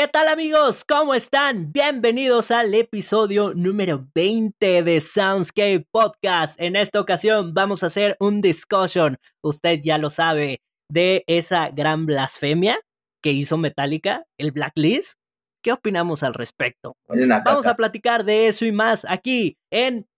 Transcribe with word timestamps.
¿Qué 0.00 0.08
tal 0.08 0.28
amigos? 0.28 0.86
¿Cómo 0.86 1.12
están? 1.12 1.72
Bienvenidos 1.72 2.50
al 2.50 2.72
episodio 2.72 3.52
número 3.52 4.08
20 4.14 4.82
de 4.82 4.98
Soundscape 4.98 5.84
Podcast. 5.90 6.58
En 6.58 6.74
esta 6.74 7.02
ocasión 7.02 7.52
vamos 7.52 7.82
a 7.82 7.88
hacer 7.88 8.16
un 8.18 8.40
discussion, 8.40 9.18
usted 9.44 9.80
ya 9.82 9.98
lo 9.98 10.08
sabe, 10.08 10.62
de 10.90 11.22
esa 11.26 11.68
gran 11.68 12.06
blasfemia 12.06 12.80
que 13.22 13.32
hizo 13.32 13.58
Metallica, 13.58 14.24
el 14.38 14.52
Blacklist. 14.52 15.18
¿Qué 15.62 15.70
opinamos 15.70 16.22
al 16.22 16.32
respecto? 16.32 16.96
Vamos 17.44 17.66
a 17.66 17.76
platicar 17.76 18.24
de 18.24 18.46
eso 18.46 18.64
y 18.64 18.72
más 18.72 19.04
aquí 19.06 19.58
en 19.70 20.08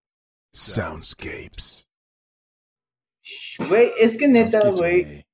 Soundscapes. 0.54 1.90
Güey, 3.68 3.90
es 3.98 4.16
que 4.16 4.28
neta, 4.28 4.70
güey. 4.70 5.24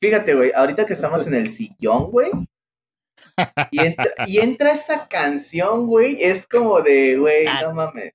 Fíjate, 0.00 0.36
güey, 0.36 0.52
ahorita 0.54 0.86
que 0.86 0.92
estamos 0.92 1.26
en 1.26 1.34
el 1.34 1.48
sillón, 1.48 2.12
güey, 2.12 2.30
y 3.70 3.80
entra, 3.80 4.06
y 4.26 4.38
entra 4.38 4.72
esa 4.72 5.08
canción, 5.08 5.86
güey, 5.86 6.22
es 6.22 6.46
como 6.46 6.80
de, 6.80 7.16
güey, 7.16 7.46
no 7.62 7.74
mames. 7.74 8.12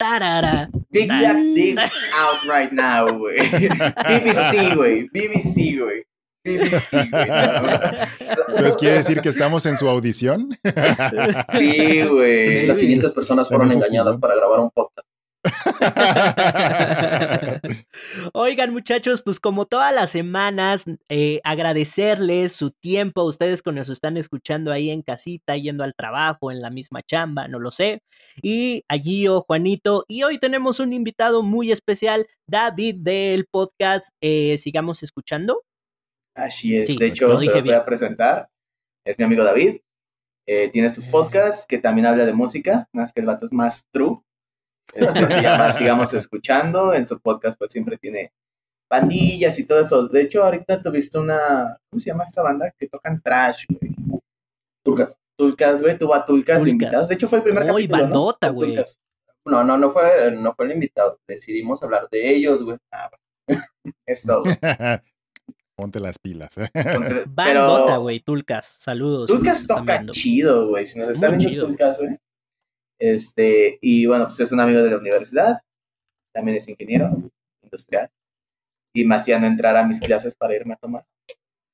Big 0.90 1.08
Black 1.08 1.38
Dick 1.56 1.80
out 1.80 2.40
right 2.48 2.72
now, 2.72 3.18
güey. 3.18 3.40
BBC, 3.40 4.76
güey. 4.76 5.10
BBC, 5.10 5.80
güey. 5.80 6.06
BBC, 6.44 6.92
güey. 6.92 7.30
Entonces, 8.48 8.78
¿quiere 8.78 8.96
decir 8.98 9.22
que 9.22 9.30
estamos 9.30 9.66
en 9.66 9.78
su 9.78 9.88
audición? 9.88 10.50
Sí, 11.52 12.02
güey. 12.04 12.66
Las 12.68 12.80
siguientes 12.80 13.12
personas 13.12 13.48
fueron 13.48 13.72
engañadas 13.72 14.18
para 14.18 14.36
grabar 14.36 14.60
un 14.60 14.72
podcast. 14.72 15.08
Oigan 18.34 18.72
muchachos, 18.72 19.22
pues 19.24 19.40
como 19.40 19.66
todas 19.66 19.94
las 19.94 20.12
semanas, 20.12 20.86
eh, 21.10 21.42
agradecerles 21.44 22.54
su 22.54 22.72
tiempo 22.72 23.22
a 23.22 23.26
ustedes 23.26 23.62
que 23.62 23.72
nos 23.72 23.90
están 23.90 24.18
escuchando 24.18 24.72
ahí 24.72 24.90
en 24.92 25.02
casita, 25.02 25.56
yendo 25.58 25.84
al 25.84 25.96
trabajo, 25.96 26.52
en 26.52 26.62
la 26.62 26.70
misma 26.70 27.02
chamba, 27.02 27.48
no 27.48 27.60
lo 27.60 27.72
sé. 27.72 28.04
Y 28.42 28.84
allí 28.88 29.28
o 29.28 29.42
Juanito, 29.42 30.06
y 30.08 30.24
hoy 30.24 30.38
tenemos 30.38 30.80
un 30.80 30.94
invitado 30.94 31.42
muy 31.44 31.72
especial, 31.72 32.28
David 32.48 32.98
del 33.00 33.46
podcast 33.46 34.10
eh, 34.22 34.58
Sigamos 34.58 35.04
Escuchando. 35.04 35.64
Así 36.36 36.78
es, 36.78 36.96
de 36.96 37.08
hecho, 37.08 37.40
se 37.40 37.46
lo 37.46 37.64
voy 37.64 37.74
a 37.74 37.84
presentar. 37.84 38.50
Es 39.06 39.18
mi 39.18 39.26
amigo 39.26 39.44
David. 39.44 39.78
Eh, 40.48 40.70
tiene 40.70 40.90
su 40.90 41.02
podcast 41.10 41.70
que 41.70 41.78
también 41.78 42.06
habla 42.06 42.26
de 42.26 42.34
música, 42.34 42.88
más 42.94 43.14
que 43.14 43.20
el 43.22 43.26
vato 43.26 43.46
es 43.46 43.52
más 43.52 43.88
true. 43.92 44.22
Este, 44.94 45.28
se 45.28 45.42
llama 45.42 45.74
Sigamos 45.74 46.14
Escuchando. 46.14 46.94
En 46.94 47.06
su 47.06 47.20
podcast, 47.20 47.58
pues 47.58 47.72
siempre 47.72 47.98
tiene 47.98 48.32
pandillas 48.88 49.58
y 49.58 49.66
todo 49.66 49.80
eso. 49.80 50.08
De 50.08 50.22
hecho, 50.22 50.44
ahorita 50.44 50.82
tuviste 50.82 51.18
una. 51.18 51.78
¿Cómo 51.90 52.00
se 52.00 52.10
llama 52.10 52.24
esta 52.26 52.42
banda? 52.42 52.74
Que 52.78 52.88
tocan 52.88 53.22
trash, 53.22 53.66
güey. 53.70 53.94
Tulcas. 54.84 55.18
Tulcas, 55.38 55.82
güey. 55.82 55.98
Tuvo 55.98 56.14
a 56.14 56.26
Tulcas, 56.26 56.68
invitados. 56.68 57.08
De 57.08 57.16
hecho, 57.16 57.28
fue 57.28 57.40
el 57.40 57.44
primer 57.44 57.66
Muy 57.66 57.88
bandota, 57.88 58.50
güey. 58.50 58.76
¿no? 59.46 59.64
no, 59.64 59.78
no, 59.78 59.92
fue, 59.92 60.32
no 60.32 60.54
fue 60.54 60.66
el 60.66 60.74
invitado. 60.74 61.20
Decidimos 61.28 61.82
hablar 61.82 62.08
de 62.12 62.30
ellos, 62.30 62.64
güey. 62.64 62.78
Ah, 62.92 63.10
Eso, 64.06 64.44
Ponte 65.76 66.00
las 66.00 66.20
pilas. 66.20 66.56
Bandota, 67.28 67.98
güey. 67.98 68.20
Tulcas. 68.20 68.68
Saludos. 68.68 69.28
Tulcas 69.28 69.66
toca 69.66 70.06
chido, 70.08 70.68
güey. 70.68 70.86
Si 70.86 71.00
nos 71.00 71.10
están 71.10 71.38
viendo 71.38 71.66
Tulcas, 71.66 71.98
güey. 71.98 72.18
Este, 73.02 73.80
y 73.82 74.06
bueno, 74.06 74.26
pues 74.26 74.40
es 74.42 74.52
un 74.52 74.60
amigo 74.60 74.84
de 74.84 74.92
la 74.92 74.98
universidad, 74.98 75.58
también 76.32 76.58
es 76.58 76.68
ingeniero 76.68 77.10
industrial, 77.64 78.12
y 78.94 79.04
me 79.06 79.16
hacían 79.16 79.44
entrar 79.44 79.76
a 79.76 79.88
mis 79.88 80.00
clases 80.00 80.36
para 80.36 80.56
irme 80.56 80.76
a 80.76 80.78
tomar. 80.78 81.04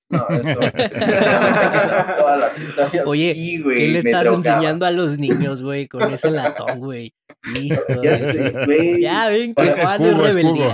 No, 0.09 0.25
eso. 0.30 0.58
todas 2.17 2.39
las 2.39 2.58
historias. 2.58 3.05
Oye, 3.05 3.33
¿qué 3.36 3.88
le 3.89 4.00
estás 4.00 4.25
enseñando 4.25 4.86
a 4.86 4.92
los 4.92 5.20
niños, 5.20 5.61
güey, 5.61 5.89
con 5.89 6.14
ese 6.14 6.31
latón, 6.31 6.80
güey? 6.80 7.14
ya 8.02 8.17
sé, 8.17 8.53
güey. 8.66 9.02
Ya 9.02 9.28
ven 9.28 9.53
que 9.53 9.64
es, 9.64 9.73
es 9.73 9.92
jugo, 9.92 10.28
es 10.28 10.36
jugo. 10.36 10.73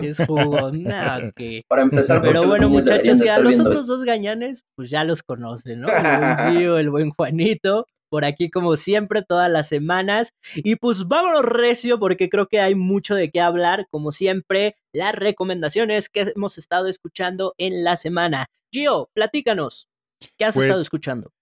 Es 0.00 0.18
jugo. 0.24 0.70
No, 0.70 1.32
que... 1.34 1.64
Para 1.66 1.82
empezar, 1.82 2.22
Pero 2.22 2.46
bueno, 2.46 2.68
muchachos, 2.68 3.20
y 3.20 3.26
a 3.26 3.40
los 3.40 3.58
otros 3.58 3.88
dos 3.88 4.04
gañanes, 4.04 4.62
pues 4.76 4.90
ya 4.90 5.02
los 5.02 5.24
conocen, 5.24 5.80
¿no? 5.80 5.88
El 5.88 6.02
buen 6.04 6.36
Gio, 6.56 6.78
el 6.78 6.90
buen 6.90 7.10
Juanito 7.10 7.84
por 8.08 8.24
aquí 8.24 8.50
como 8.50 8.76
siempre 8.76 9.22
todas 9.22 9.50
las 9.50 9.68
semanas. 9.68 10.30
Y 10.54 10.76
pues 10.76 11.06
vámonos 11.08 11.44
recio 11.44 11.98
porque 11.98 12.28
creo 12.28 12.48
que 12.48 12.60
hay 12.60 12.74
mucho 12.74 13.14
de 13.14 13.30
qué 13.30 13.40
hablar, 13.40 13.86
como 13.90 14.12
siempre, 14.12 14.76
las 14.92 15.14
recomendaciones 15.14 16.08
que 16.08 16.32
hemos 16.34 16.58
estado 16.58 16.86
escuchando 16.88 17.54
en 17.58 17.84
la 17.84 17.96
semana. 17.96 18.46
Gio, 18.72 19.10
platícanos, 19.14 19.88
¿qué 20.36 20.44
has 20.44 20.56
estado 20.56 20.68
Pues, 20.72 20.82
escuchando? 20.82 21.32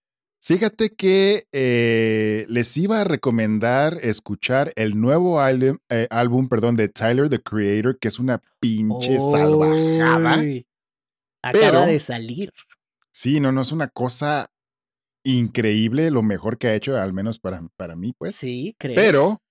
Fíjate 0.41 0.91
que 0.95 1.45
eh, 1.51 2.47
les 2.49 2.77
iba 2.77 3.01
a 3.01 3.05
recomendar 3.05 3.99
escuchar 4.03 4.73
el 4.77 5.01
nuevo 5.01 5.41
álbum, 5.41 5.79
eh, 5.89 6.07
álbum 6.11 6.49
perdón, 6.49 6.77
de 6.77 6.89
Tyler, 6.89 7.29
the 7.29 7.43
Creator, 7.43 7.99
que 7.99 8.07
es 8.07 8.21
una 8.21 8.41
pinche 8.61 9.19
salvajada. 9.19 10.35
Acaba 11.43 11.53
Pero- 11.53 11.87
de 11.87 11.99
salir. 11.99 12.53
Sí, 13.11 13.41
no, 13.41 13.51
no, 13.51 13.63
es 13.63 13.73
una 13.73 13.89
cosa 13.89 14.51
increíble, 15.31 16.11
lo 16.11 16.23
mejor 16.23 16.57
que 16.59 16.69
ha 16.69 16.75
hecho, 16.75 16.97
al 16.97 17.13
menos 17.13 17.39
para, 17.39 17.61
para 17.77 17.97
mí, 17.97 18.13
pues. 18.17 18.35
Sí, 18.37 18.75
creo. 18.79 18.95
Pero 18.97 19.43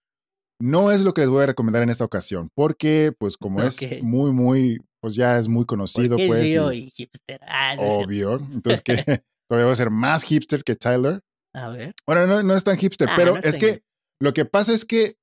no 0.62 0.92
es 0.92 1.04
lo 1.04 1.14
que 1.14 1.22
les 1.22 1.30
voy 1.30 1.44
a 1.44 1.48
recomendar 1.48 1.84
en 1.84 1.90
esta 1.90 2.06
ocasión, 2.06 2.50
porque 2.56 3.12
pues 3.18 3.38
como 3.38 3.60
Ok. 3.60 3.66
es 3.68 4.02
muy, 4.02 4.32
muy, 4.32 4.80
pues 5.02 5.16
ya 5.16 5.38
es 5.38 5.48
muy 5.48 5.66
conocido, 5.66 6.18
Porque 6.18 6.28
pues. 6.28 6.50
Y- 6.52 6.86
y 6.86 6.90
hipster. 6.92 7.40
Ah, 7.44 7.76
no 7.76 7.84
obvio. 7.84 8.38
Entonces 8.54 8.82
que 8.82 8.94
todavía 9.50 9.66
va 9.68 9.72
a 9.74 9.76
ser 9.76 9.90
más 9.90 10.24
hipster 10.24 10.64
que 10.64 10.76
Tyler. 10.76 11.22
A 11.54 11.70
ver. 11.70 11.94
Bueno, 12.08 12.26
no, 12.28 12.44
no 12.44 12.54
es 12.56 12.64
tan 12.64 12.78
hipster, 12.78 13.08
Ah, 13.10 13.14
pero 13.16 13.34
no 13.34 13.40
es 13.40 13.58
tan 13.58 13.60
que 13.60 13.84
lo 14.20 14.34
que 14.34 14.46
pasa 14.46 14.74
es 14.74 14.86
que 14.86 15.16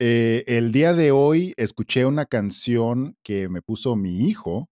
eh, 0.00 0.44
el 0.46 0.72
día 0.72 0.92
de 0.92 1.10
hoy 1.10 1.54
escuché 1.56 2.04
una 2.04 2.26
canción 2.26 3.16
que 3.24 3.48
me 3.48 3.62
puso 3.62 3.96
mi 3.96 4.28
hijo 4.28 4.68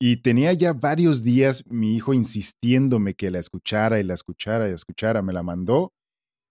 y 0.00 0.18
tenía 0.18 0.52
ya 0.52 0.72
varios 0.72 1.22
días 1.22 1.64
mi 1.66 1.96
hijo 1.96 2.14
insistiéndome 2.14 3.14
que 3.14 3.30
la 3.30 3.38
escuchara 3.38 3.98
y 4.00 4.04
la 4.04 4.14
escuchara 4.14 4.66
y 4.66 4.70
la 4.70 4.76
escuchara, 4.76 5.22
me 5.22 5.32
la 5.32 5.42
mandó. 5.42 5.92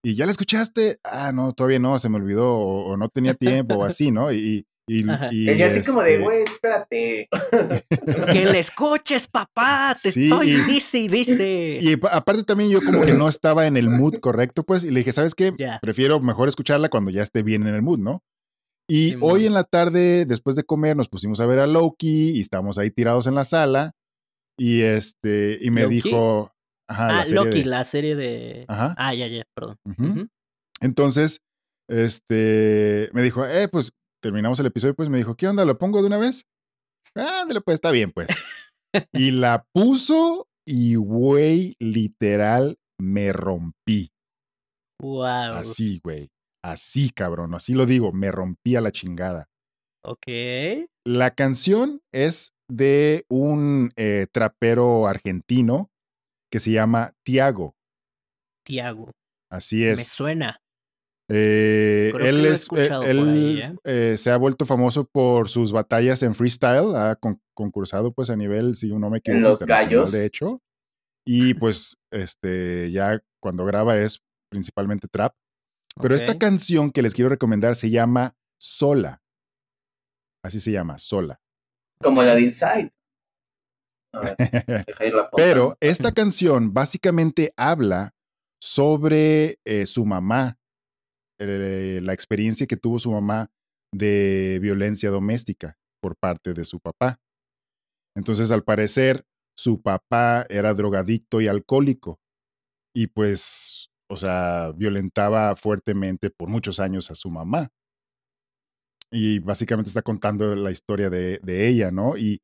Y 0.03 0.15
ya 0.15 0.25
la 0.25 0.31
escuchaste, 0.31 0.99
ah, 1.03 1.31
no, 1.33 1.51
todavía 1.53 1.79
no, 1.79 1.97
se 1.99 2.07
me 2.09 2.17
olvidó 2.17 2.55
o, 2.55 2.91
o 2.91 2.97
no 2.97 3.09
tenía 3.09 3.33
tiempo 3.33 3.75
o 3.75 3.83
así, 3.83 4.11
¿no? 4.11 4.31
Y, 4.31 4.65
y, 4.89 5.01
así 5.61 5.81
como 5.85 6.01
de, 6.01 6.13
este, 6.13 6.23
güey, 6.23 6.43
espérate. 6.43 7.27
Que 8.31 8.45
le 8.45 8.59
escuches, 8.59 9.27
papá. 9.27 9.93
Te 10.01 10.11
Sí, 10.11 10.25
estoy 10.25 10.51
y- 10.51 10.55
dice 10.61 10.99
y 10.99 11.07
dice. 11.09 11.79
Y 11.81 11.95
pa- 11.97 12.09
aparte 12.09 12.43
también 12.43 12.69
yo 12.69 12.79
como 12.81 13.01
que 13.01 13.13
no 13.13 13.27
estaba 13.29 13.67
en 13.67 13.75
el 13.75 13.89
mood 13.89 14.15
correcto, 14.21 14.63
pues, 14.63 14.83
y 14.85 14.91
le 14.91 14.99
dije, 15.01 15.11
¿sabes 15.11 15.35
qué? 15.35 15.53
Ya. 15.57 15.79
Prefiero 15.81 16.19
mejor 16.21 16.47
escucharla 16.47 16.87
cuando 16.89 17.11
ya 17.11 17.21
esté 17.23 17.43
bien 17.43 17.67
en 17.67 17.75
el 17.75 17.81
mood, 17.81 17.99
¿no? 17.99 18.23
Y 18.89 19.15
hoy 19.21 19.45
en 19.45 19.53
la 19.53 19.63
tarde, 19.63 20.25
después 20.25 20.55
de 20.55 20.63
comer, 20.63 20.95
nos 20.95 21.09
pusimos 21.09 21.41
a 21.41 21.45
ver 21.45 21.59
a 21.59 21.67
Loki 21.67 22.31
y 22.31 22.39
estamos 22.39 22.77
ahí 22.77 22.89
tirados 22.89 23.27
en 23.27 23.35
la 23.35 23.43
sala. 23.43 23.91
Y 24.57 24.81
este, 24.81 25.59
y 25.61 25.69
me 25.71 25.83
¿Loki? 25.83 25.95
dijo, 25.95 26.51
ajá, 26.89 27.07
la 27.09 27.19
ah, 27.19 27.25
serie 27.25 27.43
Loki, 27.43 27.59
de- 27.59 27.65
la 27.65 27.83
serie 27.83 28.15
de. 28.15 28.65
Ajá. 28.67 28.95
Ah, 28.97 29.13
ya, 29.13 29.27
ya, 29.27 29.43
perdón. 29.53 29.77
Entonces, 30.79 31.41
este, 31.89 33.09
me 33.13 33.21
dijo, 33.21 33.45
eh, 33.45 33.67
pues 33.69 33.91
terminamos 34.21 34.59
el 34.59 34.65
episodio, 34.67 34.95
pues 34.95 35.09
me 35.09 35.17
dijo, 35.17 35.35
¿qué 35.35 35.47
onda? 35.47 35.65
¿Lo 35.65 35.77
pongo 35.77 36.01
de 36.01 36.07
una 36.07 36.17
vez? 36.17 36.45
Ah, 37.15 37.41
ándale, 37.41 37.61
pues 37.61 37.75
está 37.75 37.91
bien, 37.91 38.11
pues. 38.11 38.27
y 39.13 39.31
la 39.31 39.65
puso 39.73 40.47
y, 40.65 40.95
güey, 40.95 41.75
literal, 41.79 42.77
me 42.99 43.31
rompí. 43.31 44.11
Wow. 45.01 45.53
Así, 45.53 45.99
güey. 46.03 46.29
Así, 46.67 47.09
cabrón. 47.11 47.53
Así 47.55 47.73
lo 47.73 47.85
digo, 47.85 48.11
me 48.11 48.31
rompí 48.31 48.75
a 48.75 48.81
la 48.81 48.91
chingada. 48.91 49.45
Ok. 50.03 50.25
La 51.05 51.31
canción 51.31 52.01
es 52.13 52.53
de 52.69 53.25
un 53.29 53.91
eh, 53.95 54.27
trapero 54.31 55.07
argentino 55.07 55.89
que 56.51 56.59
se 56.59 56.71
llama 56.71 57.13
Tiago. 57.25 57.75
Tiago. 58.65 59.11
Así 59.49 59.77
Me 59.81 59.91
es. 59.91 60.07
suena. 60.07 60.57
Eh, 61.29 62.13
él 62.21 62.45
es, 62.45 62.67
eh, 62.75 62.89
él 63.03 63.29
ahí, 63.29 63.59
¿eh? 63.61 63.75
eh, 63.83 64.17
se 64.17 64.31
ha 64.31 64.37
vuelto 64.37 64.65
famoso 64.65 65.05
por 65.05 65.49
sus 65.49 65.73
batallas 65.73 66.23
en 66.23 66.33
freestyle, 66.35 66.95
ha 66.95 67.15
con- 67.17 67.41
concursado 67.53 68.13
pues 68.13 68.29
a 68.29 68.35
nivel, 68.37 68.75
si 68.75 68.93
no 68.93 69.09
me 69.09 69.17
equivoco, 69.17 69.41
los 69.41 69.59
gallos. 69.59 70.11
de 70.13 70.25
hecho. 70.25 70.61
Y 71.25 71.53
pues 71.53 71.97
este 72.11 72.91
ya 72.91 73.19
cuando 73.41 73.65
graba 73.65 73.97
es 73.97 74.21
principalmente 74.49 75.07
trap. 75.09 75.33
Pero 76.01 76.15
esta 76.15 76.37
canción 76.37 76.91
que 76.91 77.01
les 77.01 77.13
quiero 77.13 77.29
recomendar 77.29 77.75
se 77.75 77.89
llama 77.89 78.35
Sola. 78.59 79.21
Así 80.43 80.59
se 80.59 80.71
llama, 80.71 80.97
Sola. 80.97 81.41
Como 82.01 82.21
la 82.21 82.35
de 82.35 82.41
Inside. 82.41 82.93
A 84.13 84.19
ver, 84.21 84.35
deja 84.87 85.05
ir 85.05 85.13
la 85.13 85.29
Pero 85.31 85.77
esta 85.79 86.11
canción 86.11 86.73
básicamente 86.73 87.53
habla 87.57 88.15
sobre 88.61 89.59
eh, 89.65 89.85
su 89.85 90.05
mamá, 90.05 90.59
eh, 91.39 91.99
la 92.01 92.13
experiencia 92.13 92.67
que 92.67 92.77
tuvo 92.77 92.99
su 92.99 93.11
mamá 93.11 93.51
de 93.93 94.59
violencia 94.61 95.09
doméstica 95.09 95.77
por 96.01 96.15
parte 96.15 96.53
de 96.53 96.65
su 96.65 96.79
papá. 96.79 97.19
Entonces, 98.15 98.51
al 98.51 98.63
parecer, 98.63 99.25
su 99.55 99.81
papá 99.81 100.45
era 100.49 100.73
drogadicto 100.73 101.41
y 101.41 101.47
alcohólico. 101.47 102.19
y 102.95 103.07
pues, 103.07 103.91
o 104.09 104.17
sea, 104.17 104.71
violentaba 104.75 105.55
fuertemente 105.55 106.29
por 106.29 106.49
muchos 106.49 106.79
años 106.79 107.11
a 107.11 107.15
su 107.15 107.29
mamá. 107.29 107.69
Y 109.11 109.39
básicamente 109.39 109.89
está 109.89 110.01
contando 110.01 110.55
la 110.55 110.71
historia 110.71 111.09
de, 111.09 111.39
de 111.41 111.67
ella, 111.67 111.91
¿no? 111.91 112.17
Y 112.17 112.39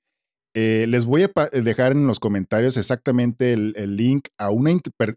eh, 0.56 0.86
les 0.88 1.06
voy 1.06 1.24
a 1.24 1.50
dejar 1.50 1.94
en 1.94 2.06
los 2.06 2.20
comentarios 2.20 2.78
exactamente 2.78 3.54
el, 3.54 3.74
el 3.76 3.98
link 3.98 4.28
a 4.38 4.52
una 4.52 4.72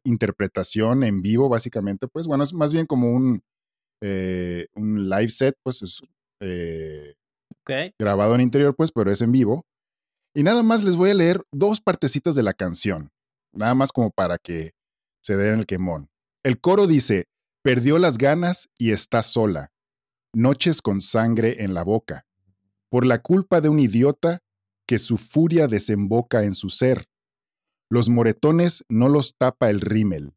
interpretación 0.05 1.05
en 1.05 1.21
vivo, 1.21 1.49
básicamente, 1.49 2.09
pues 2.09 2.27
bueno, 2.27 2.43
es 2.43 2.55
más 2.55 2.73
bien 2.73 2.87
como 2.87 3.13
un, 3.13 3.43
eh, 4.03 4.67
un 4.75 5.09
live 5.09 5.29
set, 5.29 5.55
pues 5.63 5.83
es 5.83 6.01
eh, 6.41 7.15
grabado 7.99 8.35
en 8.35 8.41
interior, 8.41 8.75
pues, 8.75 8.93
pero 8.93 9.11
es 9.11 9.21
en 9.21 9.33
vivo. 9.33 9.67
Y 10.35 10.43
nada 10.43 10.63
más 10.63 10.85
les 10.85 10.97
voy 10.97 11.11
a 11.11 11.15
leer 11.15 11.43
dos 11.53 11.81
partecitas 11.81 12.35
de 12.35 12.43
la 12.43 12.53
canción, 12.53 13.11
nada 13.53 13.75
más 13.75 13.93
como 13.93 14.11
para 14.11 14.39
que 14.39 14.73
se 15.23 15.37
den 15.37 15.59
el 15.61 15.67
quemón. 15.67 16.09
El 16.47 16.61
coro 16.61 16.87
dice, 16.87 17.25
perdió 17.65 17.99
las 17.99 18.19
ganas 18.19 18.69
y 18.79 18.93
está 18.93 19.25
sola, 19.25 19.73
noches 20.33 20.81
con 20.81 21.01
sangre 21.01 21.65
en 21.65 21.75
la 21.75 21.83
boca, 21.83 22.25
por 22.89 23.05
la 23.05 23.21
culpa 23.21 23.61
de 23.61 23.69
un 23.69 23.81
idiota 23.81 24.45
que 24.87 25.01
su 25.01 25.19
furia 25.19 25.67
desemboca 25.67 26.45
en 26.45 26.55
su 26.55 26.71
ser. 26.71 27.09
Los 27.91 28.09
moretones 28.09 28.85
no 28.89 29.09
los 29.09 29.35
tapa 29.37 29.71
el 29.71 29.81
rímel. 29.81 30.37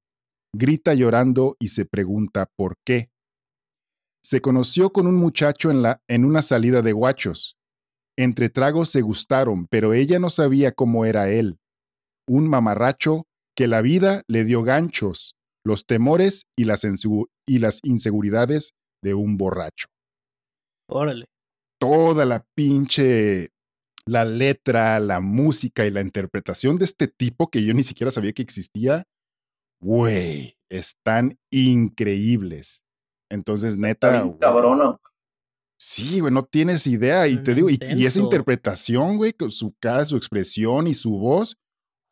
Grita 0.51 0.95
llorando 0.95 1.55
y 1.59 1.67
se 1.67 1.85
pregunta 1.85 2.49
por 2.55 2.79
qué. 2.83 3.11
Se 4.23 4.41
conoció 4.41 4.91
con 4.91 5.05
un 5.05 5.17
muchacho 5.17 5.69
en, 5.69 5.83
la, 5.83 6.01
en 6.07 6.25
una 6.25 6.41
salida 6.41 6.81
de 6.81 6.91
guachos. 6.91 7.55
Entre 8.17 8.49
tragos 8.49 8.89
se 8.89 9.01
gustaron, 9.01 9.67
pero 9.67 9.93
ella 9.93 10.17
no 10.17 10.31
sabía 10.31 10.71
cómo 10.71 11.05
era 11.05 11.29
él. 11.29 11.59
Un 12.27 12.47
mamarracho 12.47 13.27
que 13.55 13.67
la 13.67 13.83
vida 13.83 14.23
le 14.27 14.43
dio 14.43 14.63
ganchos, 14.63 15.35
los 15.69 15.85
temores 15.85 16.47
y 16.57 16.65
las, 16.65 16.83
y 17.45 17.59
las 17.59 17.79
inseguridades 17.83 18.73
de 19.03 19.13
un 19.13 19.37
borracho. 19.37 19.87
Órale. 20.89 21.25
Toda 21.79 22.25
la 22.25 22.43
pinche, 22.55 23.49
la 24.05 24.25
letra, 24.25 24.99
la 24.99 25.19
música 25.21 25.85
y 25.85 25.91
la 25.91 26.01
interpretación 26.01 26.77
de 26.77 26.85
este 26.85 27.07
tipo 27.07 27.49
que 27.49 27.63
yo 27.63 27.73
ni 27.73 27.83
siquiera 27.83 28.09
sabía 28.09 28.33
que 28.33 28.41
existía, 28.41 29.03
güey, 29.79 30.57
están 30.69 31.37
increíbles. 31.51 32.81
Entonces, 33.29 33.77
neta. 33.77 34.27
Cabrona. 34.39 34.97
Sí, 35.79 36.19
güey, 36.19 36.33
no 36.33 36.43
tienes 36.43 36.87
idea. 36.87 37.27
Y 37.27 37.41
te 37.41 37.53
digo, 37.53 37.69
y, 37.69 37.77
esa 38.05 38.19
interpretación, 38.19 39.17
güey, 39.17 39.33
con 39.33 39.51
su 39.51 39.73
cara, 39.79 40.03
su 40.03 40.17
expresión 40.17 40.87
y 40.87 40.95
su 40.95 41.17
voz, 41.17 41.55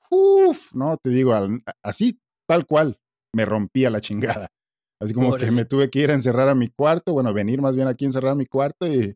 uff, 0.10 0.74
no, 0.76 0.96
te 0.98 1.10
digo, 1.10 1.34
así, 1.82 2.20
tal 2.48 2.66
cual, 2.66 2.98
me 3.34 3.46
rompía 3.46 3.90
la 3.90 4.02
chingada. 4.02 4.50
Así 5.00 5.14
como 5.14 5.36
que 5.36 5.52
me 5.52 5.66
tuve 5.66 5.90
que 5.90 6.00
ir 6.00 6.12
a 6.12 6.16
encerrar 6.16 6.50
a 6.50 6.56
mi 6.56 6.70
cuarto, 6.70 7.14
bueno, 7.14 7.34
venir 7.34 7.62
más 7.62 7.76
bien 7.76 7.88
aquí 7.88 8.06
a 8.06 8.08
encerrar 8.08 8.32
a 8.32 8.36
mi 8.36 8.48
cuarto 8.48 8.88
y 8.88 9.16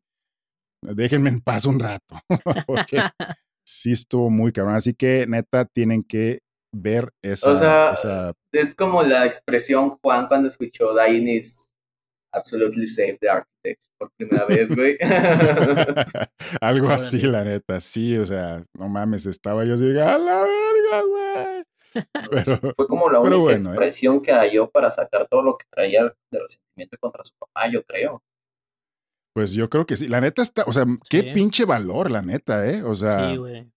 déjenme 0.84 1.30
en 1.30 1.42
paz 1.42 1.66
un 1.66 1.80
rato, 1.80 2.16
porque 2.68 2.98
sí 3.66 3.92
estuvo 3.92 4.30
muy 4.30 4.52
cabrón. 4.52 4.75
Así 4.75 4.94
que, 4.94 5.25
neta, 5.28 5.66
tienen 5.66 6.04
que 6.04 6.40
ver 6.74 7.12
esa. 7.24 7.50
O 7.50 7.56
sea, 7.96 8.34
es 8.52 8.75
como 8.75 9.02
la 9.04 9.25
expresión 9.25 9.98
Juan 10.02 10.28
cuando 10.28 10.48
escuchó 10.48 10.96
Dying 10.96 11.42
Absolutely 12.34 12.88
Save 12.88 13.18
the 13.19 13.30
Architects 13.30 13.90
por 13.98 14.10
primera 14.18 14.46
vez, 14.46 14.69
güey. 14.75 14.98
Algo 16.62 16.90
así, 16.90 17.19
la 17.22 17.44
neta, 17.44 17.81
sí, 17.81 18.18
o 18.18 18.25
sea, 18.25 18.63
no 18.74 18.88
mames, 18.88 19.25
estaba 19.25 19.66
yo 19.66 19.75
así, 19.75 19.90
a 19.98 20.18
la 20.18 20.44
verga, 20.44 21.02
güey. 21.10 21.63
Fue 22.75 22.88
como 22.88 23.09
la 23.09 23.19
única 23.19 23.53
¿eh? 23.53 23.55
expresión 23.55 24.21
que 24.21 24.31
halló 24.31 24.69
para 24.69 24.89
sacar 24.89 25.27
todo 25.27 25.43
lo 25.43 25.57
que 25.57 25.65
traía 25.69 26.03
de 26.03 26.39
resentimiento 26.39 26.97
contra 26.99 27.23
su 27.23 27.33
papá, 27.38 27.69
yo 27.69 27.83
creo. 27.83 28.23
Pues 29.33 29.53
yo 29.53 29.69
creo 29.69 29.85
que 29.85 29.97
sí. 29.97 30.07
La 30.07 30.21
neta 30.21 30.41
está, 30.41 30.63
o 30.65 30.73
sea, 30.73 30.85
qué 31.09 31.31
pinche 31.33 31.65
valor, 31.65 32.11
la 32.11 32.21
neta, 32.21 32.69
¿eh? 32.69 32.83
O 32.83 32.95
sea, 32.95 33.29
sí, 33.29 33.38
güey. 33.38 33.71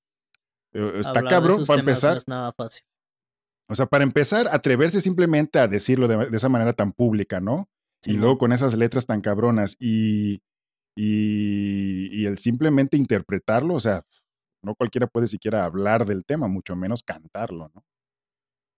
Eh, 0.72 0.92
está 0.96 1.22
cabrón 1.22 1.64
para 1.64 1.80
empezar. 1.80 2.16
No 2.26 2.34
nada 2.34 2.52
fácil. 2.52 2.84
O 3.68 3.74
sea, 3.74 3.86
para 3.86 4.04
empezar, 4.04 4.48
atreverse 4.50 5.00
simplemente 5.00 5.58
a 5.58 5.68
decirlo 5.68 6.06
de 6.08 6.36
esa 6.36 6.48
manera 6.48 6.72
tan 6.72 6.92
pública, 6.92 7.40
¿no? 7.40 7.68
y 8.06 8.16
luego 8.16 8.38
con 8.38 8.52
esas 8.52 8.74
letras 8.74 9.06
tan 9.06 9.20
cabronas 9.20 9.76
y, 9.78 10.42
y, 10.96 12.26
el 12.26 12.38
simplemente 12.38 12.96
interpretarlo, 12.96 13.74
o 13.74 13.80
sea, 13.80 14.02
no 14.62 14.74
cualquiera 14.74 15.06
puede 15.06 15.26
siquiera 15.26 15.64
hablar 15.64 16.06
del 16.06 16.24
tema, 16.24 16.48
mucho 16.48 16.76
menos 16.76 17.02
cantarlo, 17.02 17.70
¿no? 17.74 17.84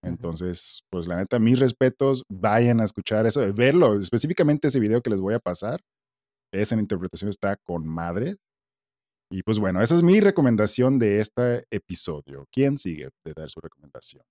Entonces, 0.02 0.82
pues 0.90 1.06
la 1.06 1.16
neta, 1.16 1.38
mis 1.38 1.58
respetos, 1.58 2.22
vayan 2.28 2.80
a 2.80 2.84
escuchar 2.84 3.26
eso, 3.26 3.40
verlo, 3.52 3.98
específicamente 3.98 4.68
ese 4.68 4.80
video 4.80 5.02
que 5.02 5.10
les 5.10 5.20
voy 5.20 5.34
a 5.34 5.40
pasar, 5.40 5.80
esa 6.52 6.76
interpretación 6.76 7.30
está 7.30 7.56
con 7.56 7.86
madre. 7.86 8.36
Y 9.30 9.42
pues 9.42 9.58
bueno, 9.58 9.82
esa 9.82 9.96
es 9.96 10.02
mi 10.02 10.20
recomendación 10.20 10.98
de 10.98 11.18
este 11.20 11.64
episodio. 11.70 12.46
¿Quién 12.52 12.78
sigue 12.78 13.08
de 13.24 13.32
dar 13.34 13.50
su 13.50 13.60
recomendación? 13.60 14.22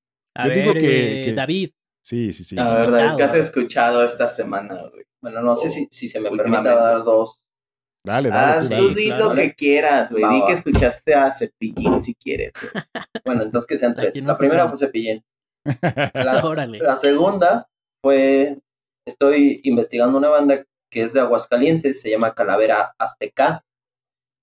Yo 0.44 0.50
digo 0.52 0.74
que, 0.74 1.22
que, 1.24 1.34
David. 1.34 1.72
Sí, 2.04 2.32
sí, 2.32 2.44
sí. 2.44 2.56
La 2.56 2.74
verdad, 2.74 3.18
¿qué 3.18 3.24
has 3.24 3.36
escuchado 3.36 4.06
esta 4.06 4.28
semana, 4.28 4.90
güey? 4.90 5.06
Bueno, 5.22 5.42
no 5.42 5.56
sé 5.56 5.70
si, 5.70 5.88
si 5.92 6.08
se 6.08 6.20
me 6.20 6.30
permite 6.30 6.70
dar 6.70 7.04
dos. 7.04 7.42
Dale, 8.06 8.30
dale. 8.30 8.76
Ah, 8.76 8.78
tú, 8.78 8.94
di 8.94 9.10
lo 9.10 9.34
que 9.34 9.56
quieras, 9.56 10.12
güey. 10.12 10.24
Di 10.24 10.46
que 10.46 10.54
escuchaste 10.54 11.16
a 11.16 11.32
Cepillín 11.32 12.00
si 12.00 12.14
quieres. 12.14 12.54
bueno, 13.26 13.44
entonces 13.44 13.68
que 13.68 13.78
sean 13.78 13.96
tres. 13.96 14.16
La 14.22 14.38
primera 14.38 14.70
fue 14.70 14.78
Cepillín. 14.78 15.26
La, 16.14 16.42
la 16.80 16.96
segunda 16.96 17.68
fue, 18.04 18.60
estoy 19.08 19.62
investigando 19.64 20.18
una 20.18 20.30
banda 20.30 20.64
que 20.92 21.04
es 21.04 21.14
de 21.14 21.20
Aguascalientes, 21.20 22.02
se 22.02 22.10
llama 22.10 22.34
Calavera 22.34 22.94
Azteca. 22.98 23.66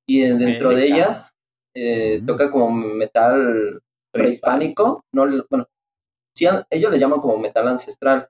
Y 0.07 0.21
dentro 0.21 0.71
de 0.71 0.85
ellas 0.85 1.35
eh, 1.75 2.21
toca 2.27 2.51
como 2.51 2.71
metal 2.71 3.81
prehispánico. 4.13 5.05
No, 5.15 5.27
bueno, 5.49 5.67
sí, 6.37 6.47
ellos 6.71 6.91
le 6.91 6.99
llaman 6.99 7.21
como 7.21 7.39
metal 7.39 7.69
ancestral. 7.69 8.29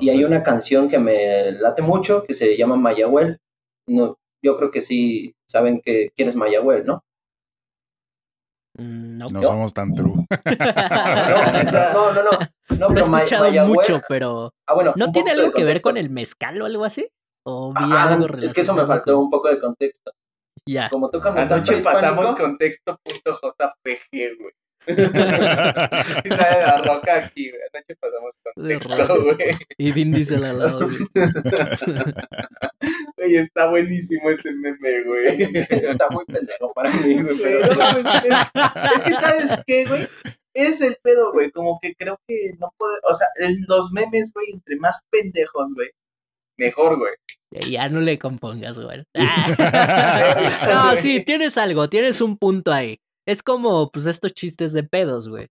y 0.00 0.08
hay 0.08 0.24
una 0.24 0.42
canción 0.42 0.88
que 0.88 0.98
me 0.98 1.52
late 1.52 1.82
mucho 1.82 2.24
que 2.24 2.34
se 2.34 2.56
llama 2.56 2.76
Mayahuel. 2.76 3.38
No, 3.86 4.16
yo 4.42 4.56
creo 4.56 4.70
que 4.70 4.80
sí 4.80 5.34
saben 5.46 5.80
que 5.80 6.10
quién 6.16 6.28
es 6.28 6.34
Mayahuel, 6.34 6.86
¿no? 6.86 7.04
Mm, 8.78 9.18
no, 9.18 9.26
no 9.30 9.42
somos 9.42 9.74
tan 9.74 9.94
true. 9.94 10.14
no, 11.94 12.12
no, 12.12 12.22
no. 12.22 12.30
No, 12.76 12.88
pero 12.88 12.98
he 12.98 13.00
escuchado 13.00 13.66
mucho, 13.66 14.00
pero. 14.08 14.54
Ah, 14.66 14.74
bueno, 14.74 14.92
¿No 14.96 15.12
tiene 15.12 15.32
algo 15.32 15.52
que 15.52 15.64
ver 15.64 15.82
con 15.82 15.96
el 15.96 16.10
mezcal 16.10 16.60
o 16.62 16.66
algo 16.66 16.84
así? 16.84 17.08
¿O 17.44 17.72
ah, 17.76 18.18
es 18.40 18.52
que 18.52 18.60
eso 18.60 18.74
me 18.74 18.86
faltó 18.86 19.18
un 19.18 19.28
poco 19.28 19.48
de 19.48 19.58
contexto. 19.58 20.12
Ya. 20.64 20.88
Como 20.90 21.10
tocan 21.10 21.34
metal 21.34 21.58
Anoche 21.58 21.82
pasamos 21.82 22.36
contexto.jpg, 22.36 24.38
güey 24.38 24.52
y 26.24 26.28
la 26.28 26.82
roca 26.84 27.18
aquí, 27.18 27.50
güey. 27.50 27.62
Anoche 27.72 27.94
pasamos 27.96 28.32
con 28.42 28.52
güey. 29.24 29.56
Y 29.78 29.92
Vin 29.92 30.10
Diesel 30.10 30.44
al 30.44 30.58
lado, 30.58 30.88
güey. 33.16 33.36
está 33.36 33.70
buenísimo 33.70 34.30
ese 34.30 34.50
meme, 34.52 35.04
güey. 35.04 35.42
Está 35.42 36.08
muy 36.10 36.24
pendejo 36.24 36.72
para 36.72 36.90
mí, 36.90 37.22
güey. 37.22 37.38
Pero... 37.40 37.60
es, 37.60 39.04
que, 39.04 39.12
¿sabes 39.12 39.62
qué, 39.66 39.84
güey? 39.84 40.08
Es 40.54 40.80
el 40.80 40.96
pedo, 41.02 41.32
güey. 41.32 41.50
Como 41.50 41.78
que 41.80 41.94
creo 41.94 42.18
que 42.26 42.52
no 42.58 42.72
puede. 42.76 42.98
O 43.04 43.14
sea, 43.14 43.28
los 43.68 43.92
memes, 43.92 44.32
güey, 44.32 44.46
entre 44.52 44.76
más 44.76 45.04
pendejos, 45.10 45.72
güey, 45.74 45.90
mejor, 46.56 46.98
güey. 46.98 47.12
Ya 47.70 47.88
no 47.88 48.00
le 48.00 48.18
compongas, 48.18 48.78
güey. 48.78 49.04
no, 49.14 50.96
sí, 50.96 51.22
tienes 51.24 51.58
algo, 51.58 51.88
tienes 51.88 52.20
un 52.20 52.38
punto 52.38 52.72
ahí. 52.72 52.98
Es 53.26 53.42
como, 53.42 53.90
pues, 53.90 54.06
estos 54.06 54.32
chistes 54.32 54.72
de 54.72 54.82
pedos, 54.82 55.28
güey. 55.28 55.48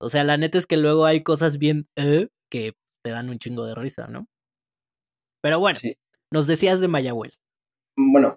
O 0.00 0.08
sea, 0.08 0.24
la 0.24 0.36
neta 0.36 0.58
es 0.58 0.66
que 0.66 0.76
luego 0.76 1.06
hay 1.06 1.22
cosas 1.22 1.58
bien 1.58 1.88
eh, 1.96 2.28
que 2.50 2.74
te 3.04 3.10
dan 3.10 3.28
un 3.28 3.38
chingo 3.38 3.64
de 3.64 3.74
risa, 3.74 4.06
¿no? 4.06 4.26
Pero 5.42 5.58
bueno, 5.58 5.78
nos 6.32 6.46
decías 6.46 6.80
de 6.80 6.88
Mayahuel. 6.88 7.32
Bueno, 7.96 8.36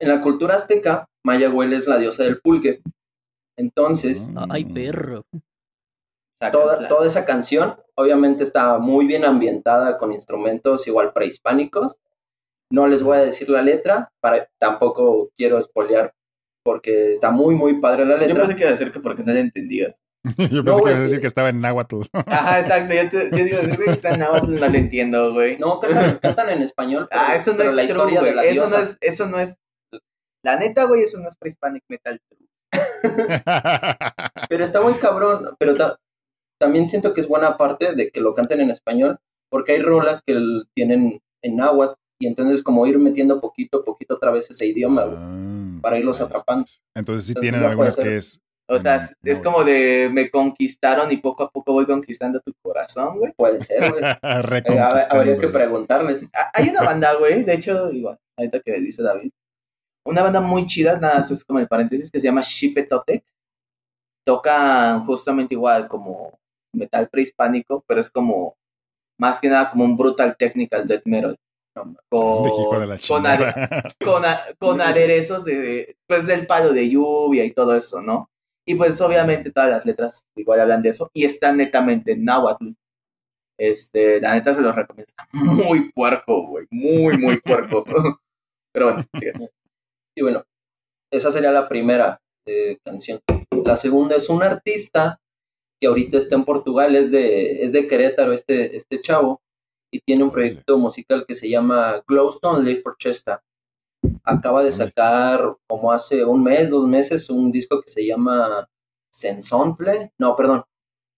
en 0.00 0.08
la 0.08 0.20
cultura 0.20 0.56
azteca, 0.56 1.06
Mayahuel 1.24 1.72
es 1.72 1.86
la 1.86 1.98
diosa 1.98 2.24
del 2.24 2.40
pulque. 2.40 2.82
Entonces. 3.56 4.32
Ay, 4.50 4.64
mm. 4.64 4.74
perro. 4.74 5.26
Toda, 6.52 6.88
toda 6.88 7.06
esa 7.06 7.24
canción, 7.24 7.76
obviamente, 7.94 8.44
está 8.44 8.78
muy 8.78 9.06
bien 9.06 9.24
ambientada 9.24 9.96
con 9.96 10.12
instrumentos 10.12 10.86
igual 10.86 11.12
prehispánicos. 11.12 11.98
No 12.70 12.86
les 12.86 13.02
voy 13.02 13.16
a 13.16 13.24
decir 13.24 13.48
la 13.48 13.62
letra, 13.62 14.12
para, 14.20 14.48
tampoco 14.58 15.30
quiero 15.36 15.58
espolear 15.58 16.12
porque 16.64 17.12
está 17.12 17.30
muy, 17.30 17.54
muy 17.54 17.80
padre 17.80 18.06
la 18.06 18.16
letra. 18.16 18.34
Yo 18.34 18.40
pensé 18.40 18.56
que 18.56 18.62
iba 18.62 18.70
a 18.70 18.72
decir 18.72 18.90
que 18.90 19.00
porque 19.00 19.22
no 19.22 19.32
la 19.32 19.40
entendías. 19.40 19.94
yo 20.50 20.64
pensé 20.64 20.82
que 20.82 20.90
iba 20.90 20.98
a 20.98 21.02
decir 21.02 21.20
que 21.20 21.26
estaba 21.26 21.50
en 21.50 21.60
náhuatl. 21.60 22.02
Ajá, 22.26 22.60
exacto. 22.60 22.94
Yo, 22.94 23.10
te, 23.10 23.30
yo 23.30 23.44
digo, 23.44 23.84
que 23.84 23.90
está 23.90 24.14
en 24.14 24.20
náhuatl, 24.20 24.54
no 24.54 24.68
lo 24.68 24.74
entiendo, 24.74 25.32
güey. 25.34 25.58
No, 25.58 25.78
cantan, 25.78 26.18
cantan 26.18 26.50
en 26.50 26.62
español. 26.62 27.08
ah, 27.12 27.34
eso 27.36 27.54
no 27.54 27.62
es 27.62 27.74
la 27.74 27.86
true, 27.86 28.12
historia 28.12 28.22
de 28.22 28.50
eso 28.50 28.68
no 28.68 28.78
es, 28.78 28.96
eso 29.00 29.26
no 29.26 29.38
es. 29.38 29.58
La 30.42 30.58
neta, 30.58 30.84
güey, 30.84 31.02
eso 31.02 31.18
no 31.20 31.28
es 31.28 31.36
pre-Hispanic 31.36 31.84
metal. 31.88 32.20
pero 34.48 34.64
está 34.64 34.80
muy 34.80 34.94
cabrón. 34.94 35.54
Pero 35.58 35.74
también 36.58 36.88
siento 36.88 37.12
que 37.12 37.20
es 37.20 37.28
buena 37.28 37.56
parte 37.58 37.94
de 37.94 38.10
que 38.10 38.20
lo 38.20 38.34
canten 38.34 38.60
en 38.60 38.70
español, 38.70 39.18
porque 39.50 39.72
hay 39.72 39.82
rolas 39.82 40.22
que 40.22 40.38
tienen 40.74 41.20
en 41.42 41.56
náhuatl 41.56 41.98
y 42.18 42.26
entonces 42.26 42.62
como 42.62 42.86
ir 42.86 42.98
metiendo 42.98 43.40
poquito 43.40 43.78
a 43.78 43.84
poquito 43.84 44.14
otra 44.14 44.30
vez 44.30 44.50
ese 44.50 44.66
idioma, 44.66 45.04
ah, 45.06 45.78
para 45.82 45.98
irlos 45.98 46.20
atrapando. 46.20 46.64
Entonces 46.94 47.26
sí 47.26 47.34
tienen 47.34 47.64
algunas 47.64 47.96
que 47.96 48.16
es... 48.16 48.40
O 48.66 48.78
sea, 48.78 49.10
es 49.22 49.40
como 49.42 49.62
de 49.62 50.08
me 50.10 50.30
conquistaron 50.30 51.12
y 51.12 51.18
poco 51.18 51.42
a 51.42 51.50
poco 51.50 51.74
voy 51.74 51.84
conquistando 51.84 52.40
tu 52.40 52.54
corazón, 52.62 53.18
güey. 53.18 53.32
Puede 53.32 53.60
ser, 53.60 53.90
güey. 53.90 54.02
Eh, 54.66 55.06
habría 55.10 55.38
que 55.38 55.48
preguntarles. 55.48 56.30
Ah, 56.34 56.50
hay 56.54 56.70
una 56.70 56.82
banda, 56.82 57.14
güey, 57.14 57.44
de 57.44 57.54
hecho, 57.54 57.90
igual, 57.92 58.18
ahorita 58.38 58.60
que 58.60 58.80
dice 58.80 59.02
David. 59.02 59.30
Una 60.06 60.22
banda 60.22 60.40
muy 60.40 60.66
chida, 60.66 60.98
nada 60.98 61.16
más 61.16 61.30
es 61.30 61.44
como 61.44 61.58
el 61.58 61.68
paréntesis, 61.68 62.10
que 62.10 62.20
se 62.20 62.26
llama 62.26 62.42
Shipetotec. 62.42 63.24
Tocan 64.26 65.04
justamente 65.04 65.54
igual 65.54 65.86
como 65.86 66.38
metal 66.72 67.08
prehispánico, 67.08 67.84
pero 67.86 68.00
es 68.00 68.10
como 68.10 68.56
más 69.18 69.40
que 69.40 69.48
nada 69.48 69.70
como 69.70 69.84
un 69.84 69.96
brutal 69.96 70.36
technical 70.36 70.86
death 70.86 71.04
metal. 71.04 71.36
Con, 74.58 74.80
aderezos 74.80 75.44
de, 75.44 75.96
pues, 76.06 76.26
del 76.26 76.46
palo 76.46 76.72
de 76.72 76.88
lluvia 76.88 77.44
y 77.44 77.52
todo 77.52 77.76
eso, 77.76 78.00
¿no? 78.00 78.30
Y 78.66 78.76
pues 78.76 78.98
obviamente 79.00 79.50
todas 79.50 79.68
las 79.68 79.84
letras 79.84 80.26
igual 80.36 80.60
hablan 80.60 80.82
de 80.82 80.90
eso 80.90 81.10
y 81.12 81.24
están 81.24 81.58
netamente 81.58 82.12
en 82.12 82.24
náhuatl. 82.24 82.68
Este, 83.58 84.20
la 84.20 84.34
neta 84.34 84.54
se 84.54 84.62
los 84.62 84.74
recomiendo. 84.74 85.06
Está 85.06 85.28
muy 85.32 85.92
puerco, 85.92 86.46
güey. 86.46 86.66
Muy, 86.70 87.18
muy 87.18 87.40
puerco. 87.40 87.84
Pero 88.72 88.86
bueno, 88.86 89.04
Y 90.16 90.22
bueno, 90.22 90.44
esa 91.12 91.30
sería 91.30 91.52
la 91.52 91.68
primera 91.68 92.20
eh, 92.46 92.78
canción. 92.82 93.20
La 93.64 93.76
segunda 93.76 94.16
es 94.16 94.28
un 94.28 94.42
artista 94.42 95.20
que 95.80 95.86
ahorita 95.86 96.18
está 96.18 96.34
en 96.34 96.44
Portugal, 96.44 96.96
es 96.96 97.10
de, 97.10 97.62
es 97.62 97.72
de 97.72 97.86
Querétaro, 97.86 98.32
este, 98.32 98.76
este 98.76 99.00
chavo, 99.00 99.42
y 99.94 100.00
tiene 100.00 100.24
un 100.24 100.32
proyecto 100.32 100.76
musical 100.76 101.24
que 101.24 101.36
se 101.36 101.48
llama 101.48 102.02
Glowstone 102.08 102.64
Live 102.64 102.82
for 102.82 102.96
Chesta. 102.98 103.44
Acaba 104.24 104.64
de 104.64 104.72
sacar 104.72 105.56
como 105.68 105.92
hace 105.92 106.24
un 106.24 106.42
mes, 106.42 106.70
dos 106.70 106.84
meses, 106.84 107.30
un 107.30 107.52
disco 107.52 107.80
que 107.80 107.88
se 107.88 108.04
llama 108.04 108.68
Sensontle. 109.12 110.12
No, 110.18 110.34
perdón, 110.34 110.64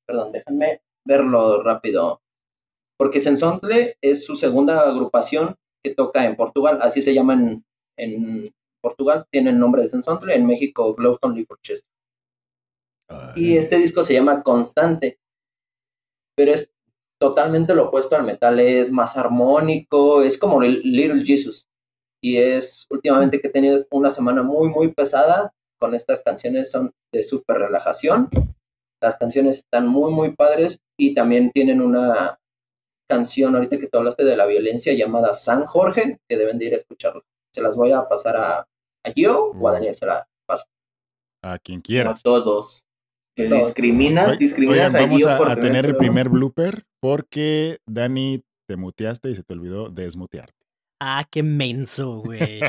perdón, 0.06 0.30
déjenme 0.30 0.82
verlo 1.06 1.62
rápido. 1.62 2.20
Porque 2.98 3.18
Sensontle 3.18 3.96
es 4.02 4.26
su 4.26 4.36
segunda 4.36 4.86
agrupación 4.86 5.54
que 5.82 5.94
toca 5.94 6.26
en 6.26 6.36
Portugal, 6.36 6.78
así 6.82 7.00
se 7.00 7.14
llama 7.14 7.62
en, 7.96 8.54
Portugal, 8.82 9.26
tiene 9.32 9.50
el 9.50 9.58
nombre 9.58 9.82
de 9.82 9.88
Sensontle, 9.88 10.34
en 10.34 10.46
México 10.46 10.94
Glowstone 10.94 11.34
Live 11.34 11.46
for 11.46 11.58
Chesta. 11.62 11.88
Y 13.34 13.56
este 13.56 13.78
disco 13.78 14.02
se 14.02 14.12
llama 14.12 14.42
Constante, 14.42 15.18
pero 16.36 16.52
es 16.52 16.70
totalmente 17.18 17.74
lo 17.74 17.88
opuesto 17.88 18.16
al 18.16 18.24
metal, 18.24 18.60
es 18.60 18.90
más 18.90 19.16
armónico, 19.16 20.22
es 20.22 20.38
como 20.38 20.60
Little 20.60 21.24
Jesus. 21.24 21.68
Y 22.22 22.38
es 22.38 22.86
últimamente 22.90 23.40
que 23.40 23.48
he 23.48 23.50
tenido 23.52 23.78
una 23.90 24.10
semana 24.10 24.42
muy, 24.42 24.68
muy 24.68 24.92
pesada 24.92 25.52
con 25.78 25.94
estas 25.94 26.22
canciones, 26.22 26.70
son 26.70 26.92
de 27.12 27.22
súper 27.22 27.58
relajación. 27.58 28.28
Las 29.02 29.16
canciones 29.16 29.58
están 29.58 29.86
muy, 29.86 30.12
muy 30.12 30.34
padres 30.34 30.80
y 30.98 31.14
también 31.14 31.50
tienen 31.52 31.80
una 31.80 32.38
canción, 33.08 33.54
ahorita 33.54 33.78
que 33.78 33.86
tú 33.86 33.98
hablaste 33.98 34.24
de 34.24 34.36
la 34.36 34.46
violencia, 34.46 34.92
llamada 34.94 35.34
San 35.34 35.66
Jorge, 35.66 36.18
que 36.28 36.36
deben 36.36 36.58
de 36.58 36.66
ir 36.66 36.72
a 36.72 36.76
escucharla. 36.76 37.22
Se 37.54 37.62
las 37.62 37.76
voy 37.76 37.92
a 37.92 38.08
pasar 38.08 38.36
a, 38.36 38.58
a 38.58 39.12
Gio 39.14 39.52
o 39.52 39.68
a 39.68 39.72
Daniel, 39.72 39.94
se 39.94 40.06
la 40.06 40.26
paso. 40.46 40.64
A 41.42 41.58
quien 41.58 41.80
quiera. 41.80 42.10
A 42.10 42.14
todos 42.14 42.86
que 43.36 43.44
discriminas, 43.44 44.38
discriminas 44.38 44.94
vamos 44.94 45.26
a, 45.26 45.56
tener 45.56 45.84
el 45.84 45.96
primer 45.96 46.30
blooper 46.30 46.85
porque 47.00 47.78
Dani 47.86 48.42
te 48.68 48.76
muteaste 48.76 49.30
y 49.30 49.34
se 49.34 49.42
te 49.42 49.54
olvidó 49.54 49.88
desmutearte. 49.90 50.66
Ah, 51.00 51.26
qué 51.30 51.42
menso, 51.42 52.22
güey. 52.24 52.60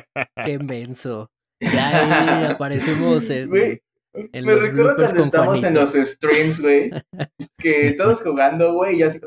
qué 0.46 0.60
menso. 0.60 1.29
Ya 1.60 2.41
ahí 2.41 2.46
aparecemos 2.51 3.29
en, 3.29 3.50
güey, 3.50 3.81
Me 4.13 4.55
recuerdo 4.55 4.96
cuando 4.96 5.24
estamos 5.24 5.63
en 5.63 5.74
los 5.74 5.93
streams, 5.93 6.62
güey, 6.62 6.91
que 7.57 7.93
todos 7.93 8.22
jugando, 8.22 8.74
güey, 8.74 9.00
y 9.00 9.03
así. 9.03 9.19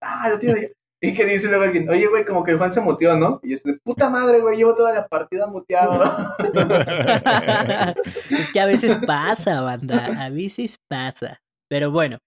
Ah, 0.00 0.28
lo 0.30 0.38
tiene 0.38 0.72
y 1.02 1.14
que 1.14 1.24
dice 1.24 1.48
luego 1.48 1.64
alguien, 1.64 1.88
oye, 1.88 2.06
güey, 2.08 2.26
como 2.26 2.44
que 2.44 2.54
Juan 2.54 2.70
se 2.70 2.82
muteó, 2.82 3.16
¿no? 3.16 3.40
Y 3.42 3.54
es 3.54 3.62
de 3.62 3.78
puta 3.82 4.10
madre, 4.10 4.40
güey, 4.40 4.58
llevo 4.58 4.74
toda 4.74 4.92
la 4.92 5.08
partida 5.08 5.46
muteado. 5.46 6.36
es 8.30 8.52
que 8.52 8.60
a 8.60 8.66
veces 8.66 8.98
pasa, 9.06 9.62
banda, 9.62 10.24
a 10.26 10.28
veces 10.28 10.78
pasa. 10.88 11.40
Pero 11.68 11.90
bueno, 11.90 12.18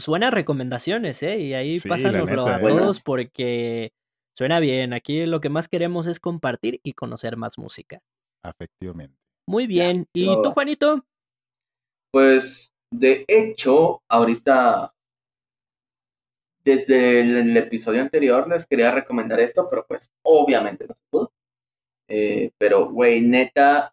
pues 0.00 0.06
buenas 0.06 0.32
recomendaciones, 0.32 1.22
¿eh? 1.22 1.38
Y 1.40 1.52
ahí 1.52 1.78
sí, 1.78 1.86
pásanoslo 1.86 2.46
a 2.46 2.58
todos 2.58 3.02
porque 3.02 3.92
suena 4.34 4.58
bien. 4.58 4.94
Aquí 4.94 5.26
lo 5.26 5.42
que 5.42 5.50
más 5.50 5.68
queremos 5.68 6.06
es 6.06 6.18
compartir 6.18 6.80
y 6.82 6.94
conocer 6.94 7.36
más 7.36 7.58
música. 7.58 8.00
Efectivamente. 8.42 9.14
Muy 9.46 9.66
bien. 9.66 10.06
¿Y 10.14 10.24
tú, 10.42 10.52
Juanito? 10.52 11.04
Pues, 12.10 12.72
de 12.90 13.26
hecho, 13.28 14.02
ahorita 14.08 14.94
desde 16.64 17.20
el, 17.20 17.54
episodio 17.54 18.00
anterior 18.00 18.48
les 18.48 18.66
quería 18.66 18.90
recomendar 18.92 19.38
esto, 19.38 19.68
pero 19.68 19.84
pues 19.86 20.10
obviamente 20.22 20.86
no 20.88 20.94
se 20.94 21.02
pudo. 21.10 21.32
Eh, 22.08 22.52
pero, 22.56 22.88
güey, 22.88 23.20
neta, 23.20 23.92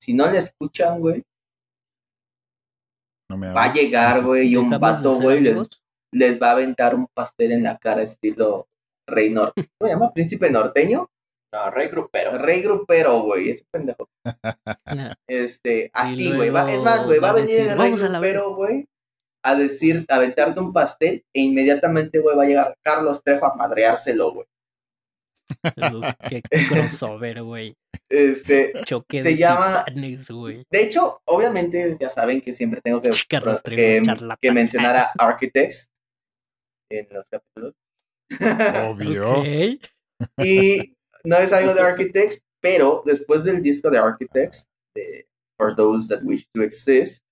si 0.00 0.14
no 0.14 0.30
le 0.30 0.38
escuchan, 0.38 1.00
güey, 1.00 1.24
va 3.30 3.64
a 3.64 3.72
llegar, 3.72 4.22
güey, 4.22 4.48
y 4.48 4.56
un 4.56 4.70
vato, 4.70 5.20
güey, 5.20 5.40
les, 5.40 6.40
va 6.40 6.48
a 6.48 6.52
aventar 6.52 6.94
un 6.94 7.06
pastel 7.12 7.52
en 7.52 7.62
la 7.62 7.76
cara 7.76 8.02
estilo 8.02 8.68
rey 9.06 9.30
norteño. 9.30 9.68
¿Cómo 9.78 9.88
se 9.88 9.94
llama? 9.94 10.12
¿Príncipe 10.12 10.50
norteño? 10.50 11.08
No, 11.52 11.70
rey 11.70 11.88
grupero. 11.88 12.38
Rey 12.38 12.62
grupero, 12.62 13.20
güey, 13.20 13.50
ese 13.50 13.64
pendejo. 13.70 14.08
este, 15.28 15.90
así, 15.94 16.32
güey. 16.34 16.48
Es 16.48 16.82
más, 16.82 17.06
güey, 17.06 17.18
va 17.18 17.30
a 17.30 17.34
venir 17.34 17.60
el 17.60 17.78
rey 17.78 17.92
grupero, 17.92 18.54
güey 18.54 18.86
a 19.42 19.54
decir, 19.54 20.04
aventarte 20.08 20.60
un 20.60 20.72
pastel 20.72 21.24
e 21.32 21.40
inmediatamente, 21.40 22.18
güey, 22.20 22.36
va 22.36 22.42
a 22.42 22.46
llegar 22.46 22.78
Carlos 22.82 23.22
Trejo 23.22 23.46
a 23.46 23.54
madreárselo, 23.54 24.32
güey. 24.32 24.46
Qué 26.28 26.42
crossover, 26.68 27.42
güey. 27.42 27.76
Este 28.08 28.72
se 29.10 29.36
llama. 29.36 29.84
De 30.70 30.82
hecho, 30.82 31.20
obviamente, 31.26 31.96
ya 32.00 32.10
saben 32.10 32.40
que 32.40 32.52
siempre 32.52 32.80
tengo 32.80 33.00
que, 33.02 33.10
que, 34.40 34.52
mencionar 34.52 34.96
a 34.96 35.12
Architects 35.18 35.90
en 36.90 37.06
los 37.10 37.28
capítulos. 37.28 37.74
Obvio. 38.90 39.44
Y 40.38 40.96
no 41.24 41.36
es 41.36 41.52
algo 41.52 41.74
de 41.74 41.80
Architects, 41.80 42.42
pero 42.60 43.02
después 43.04 43.44
del 43.44 43.62
disco 43.62 43.90
de 43.90 43.98
Architects, 43.98 44.68
de 44.94 45.26
For 45.58 45.74
Those 45.74 46.08
That 46.08 46.24
Wish 46.24 46.48
to 46.54 46.62
Exist, 46.62 47.24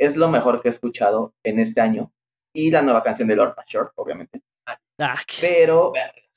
es 0.00 0.16
lo 0.16 0.28
mejor 0.28 0.60
que 0.60 0.68
he 0.68 0.70
escuchado 0.70 1.34
en 1.44 1.58
este 1.58 1.80
año. 1.80 2.12
Y 2.54 2.70
la 2.70 2.82
nueva 2.82 3.02
canción 3.02 3.28
de 3.28 3.36
Lord 3.36 3.54
Shore, 3.66 3.90
obviamente. 3.96 4.42
Ah, 4.98 5.16
Pero. 5.40 5.92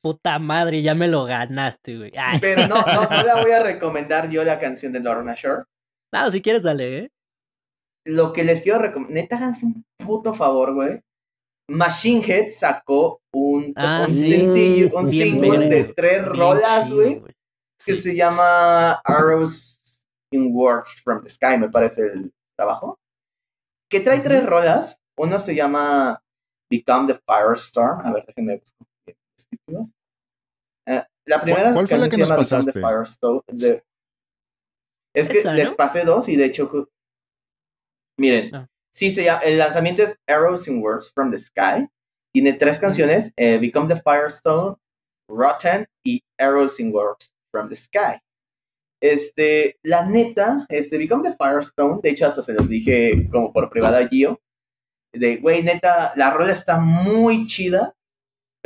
Puta 0.05 0.37
madre, 0.37 0.83
ya 0.83 0.93
me 0.93 1.07
lo 1.07 1.23
ganaste, 1.23 1.97
güey. 1.97 2.11
Pero 2.39 2.67
no, 2.67 2.75
no, 2.75 3.09
no 3.09 3.23
la 3.23 3.41
voy 3.41 3.49
a 3.49 3.63
recomendar 3.63 4.29
yo 4.29 4.43
la 4.43 4.59
canción 4.59 4.93
de 4.93 4.99
Lord 4.99 5.25
Shore. 5.33 5.63
No, 6.13 6.29
si 6.29 6.43
quieres, 6.43 6.61
dale, 6.61 6.97
¿eh? 6.99 7.11
Lo 8.05 8.31
que 8.31 8.43
les 8.43 8.61
quiero 8.61 8.77
recomendar, 8.77 9.15
neta, 9.15 9.37
háganse 9.37 9.65
un 9.65 9.83
puto 9.97 10.35
favor, 10.35 10.75
güey. 10.75 11.01
Machine 11.71 12.21
Head 12.23 12.49
sacó 12.49 13.19
un, 13.33 13.73
ah, 13.77 14.05
un, 14.07 15.07
single 15.07 15.69
de 15.69 15.85
tres 15.85 16.23
rolas, 16.23 16.91
güey, 16.91 17.23
que 17.83 17.95
se 17.95 18.15
llama 18.15 19.01
Arrows 19.03 20.05
in 20.31 20.51
Works 20.53 21.01
from 21.03 21.23
the 21.23 21.29
Sky, 21.29 21.57
me 21.57 21.69
parece 21.69 22.03
el 22.03 22.31
trabajo 22.55 22.99
que 23.89 24.01
trae 24.01 24.19
tres 24.19 24.45
rolas. 24.45 24.99
Una 25.17 25.39
se 25.39 25.55
llama 25.55 26.21
Become 26.69 27.11
the 27.11 27.19
Firestorm. 27.25 28.05
A 28.05 28.11
ver, 28.11 28.23
déjenme 28.27 28.57
buscar 28.57 28.87
Eh, 30.87 31.03
la 31.25 31.41
primera 31.41 31.73
¿Cuál 31.73 31.87
fue 31.87 31.97
la 31.97 32.09
que 32.09 32.17
nos 32.17 32.29
pasaste? 32.29 32.71
The 32.71 32.79
Firestorm. 32.79 33.41
Es 35.15 35.29
que 35.29 35.43
les 35.51 35.71
pasé 35.71 36.03
dos 36.03 36.27
y 36.27 36.35
de 36.35 36.45
hecho, 36.45 36.69
miren, 38.19 38.53
ah. 38.53 38.67
sí 38.93 39.11
se 39.11 39.23
llama, 39.23 39.41
el 39.41 39.57
lanzamiento 39.57 40.03
es 40.03 40.17
Arrows 40.27 40.67
in 40.67 40.81
Words 40.81 41.11
from 41.13 41.31
the 41.31 41.39
Sky. 41.39 41.87
Tiene 42.33 42.53
tres 42.53 42.79
canciones, 42.79 43.31
eh, 43.37 43.57
Become 43.57 43.87
the 43.87 44.01
Firestone, 44.01 44.75
Rotten 45.29 45.87
y 46.05 46.21
Arrows 46.37 46.79
in 46.79 46.93
Words 46.93 47.33
from 47.49 47.69
the 47.69 47.75
Sky. 47.75 48.19
Este, 49.01 49.77
la 49.83 50.05
neta, 50.05 50.65
este, 50.67 50.97
Become 50.97 51.29
the 51.29 51.35
Firestone, 51.37 51.99
de 52.03 52.09
hecho 52.09 52.27
hasta 52.27 52.41
se 52.41 52.53
los 52.53 52.67
dije 52.67 53.29
como 53.31 53.53
por 53.53 53.69
privada 53.69 53.99
a 53.99 54.07
Gio, 54.07 54.41
de, 55.13 55.37
güey, 55.37 55.63
neta, 55.63 56.11
la 56.15 56.31
rola 56.31 56.51
está 56.51 56.79
muy 56.79 57.45
chida, 57.45 57.94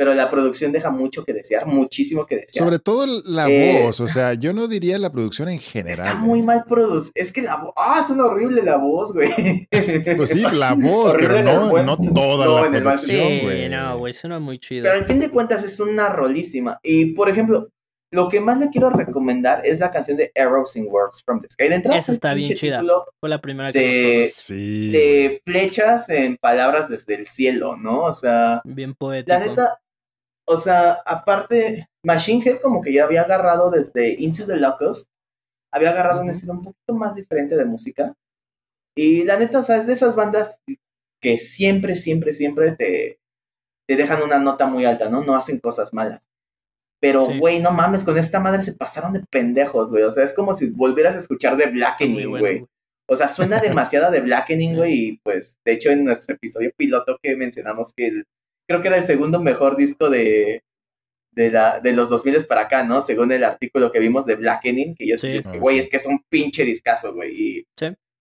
pero 0.00 0.14
la 0.14 0.30
producción 0.30 0.72
deja 0.72 0.90
mucho 0.90 1.26
que 1.26 1.34
desear, 1.34 1.66
muchísimo 1.66 2.22
que 2.22 2.36
desear. 2.36 2.64
Sobre 2.64 2.78
todo 2.78 3.04
la 3.26 3.50
eh, 3.50 3.82
voz, 3.82 4.00
o 4.00 4.08
sea, 4.08 4.32
yo 4.32 4.54
no 4.54 4.66
diría 4.66 4.98
la 4.98 5.12
producción 5.12 5.50
en 5.50 5.58
general. 5.58 6.06
Está 6.06 6.14
muy 6.14 6.40
¿eh? 6.40 6.42
mal 6.42 6.64
producido. 6.64 7.12
Es 7.14 7.30
que 7.30 7.42
la 7.42 7.56
voz, 7.56 7.74
ah, 7.76 8.00
es 8.02 8.08
una 8.08 8.24
horrible 8.24 8.62
la 8.62 8.78
voz, 8.78 9.12
güey. 9.12 9.68
Pues 10.16 10.30
sí, 10.30 10.42
la 10.54 10.72
voz, 10.72 11.14
pero 11.20 11.42
no, 11.42 11.82
no 11.82 11.98
toda 11.98 12.62
la 12.62 12.80
producción, 12.80 13.40
güey. 13.40 13.64
Sí, 13.64 13.68
no, 13.68 13.98
güey, 13.98 14.14
suena 14.14 14.38
muy 14.38 14.58
chido. 14.58 14.84
Pero 14.84 14.96
al 14.96 15.04
fin 15.04 15.20
de 15.20 15.28
cuentas 15.28 15.64
es 15.64 15.78
una 15.78 16.08
rolísima. 16.08 16.80
Y, 16.82 17.12
por 17.12 17.28
ejemplo, 17.28 17.68
lo 18.10 18.28
que 18.28 18.40
más 18.40 18.58
le 18.58 18.70
quiero 18.70 18.90
recomendar 18.90 19.64
es 19.64 19.78
la 19.78 19.90
canción 19.90 20.16
de 20.16 20.32
Arrows 20.34 20.74
in 20.76 20.86
Works 20.88 21.22
from 21.24 21.40
the 21.40 21.48
Sky. 21.50 21.68
De 21.68 21.74
entrada, 21.76 21.98
Esa 21.98 22.12
está 22.12 22.34
bien 22.34 22.54
chida. 22.56 22.82
Fue 23.20 23.28
la 23.28 23.40
primera 23.40 23.70
de, 23.70 24.28
que 24.48 24.54
de 24.54 25.42
flechas 25.44 26.08
en 26.08 26.36
palabras 26.36 26.88
desde 26.88 27.14
el 27.14 27.26
cielo, 27.26 27.76
¿no? 27.76 28.04
O 28.04 28.12
sea, 28.12 28.62
bien 28.64 28.94
poético. 28.94 29.38
La 29.38 29.46
neta, 29.46 29.80
o 30.46 30.56
sea, 30.56 30.92
aparte, 31.06 31.88
Machine 32.04 32.42
Head 32.44 32.60
como 32.60 32.80
que 32.80 32.92
ya 32.92 33.04
había 33.04 33.22
agarrado 33.22 33.70
desde 33.70 34.16
Into 34.18 34.46
the 34.46 34.56
Locust, 34.56 35.10
había 35.72 35.90
agarrado 35.90 36.22
un 36.22 36.30
estilo 36.30 36.54
un 36.54 36.64
poquito 36.64 36.94
más 36.94 37.14
diferente 37.14 37.56
de 37.56 37.64
música. 37.64 38.14
Y 38.96 39.24
la 39.24 39.38
neta, 39.38 39.60
o 39.60 39.62
sea, 39.62 39.76
es 39.76 39.86
de 39.86 39.92
esas 39.92 40.16
bandas 40.16 40.60
que 41.22 41.38
siempre, 41.38 41.94
siempre, 41.94 42.32
siempre 42.32 42.72
te, 42.72 43.20
te 43.88 43.96
dejan 43.96 44.22
una 44.22 44.38
nota 44.38 44.66
muy 44.66 44.84
alta, 44.84 45.08
¿no? 45.08 45.22
No 45.22 45.34
hacen 45.34 45.58
cosas 45.58 45.92
malas. 45.92 46.28
Pero, 47.00 47.24
güey, 47.38 47.60
no 47.60 47.70
mames, 47.70 48.04
con 48.04 48.18
esta 48.18 48.40
madre 48.40 48.62
se 48.62 48.74
pasaron 48.74 49.12
de 49.14 49.24
pendejos, 49.30 49.90
güey. 49.90 50.02
O 50.02 50.12
sea, 50.12 50.24
es 50.24 50.34
como 50.34 50.52
si 50.54 50.70
volvieras 50.70 51.16
a 51.16 51.20
escuchar 51.20 51.56
de 51.56 51.66
Blackening, 51.66 52.28
güey. 52.28 52.66
o 53.08 53.16
sea, 53.16 53.28
suena 53.28 53.58
demasiado 53.60 54.10
de 54.10 54.20
Blackening, 54.20 54.76
güey. 54.76 54.94
Y 54.94 55.20
pues, 55.22 55.58
de 55.64 55.72
hecho, 55.72 55.90
en 55.90 56.04
nuestro 56.04 56.34
episodio 56.34 56.70
piloto 56.76 57.18
que 57.22 57.36
mencionamos 57.36 57.94
que 57.94 58.08
el, 58.08 58.26
creo 58.70 58.82
que 58.82 58.86
era 58.86 58.98
el 58.98 59.04
segundo 59.04 59.40
mejor 59.40 59.76
disco 59.76 60.08
de, 60.08 60.62
de, 61.32 61.50
la, 61.50 61.80
de 61.80 61.92
los 61.92 62.08
2000 62.08 62.46
para 62.46 62.62
acá, 62.62 62.84
¿no? 62.84 63.00
Según 63.00 63.32
el 63.32 63.42
artículo 63.42 63.90
que 63.90 63.98
vimos 63.98 64.26
de 64.26 64.36
Blackening, 64.36 64.94
que 64.94 65.08
yo 65.08 65.16
sí. 65.16 65.32
es 65.32 65.48
que, 65.48 65.58
güey, 65.58 65.80
es 65.80 65.90
que 65.90 65.96
es 65.96 66.06
un 66.06 66.22
pinche 66.28 66.64
discazo, 66.64 67.12
güey. 67.12 67.32
Y, 67.34 67.66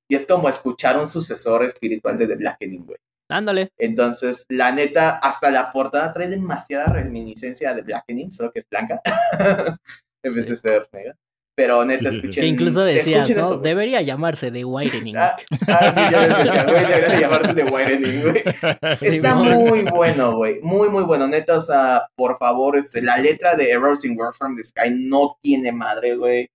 y 0.07 0.15
es 0.15 0.25
como 0.25 0.49
escuchar 0.49 0.97
un 0.97 1.07
sucesor 1.07 1.63
espiritual 1.63 2.17
de 2.17 2.25
The 2.25 2.35
Blackening, 2.35 2.83
güey. 2.83 2.97
Ándale. 3.29 3.69
Entonces, 3.77 4.47
la 4.49 4.71
neta, 4.71 5.19
hasta 5.19 5.51
la 5.51 5.71
portada 5.71 6.11
trae 6.13 6.27
demasiada 6.27 6.87
reminiscencia 6.87 7.75
de 7.75 7.83
Blackening, 7.83 8.31
solo 8.31 8.51
que 8.51 8.61
es 8.61 8.65
blanca, 8.67 8.99
en 10.23 10.33
vez 10.33 10.47
de 10.47 10.55
ser 10.55 10.89
negra. 10.91 11.15
Pero 11.59 11.83
neta, 11.83 12.07
escuchen. 12.07 12.41
Que 12.41 12.47
incluso 12.47 12.83
decías, 12.83 13.29
¿no? 13.31 13.57
debería 13.57 14.01
llamarse 14.01 14.49
The 14.49 14.63
Whitening. 14.63 15.17
Ah, 15.17 15.35
ah, 15.67 15.91
sí, 15.93 16.13
yo 16.13 16.21
les 16.21 16.37
decía, 16.37 16.63
güey, 16.63 16.85
debería 16.85 17.19
llamarse 17.19 17.53
The 17.53 17.63
Whitening, 17.65 18.21
güey. 18.21 18.43
Está 19.01 19.35
muy 19.35 19.83
bueno, 19.83 20.37
güey. 20.37 20.61
Muy, 20.61 20.87
muy 20.87 21.03
bueno. 21.03 21.27
Neta, 21.27 21.57
o 21.57 21.59
sea, 21.59 22.07
por 22.15 22.37
favor, 22.37 22.77
este, 22.77 23.01
la 23.01 23.17
letra 23.17 23.57
de 23.57 23.71
Errors 23.71 24.05
in 24.05 24.17
War 24.17 24.33
from 24.33 24.55
the 24.55 24.63
Sky 24.63 24.89
no 24.89 25.37
tiene 25.41 25.73
madre, 25.73 26.15
güey. 26.15 26.49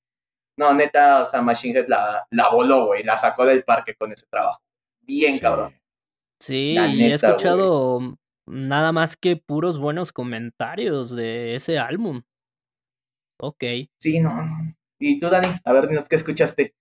No, 0.56 0.72
neta, 0.72 1.20
o 1.20 1.24
sea, 1.26 1.42
Machine 1.42 1.80
Head 1.80 1.88
la, 1.88 2.26
la 2.30 2.48
voló, 2.48 2.86
güey. 2.86 3.02
La 3.02 3.18
sacó 3.18 3.44
del 3.44 3.62
parque 3.62 3.94
con 3.94 4.10
ese 4.10 4.24
trabajo. 4.30 4.62
Bien, 5.02 5.38
cabrón. 5.38 5.70
Sí, 6.40 6.78
y 6.78 7.02
he 7.04 7.12
escuchado 7.12 8.16
nada 8.46 8.90
más 8.92 9.18
que 9.18 9.36
puros 9.36 9.76
buenos 9.76 10.14
comentarios 10.14 11.14
de 11.14 11.56
ese 11.56 11.78
álbum. 11.78 12.22
Ok. 13.38 13.64
Sí, 14.00 14.18
no. 14.20 14.30
¿Y 14.98 15.18
tú, 15.18 15.28
Dani? 15.28 15.48
A 15.64 15.72
ver, 15.72 15.88
dinos 15.88 16.08
qué 16.08 16.16
escuchaste. 16.16 16.74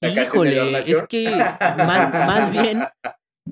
Híjole, 0.00 0.78
es 0.80 1.02
que 1.08 1.28
más, 1.28 2.52
bien, 2.52 2.84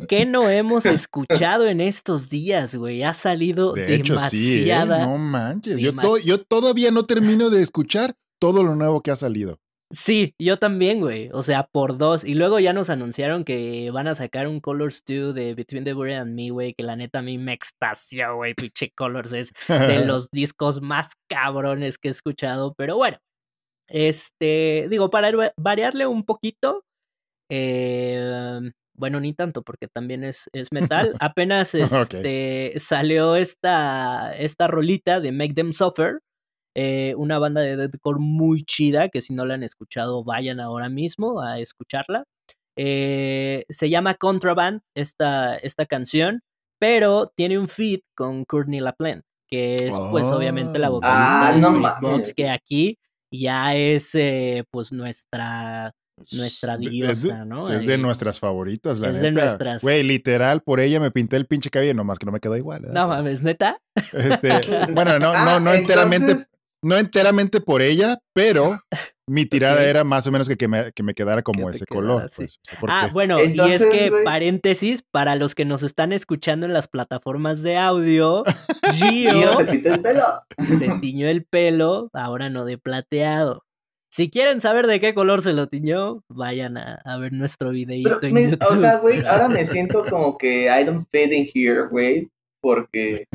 ¿qué 0.09 0.27
no 0.27 0.49
hemos 0.49 0.87
escuchado 0.87 1.67
en 1.67 1.81
estos 1.81 2.29
días, 2.29 2.75
güey? 2.77 3.03
Ha 3.03 3.15
salido 3.15 3.73
de 3.73 3.95
hecho, 3.95 4.15
demasiada. 4.15 4.97
Sí, 4.97 5.03
¿eh? 5.03 5.07
No 5.07 5.19
manches. 5.19 5.81
Yo, 5.81 5.93
yo 6.25 6.45
todavía 6.45 6.91
no 6.91 7.05
termino 7.07 7.51
de 7.51 7.63
escuchar 7.63 8.15
todo 8.41 8.63
lo 8.63 8.77
nuevo 8.77 9.03
que 9.03 9.11
ha 9.11 9.17
salido. 9.17 9.59
Sí, 9.93 10.35
yo 10.37 10.59
también, 10.59 10.99
güey. 10.99 11.31
O 11.33 11.45
sea, 11.45 11.69
por 11.71 11.97
dos. 11.97 12.25
Y 12.25 12.35
luego 12.35 12.59
ya 12.59 12.73
nos 12.73 12.91
anunciaron 12.91 13.45
que 13.45 13.91
van 13.93 14.09
a 14.09 14.17
sacar 14.17 14.49
un 14.49 14.59
Colors 14.61 15.05
2 15.07 15.33
de 15.33 15.55
Between 15.55 15.85
the 15.85 15.93
Buried 15.93 16.17
and 16.17 16.35
Me, 16.35 16.51
güey. 16.51 16.75
Que 16.75 16.83
la 16.83 16.97
neta 16.97 17.21
a 17.21 17.23
mí 17.23 17.39
me 17.39 17.53
extasió, 17.53 18.35
güey. 18.35 18.55
Pinche 18.55 18.91
Colors 18.97 19.33
es 19.33 19.53
de 19.69 20.05
los 20.05 20.29
discos 20.33 20.83
más 20.83 21.11
cabrones 21.29 21.99
que 21.99 22.09
he 22.09 22.11
escuchado. 22.11 22.75
Pero 22.77 22.97
bueno, 22.97 23.19
este, 23.89 24.87
digo, 24.91 25.11
para 25.11 25.53
variarle 25.57 26.07
un 26.07 26.25
poquito. 26.25 26.85
Eh, 27.51 28.61
bueno, 28.99 29.21
ni 29.21 29.35
tanto, 29.35 29.63
porque 29.63 29.89
también 29.89 30.25
es, 30.25 30.49
es 30.53 30.73
metal. 30.73 31.15
Apenas 31.21 31.75
este, 31.75 32.75
salió 32.79 33.37
esta, 33.37 34.35
esta 34.37 34.67
rolita 34.67 35.21
de 35.21 35.33
Make 35.33 35.55
Them 35.55 35.73
Suffer 35.73 36.21
eh, 36.79 37.15
una 37.17 37.39
banda 37.39 37.63
de 37.63 37.75
deathcore 37.75 38.19
muy 38.21 38.63
chida, 38.63 39.09
que 39.09 39.23
si 39.23 39.33
no 39.33 39.47
la 39.47 39.55
han 39.55 39.63
escuchado, 39.63 40.23
vayan 40.25 40.61
ahora 40.61 40.91
mismo 40.91 41.41
a 41.41 41.59
escucharla. 41.59 42.25
Eh, 42.77 43.65
se 43.71 43.89
llama 43.89 44.17
Contraband 44.17 44.83
esta, 44.95 45.57
esta 45.57 45.87
canción, 45.87 46.43
pero 46.79 47.33
tiene 47.35 47.59
un 47.59 47.69
feat 47.69 48.03
con 48.15 48.45
Courtney 48.45 48.81
LaPlante, 48.81 49.25
que 49.49 49.77
es 49.77 49.97
pues 50.11 50.27
obviamente 50.27 50.79
la 50.79 50.91
oh. 50.91 50.97
vocalista 50.97 51.49
ah, 51.49 51.99
de 52.03 52.07
Box, 52.07 52.35
que 52.35 52.51
aquí 52.51 52.99
ya 53.31 53.75
es 53.75 54.15
eh, 54.15 54.65
pues 54.71 54.93
nuestra 54.93 55.95
nuestra 56.33 56.77
diosa, 56.79 57.45
¿no? 57.45 57.57
Es 57.69 57.87
de 57.87 57.99
nuestras 57.99 58.41
favoritas, 58.41 58.99
la 59.01 59.11
es 59.11 59.21
de 59.21 59.31
nuestras. 59.31 59.83
Güey, 59.83 60.03
literal, 60.03 60.63
por 60.63 60.81
ella 60.81 60.99
me 60.99 61.11
pinté 61.11 61.37
el 61.37 61.47
pinche 61.47 61.71
cabello, 61.71 61.95
nomás 61.95 62.19
que 62.19 62.27
no 62.27 62.33
me 62.33 62.41
quedó 62.41 62.57
igual. 62.57 62.83
No 62.91 63.09
mames, 63.09 63.43
neta. 63.43 63.79
Este, 64.13 64.49
bueno, 64.95 65.19
no, 65.19 65.33
no, 65.33 65.61
no 65.61 65.71
ah, 65.71 65.77
enteramente, 65.77 66.37
no 66.83 66.97
enteramente 66.97 67.61
por 67.61 67.83
ella, 67.83 68.19
pero 68.33 68.81
mi 69.29 69.45
tirada 69.45 69.85
era 69.85 70.05
más 70.05 70.27
o 70.27 70.33
menos 70.33 70.49
que, 70.49 70.57
que, 70.57 70.69
me, 70.69 70.93
que 70.93 71.03
me 71.03 71.15
quedara 71.15 71.43
como 71.43 71.69
ese 71.69 71.85
color. 71.85 72.31
Pues, 72.37 72.61
ah, 72.89 73.11
bueno, 73.13 73.43
y 73.43 73.59
es 73.61 73.85
que, 73.85 74.13
paréntesis, 74.25 75.03
para 75.03 75.35
los 75.35 75.55
que 75.55 75.65
nos 75.65 75.83
están 75.83 76.13
escuchando 76.13 76.67
en 76.67 76.73
las 76.73 76.87
plataformas 76.87 77.63
de 77.63 77.77
audio, 77.77 78.45
Gio 78.95 79.53
se 79.59 79.65
pintó 79.65 79.95
el 79.95 80.01
pelo. 80.01 80.25
Se 80.79 80.89
tiñó 81.01 81.29
el 81.29 81.45
pelo, 81.45 82.09
ahora 82.13 82.51
no 82.51 82.65
de 82.65 82.79
plateado. 82.79 83.65
Si 84.09 84.31
quieren 84.31 84.61
saber 84.61 84.87
de 84.87 85.01
qué 85.01 85.13
color 85.13 85.43
se 85.43 85.53
lo 85.53 85.67
tiñó, 85.67 86.23
vayan 86.29 86.79
a, 86.79 87.19
ver 87.19 87.33
nuestro 87.33 87.71
videito. 87.71 88.21
O 88.71 88.77
sea, 88.77 88.97
güey, 88.99 89.25
ahora 89.27 89.49
me 89.49 89.65
siento 89.65 90.05
como 90.09 90.39
que 90.39 90.67
I 90.67 90.85
don't 90.85 91.07
fit 91.11 91.33
in 91.33 91.49
here, 91.53 91.89
güey, 91.89 92.31
porque 92.61 93.27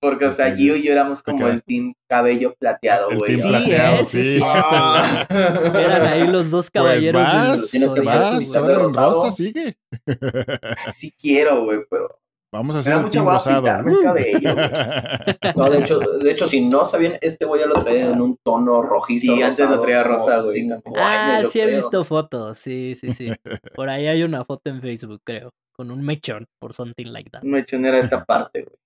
porque, 0.00 0.26
o 0.26 0.30
sea, 0.30 0.54
Gio 0.54 0.76
y 0.76 0.84
yo 0.84 0.92
éramos 0.92 1.22
como 1.22 1.48
el 1.48 1.62
team 1.62 1.94
cabello 2.08 2.54
plateado, 2.58 3.08
güey. 3.16 3.36
Sí, 3.36 3.48
plateado, 3.48 4.04
sí, 4.04 4.22
sí. 4.22 4.40
Ah. 4.44 5.26
Eran 5.28 6.06
ahí 6.06 6.26
los 6.26 6.50
dos 6.50 6.66
pues 6.66 6.70
caballeros. 6.70 7.22
Pues 7.70 7.92
que 7.92 8.00
vas, 8.00 8.56
ahora 8.56 8.74
en 8.74 8.94
rosa, 8.94 9.32
sigue. 9.32 9.76
Sí 10.92 11.12
quiero, 11.18 11.64
güey, 11.64 11.80
pero... 11.90 12.18
Vamos 12.50 12.76
a 12.76 12.78
hacer 12.78 12.96
un 12.96 13.10
team 13.10 13.26
rosado. 13.26 13.66
el 13.66 14.02
cabello, 14.02 14.54
No, 15.56 15.68
de 15.68 15.78
hecho, 15.80 15.98
de 15.98 16.30
hecho, 16.30 16.46
si 16.46 16.64
no 16.64 16.84
sabían, 16.86 17.14
este 17.20 17.44
güey 17.44 17.60
ya 17.60 17.66
lo 17.66 17.74
traía 17.74 18.06
en 18.06 18.22
un 18.22 18.38
tono 18.42 18.80
rojizo. 18.80 19.34
Sí, 19.34 19.42
antes 19.42 19.68
lo 19.68 19.80
traía 19.80 20.02
rosado, 20.02 20.44
güey. 20.44 20.70
Ah, 20.96 21.42
sí 21.50 21.60
he 21.60 21.66
visto 21.66 22.04
fotos, 22.04 22.56
sí, 22.56 22.94
sí, 22.98 23.10
sí. 23.10 23.30
Por 23.74 23.90
ahí 23.90 24.06
hay 24.06 24.22
una 24.22 24.46
foto 24.46 24.70
en 24.70 24.80
Facebook, 24.80 25.20
creo, 25.24 25.50
con 25.72 25.90
un 25.90 26.02
mechón, 26.02 26.46
por 26.58 26.72
something 26.72 27.06
like 27.06 27.28
that. 27.30 27.42
Un 27.42 27.50
mechón 27.50 27.84
era 27.84 27.98
esta 27.98 28.24
parte, 28.24 28.62
güey. 28.62 28.76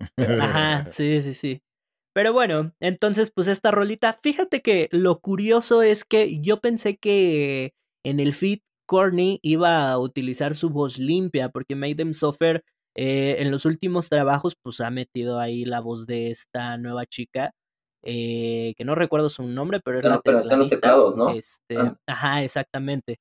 Ajá, 0.40 0.90
sí, 0.90 1.20
sí, 1.22 1.34
sí. 1.34 1.62
Pero 2.14 2.32
bueno, 2.32 2.72
entonces 2.80 3.32
pues 3.34 3.48
esta 3.48 3.70
rolita, 3.70 4.18
fíjate 4.22 4.60
que 4.62 4.88
lo 4.92 5.20
curioso 5.20 5.82
es 5.82 6.04
que 6.04 6.40
yo 6.40 6.60
pensé 6.60 6.96
que 6.96 7.74
en 8.04 8.20
el 8.20 8.34
feed 8.34 8.60
Corny 8.86 9.40
iba 9.42 9.90
a 9.90 9.98
utilizar 9.98 10.54
su 10.54 10.70
voz 10.70 10.98
limpia 10.98 11.48
porque 11.48 11.74
Made 11.74 11.96
Them 11.96 12.14
Suffer 12.14 12.62
eh, 12.96 13.36
en 13.40 13.50
los 13.50 13.64
últimos 13.64 14.08
trabajos 14.08 14.54
pues 14.62 14.80
ha 14.80 14.90
metido 14.90 15.40
ahí 15.40 15.64
la 15.64 15.80
voz 15.80 16.06
de 16.06 16.30
esta 16.30 16.76
nueva 16.76 17.06
chica 17.06 17.50
eh, 18.04 18.74
que 18.76 18.84
no 18.84 18.94
recuerdo 18.94 19.28
su 19.28 19.42
nombre 19.44 19.80
pero, 19.84 20.00
pero, 20.00 20.20
pero 20.22 20.38
están 20.38 20.58
los 20.58 20.68
teclados, 20.68 21.16
¿no? 21.16 21.30
Este, 21.30 21.78
ah. 21.78 21.96
Ajá, 22.06 22.44
exactamente. 22.44 23.18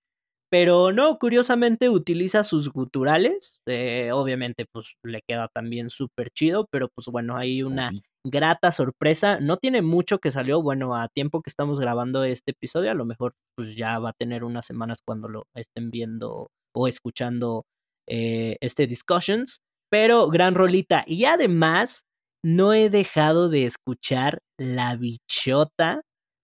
Pero 0.53 0.91
no, 0.91 1.17
curiosamente 1.17 1.89
utiliza 1.89 2.43
sus 2.43 2.69
guturales. 2.69 3.57
Eh, 3.65 4.11
obviamente, 4.13 4.67
pues 4.71 4.93
le 5.03 5.23
queda 5.27 5.47
también 5.51 5.89
súper 5.89 6.29
chido, 6.29 6.67
pero 6.69 6.89
pues 6.93 7.07
bueno, 7.07 7.35
hay 7.37 7.63
una 7.63 7.89
grata 8.23 8.71
sorpresa. 8.71 9.39
No 9.39 9.57
tiene 9.57 9.81
mucho 9.81 10.19
que 10.19 10.29
salió, 10.29 10.61
bueno, 10.61 10.95
a 10.95 11.07
tiempo 11.07 11.41
que 11.41 11.49
estamos 11.49 11.79
grabando 11.79 12.23
este 12.23 12.51
episodio, 12.51 12.91
a 12.91 12.93
lo 12.93 13.03
mejor 13.03 13.33
pues 13.57 13.75
ya 13.75 13.97
va 13.97 14.11
a 14.11 14.15
tener 14.15 14.43
unas 14.43 14.67
semanas 14.67 14.99
cuando 15.03 15.27
lo 15.27 15.47
estén 15.55 15.89
viendo 15.89 16.51
o 16.75 16.87
escuchando 16.87 17.63
eh, 18.07 18.57
este 18.61 18.85
Discussions. 18.85 19.57
Pero 19.89 20.27
gran 20.29 20.53
rolita. 20.53 21.03
Y 21.07 21.25
además, 21.25 22.03
no 22.45 22.75
he 22.75 22.91
dejado 22.91 23.49
de 23.49 23.65
escuchar 23.65 24.37
La 24.59 24.97
Bichota 24.97 26.03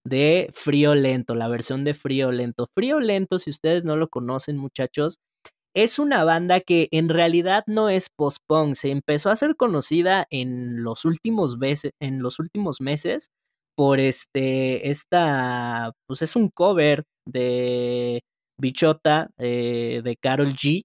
de 0.10 0.50
Frío 0.54 0.96
Lento, 0.96 1.36
la 1.36 1.48
versión 1.48 1.84
de 1.86 1.94
Frío 1.94 2.32
Lento. 2.32 2.68
Frío 2.76 3.00
Lento, 3.00 3.40
si 3.40 3.50
ustedes 3.52 3.86
no 3.86 3.96
lo 3.96 4.10
conocen, 4.10 4.58
muchachos, 4.58 5.20
es 5.76 6.00
una 6.00 6.24
banda 6.24 6.62
que 6.62 6.90
en 6.92 7.10
realidad 7.10 7.64
no 7.68 7.90
es 7.90 8.10
post-punk, 8.10 8.76
se 8.76 8.92
empezó 8.92 9.30
a 9.30 9.36
ser 9.36 9.56
conocida 9.56 10.28
en 10.32 10.84
los 10.84 11.06
últimos, 11.06 11.58
meses, 11.58 11.92
en 12.02 12.22
los 12.22 12.40
últimos 12.40 12.82
meses 12.82 13.30
por 13.76 14.00
este, 14.00 14.90
esta, 14.90 15.94
pues 16.08 16.22
es 16.24 16.36
un 16.36 16.50
cover 16.50 17.04
de 17.26 18.22
Bichota, 18.60 19.30
eh, 19.38 20.02
de 20.04 20.18
Carol 20.18 20.54
G. 20.54 20.82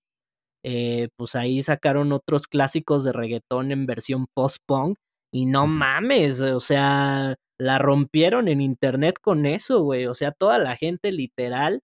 Eh, 0.64 1.08
pues 1.18 1.34
ahí 1.34 1.62
sacaron 1.62 2.12
otros 2.12 2.46
clásicos 2.48 3.04
de 3.04 3.12
reggaetón 3.12 3.70
en 3.72 3.86
versión 3.86 4.26
post-punk 4.34 4.96
y 5.32 5.46
no 5.46 5.66
mames, 5.66 6.40
o 6.40 6.60
sea, 6.60 7.36
la 7.58 7.78
rompieron 7.78 8.48
en 8.48 8.60
internet 8.60 9.16
con 9.20 9.46
eso, 9.46 9.82
güey, 9.82 10.06
o 10.06 10.14
sea, 10.14 10.32
toda 10.32 10.58
la 10.58 10.76
gente 10.76 11.12
literal 11.12 11.82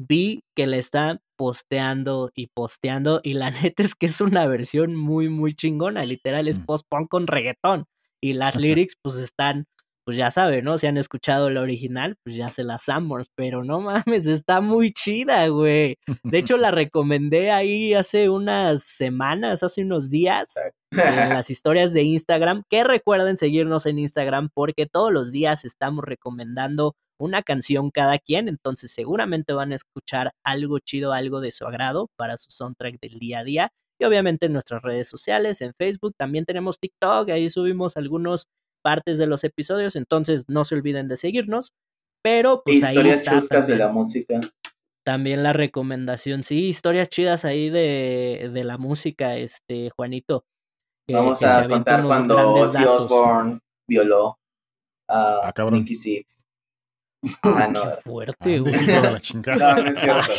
vi 0.00 0.42
que 0.56 0.66
le 0.66 0.78
está 0.78 1.20
posteando 1.36 2.30
y 2.34 2.48
posteando 2.48 3.20
y 3.22 3.34
la 3.34 3.50
neta 3.72 3.82
es 3.82 3.94
que 3.94 4.06
es 4.06 4.20
una 4.20 4.46
versión 4.46 4.94
muy 4.94 5.28
muy 5.28 5.54
chingona, 5.54 6.02
literal 6.02 6.48
es 6.48 6.58
post-punk 6.58 7.08
con 7.08 7.26
reggaetón 7.26 7.86
y 8.20 8.34
las 8.34 8.56
lyrics 8.56 8.94
pues 9.02 9.16
están 9.16 9.66
pues 10.08 10.16
ya 10.16 10.30
saben, 10.30 10.64
¿no? 10.64 10.78
Si 10.78 10.86
han 10.86 10.96
escuchado 10.96 11.48
el 11.48 11.58
original, 11.58 12.16
pues 12.24 12.34
ya 12.34 12.48
se 12.48 12.64
las 12.64 12.88
amos, 12.88 13.26
pero 13.34 13.62
no 13.62 13.82
mames, 13.82 14.26
está 14.26 14.62
muy 14.62 14.90
chida, 14.90 15.46
güey. 15.48 15.98
De 16.24 16.38
hecho, 16.38 16.56
la 16.56 16.70
recomendé 16.70 17.50
ahí 17.50 17.92
hace 17.92 18.30
unas 18.30 18.84
semanas, 18.84 19.62
hace 19.62 19.82
unos 19.82 20.08
días, 20.08 20.46
en 20.92 21.28
las 21.34 21.50
historias 21.50 21.92
de 21.92 22.04
Instagram, 22.04 22.62
que 22.70 22.84
recuerden 22.84 23.36
seguirnos 23.36 23.84
en 23.84 23.98
Instagram 23.98 24.48
porque 24.54 24.86
todos 24.86 25.12
los 25.12 25.30
días 25.30 25.66
estamos 25.66 26.02
recomendando 26.06 26.96
una 27.20 27.42
canción 27.42 27.90
cada 27.90 28.18
quien, 28.18 28.48
entonces 28.48 28.90
seguramente 28.90 29.52
van 29.52 29.72
a 29.72 29.74
escuchar 29.74 30.32
algo 30.42 30.78
chido, 30.78 31.12
algo 31.12 31.42
de 31.42 31.50
su 31.50 31.66
agrado 31.66 32.08
para 32.16 32.38
su 32.38 32.50
soundtrack 32.50 32.98
del 32.98 33.18
día 33.18 33.40
a 33.40 33.44
día. 33.44 33.72
Y 34.00 34.06
obviamente 34.06 34.46
en 34.46 34.54
nuestras 34.54 34.80
redes 34.80 35.06
sociales, 35.06 35.60
en 35.60 35.74
Facebook, 35.74 36.14
también 36.16 36.46
tenemos 36.46 36.78
TikTok, 36.78 37.28
ahí 37.28 37.50
subimos 37.50 37.98
algunos 37.98 38.48
partes 38.82 39.18
de 39.18 39.26
los 39.26 39.44
episodios, 39.44 39.96
entonces 39.96 40.44
no 40.48 40.64
se 40.64 40.74
olviden 40.74 41.08
de 41.08 41.16
seguirnos. 41.16 41.72
Pero 42.22 42.62
pues 42.64 42.78
historias 42.78 43.22
chuscas 43.22 43.66
de 43.66 43.76
la 43.76 43.88
música. 43.88 44.40
También 45.04 45.42
la 45.42 45.52
recomendación, 45.52 46.44
sí, 46.44 46.68
historias 46.68 47.08
chidas 47.08 47.44
ahí 47.44 47.70
de, 47.70 48.50
de 48.52 48.64
la 48.64 48.76
música, 48.76 49.36
este 49.36 49.90
Juanito. 49.90 50.44
Vamos 51.10 51.42
a 51.42 51.66
contar 51.66 52.04
cuando 52.04 52.52
Ozzy 52.54 52.84
Osbourne 52.84 53.60
violó 53.88 54.38
a 55.08 55.48
ah, 55.48 55.70
Nicky 55.70 55.94
Six. 55.94 56.47
Ah, 57.42 57.68
no. 57.72 57.82
Qué 57.82 57.90
fuerte, 58.02 58.58
güey. 58.60 58.86
No, 58.86 59.02
no 59.02 59.16
es 59.16 59.98
cierto. 59.98 60.32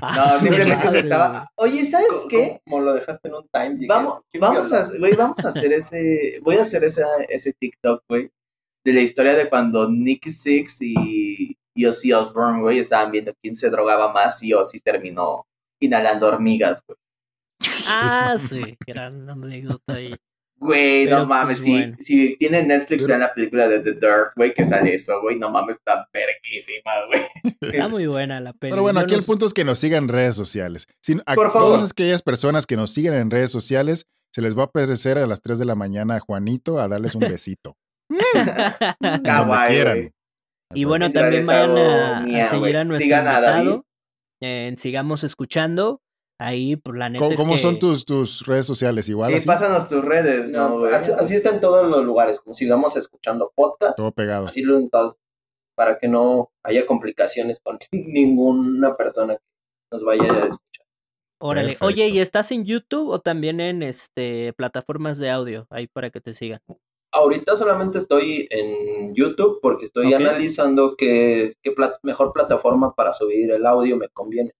no, 0.00 0.40
simplemente 0.40 0.90
se 0.90 0.98
estaba. 1.00 1.50
Oye, 1.56 1.84
¿sabes 1.84 2.26
qué? 2.28 2.60
Como 2.64 2.80
lo 2.82 2.94
dejaste 2.94 3.28
en 3.28 3.34
un 3.34 3.48
time. 3.48 3.86
Vamos, 3.86 4.20
vamos 4.38 4.72
a, 4.72 4.84
güey, 4.98 5.14
vamos 5.16 5.44
a 5.44 5.48
hacer 5.48 5.72
ese. 5.72 6.38
Voy 6.42 6.56
a 6.56 6.62
hacer 6.62 6.84
ese, 6.84 7.02
ese 7.28 7.52
TikTok, 7.52 8.04
güey. 8.08 8.30
De 8.84 8.92
la 8.92 9.00
historia 9.00 9.34
de 9.34 9.48
cuando 9.48 9.90
Nicky 9.90 10.32
Six 10.32 10.80
y, 10.80 11.58
y 11.74 11.86
Ozzy 11.86 12.12
Osbourne, 12.12 12.60
güey, 12.62 12.78
estaban 12.78 13.10
viendo 13.10 13.32
quién 13.42 13.54
se 13.54 13.68
drogaba 13.68 14.12
más 14.12 14.42
y 14.42 14.54
Ozzy 14.54 14.80
terminó 14.80 15.46
inhalando 15.80 16.28
hormigas, 16.28 16.82
güey. 16.86 16.98
Ah, 17.88 18.36
sí, 18.38 18.76
gran 18.86 19.28
anécdota 19.28 19.94
ahí. 19.94 20.14
Güey, 20.60 21.06
no 21.06 21.24
mames, 21.24 21.60
pues, 21.60 21.96
si, 22.00 22.04
si 22.04 22.36
tienen 22.36 22.68
Netflix, 22.68 23.06
vean 23.06 23.20
la 23.20 23.32
película 23.32 23.66
de 23.66 23.80
The 23.80 23.94
Dirt, 23.94 24.32
güey, 24.36 24.52
que 24.52 24.62
sale 24.62 24.94
eso, 24.94 25.18
güey, 25.22 25.38
no 25.38 25.50
mames, 25.50 25.76
está 25.76 26.06
verguísima, 26.12 27.06
güey. 27.06 27.22
Está 27.62 27.88
muy 27.88 28.06
buena 28.06 28.40
la 28.40 28.52
película. 28.52 28.70
Pero 28.70 28.82
bueno, 28.82 29.00
aquí 29.00 29.14
el 29.14 29.22
punto 29.22 29.46
es 29.46 29.54
que 29.54 29.64
nos 29.64 29.78
sigan 29.78 30.04
en 30.04 30.08
redes 30.10 30.34
sociales. 30.34 30.86
a 31.24 31.34
Por 31.34 31.50
favor. 31.50 31.76
todas 31.76 31.90
aquellas 31.90 32.20
personas 32.20 32.66
que 32.66 32.76
nos 32.76 32.90
siguen 32.90 33.14
en 33.14 33.30
redes 33.30 33.50
sociales, 33.50 34.06
se 34.30 34.42
les 34.42 34.56
va 34.56 34.62
a 34.62 34.66
aparecer 34.66 35.16
a 35.16 35.26
las 35.26 35.40
3 35.40 35.58
de 35.58 35.64
la 35.64 35.74
mañana 35.74 36.16
a 36.16 36.20
Juanito 36.20 36.78
a 36.78 36.88
darles 36.88 37.14
un 37.14 37.20
besito. 37.38 37.78
Kawaii, 39.24 40.12
Y 40.74 40.84
bueno, 40.84 41.10
también 41.10 41.46
vayan 41.46 41.78
a, 41.78 42.48
seguir 42.50 42.76
a 42.76 42.84
nuestro 42.84 43.16
invitado. 43.16 43.86
En 44.42 44.76
Sigamos 44.76 45.24
Escuchando. 45.24 46.02
Ahí, 46.40 46.76
por 46.76 46.96
la 46.96 47.10
neta. 47.10 47.34
¿Cómo, 47.36 47.58
son 47.58 47.78
tus, 47.78 48.06
tus 48.06 48.46
redes 48.46 48.64
sociales? 48.64 49.06
Igual. 49.10 49.30
Sí, 49.30 49.46
pásanos 49.46 49.86
tus 49.90 50.02
redes, 50.02 50.50
¿no? 50.50 50.86
así, 50.86 51.12
así, 51.12 51.34
está 51.34 51.50
en 51.50 51.60
todos 51.60 51.86
los 51.86 52.02
lugares, 52.02 52.40
como 52.40 52.54
sigamos 52.54 52.96
escuchando 52.96 53.52
podcast. 53.54 53.98
Todo 53.98 54.10
pegado. 54.12 54.48
Así 54.48 54.62
lo 54.62 54.80
todos, 54.88 55.18
para 55.74 55.98
que 55.98 56.08
no 56.08 56.50
haya 56.62 56.86
complicaciones 56.86 57.60
con 57.60 57.78
ninguna 57.92 58.96
persona 58.96 59.34
que 59.34 59.42
nos 59.92 60.02
vaya 60.02 60.22
a 60.22 60.46
escuchar. 60.46 60.86
Órale. 61.42 61.76
Oye, 61.82 62.08
¿y 62.08 62.20
estás 62.20 62.50
en 62.52 62.64
YouTube 62.64 63.08
o 63.08 63.20
también 63.20 63.60
en 63.60 63.82
este 63.82 64.54
plataformas 64.54 65.18
de 65.18 65.28
audio? 65.28 65.66
Ahí 65.68 65.88
para 65.88 66.08
que 66.08 66.22
te 66.22 66.32
sigan. 66.32 66.62
Ahorita 67.12 67.54
solamente 67.54 67.98
estoy 67.98 68.48
en 68.50 69.14
YouTube 69.14 69.58
porque 69.60 69.84
estoy 69.84 70.14
analizando 70.14 70.94
qué, 70.96 71.56
qué 71.62 71.74
mejor 72.02 72.32
plataforma 72.32 72.94
para 72.94 73.12
subir 73.12 73.50
el 73.50 73.66
audio 73.66 73.98
me 73.98 74.08
conviene. 74.08 74.52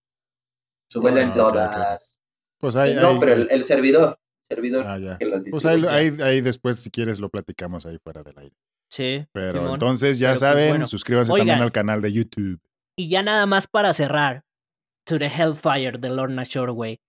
Subes 0.90 1.16
en 1.16 1.30
todas. 1.30 2.20
Pues 2.58 2.76
ahí, 2.76 2.94
no, 2.94 3.18
pero 3.20 3.32
el, 3.32 3.64
servidor. 3.64 4.18
servidor 4.42 4.84
ah, 4.86 5.16
que 5.18 5.24
las 5.24 5.44
Pues 5.50 5.64
ahí, 5.64 5.84
ahí, 6.20 6.40
después, 6.40 6.80
si 6.80 6.90
quieres, 6.90 7.20
lo 7.20 7.30
platicamos 7.30 7.86
ahí 7.86 7.98
fuera 8.02 8.22
del 8.22 8.36
aire. 8.38 8.56
Sí. 8.90 9.24
Pero 9.32 9.74
entonces 9.74 10.18
ya 10.18 10.30
pues, 10.30 10.40
saben, 10.40 10.86
suscríbanse 10.88 11.32
también 11.32 11.62
al 11.62 11.70
canal 11.70 12.02
de 12.02 12.12
YouTube. 12.12 12.60
Y 12.96 13.08
ya 13.08 13.22
nada 13.22 13.46
más 13.46 13.68
para 13.68 13.92
cerrar. 13.94 14.44
To 15.04 15.18
the 15.18 15.26
Hellfire 15.26 15.98
de 15.98 16.10
Lorna 16.10 16.44
Shore, 16.44 16.72
güey. 16.72 17.00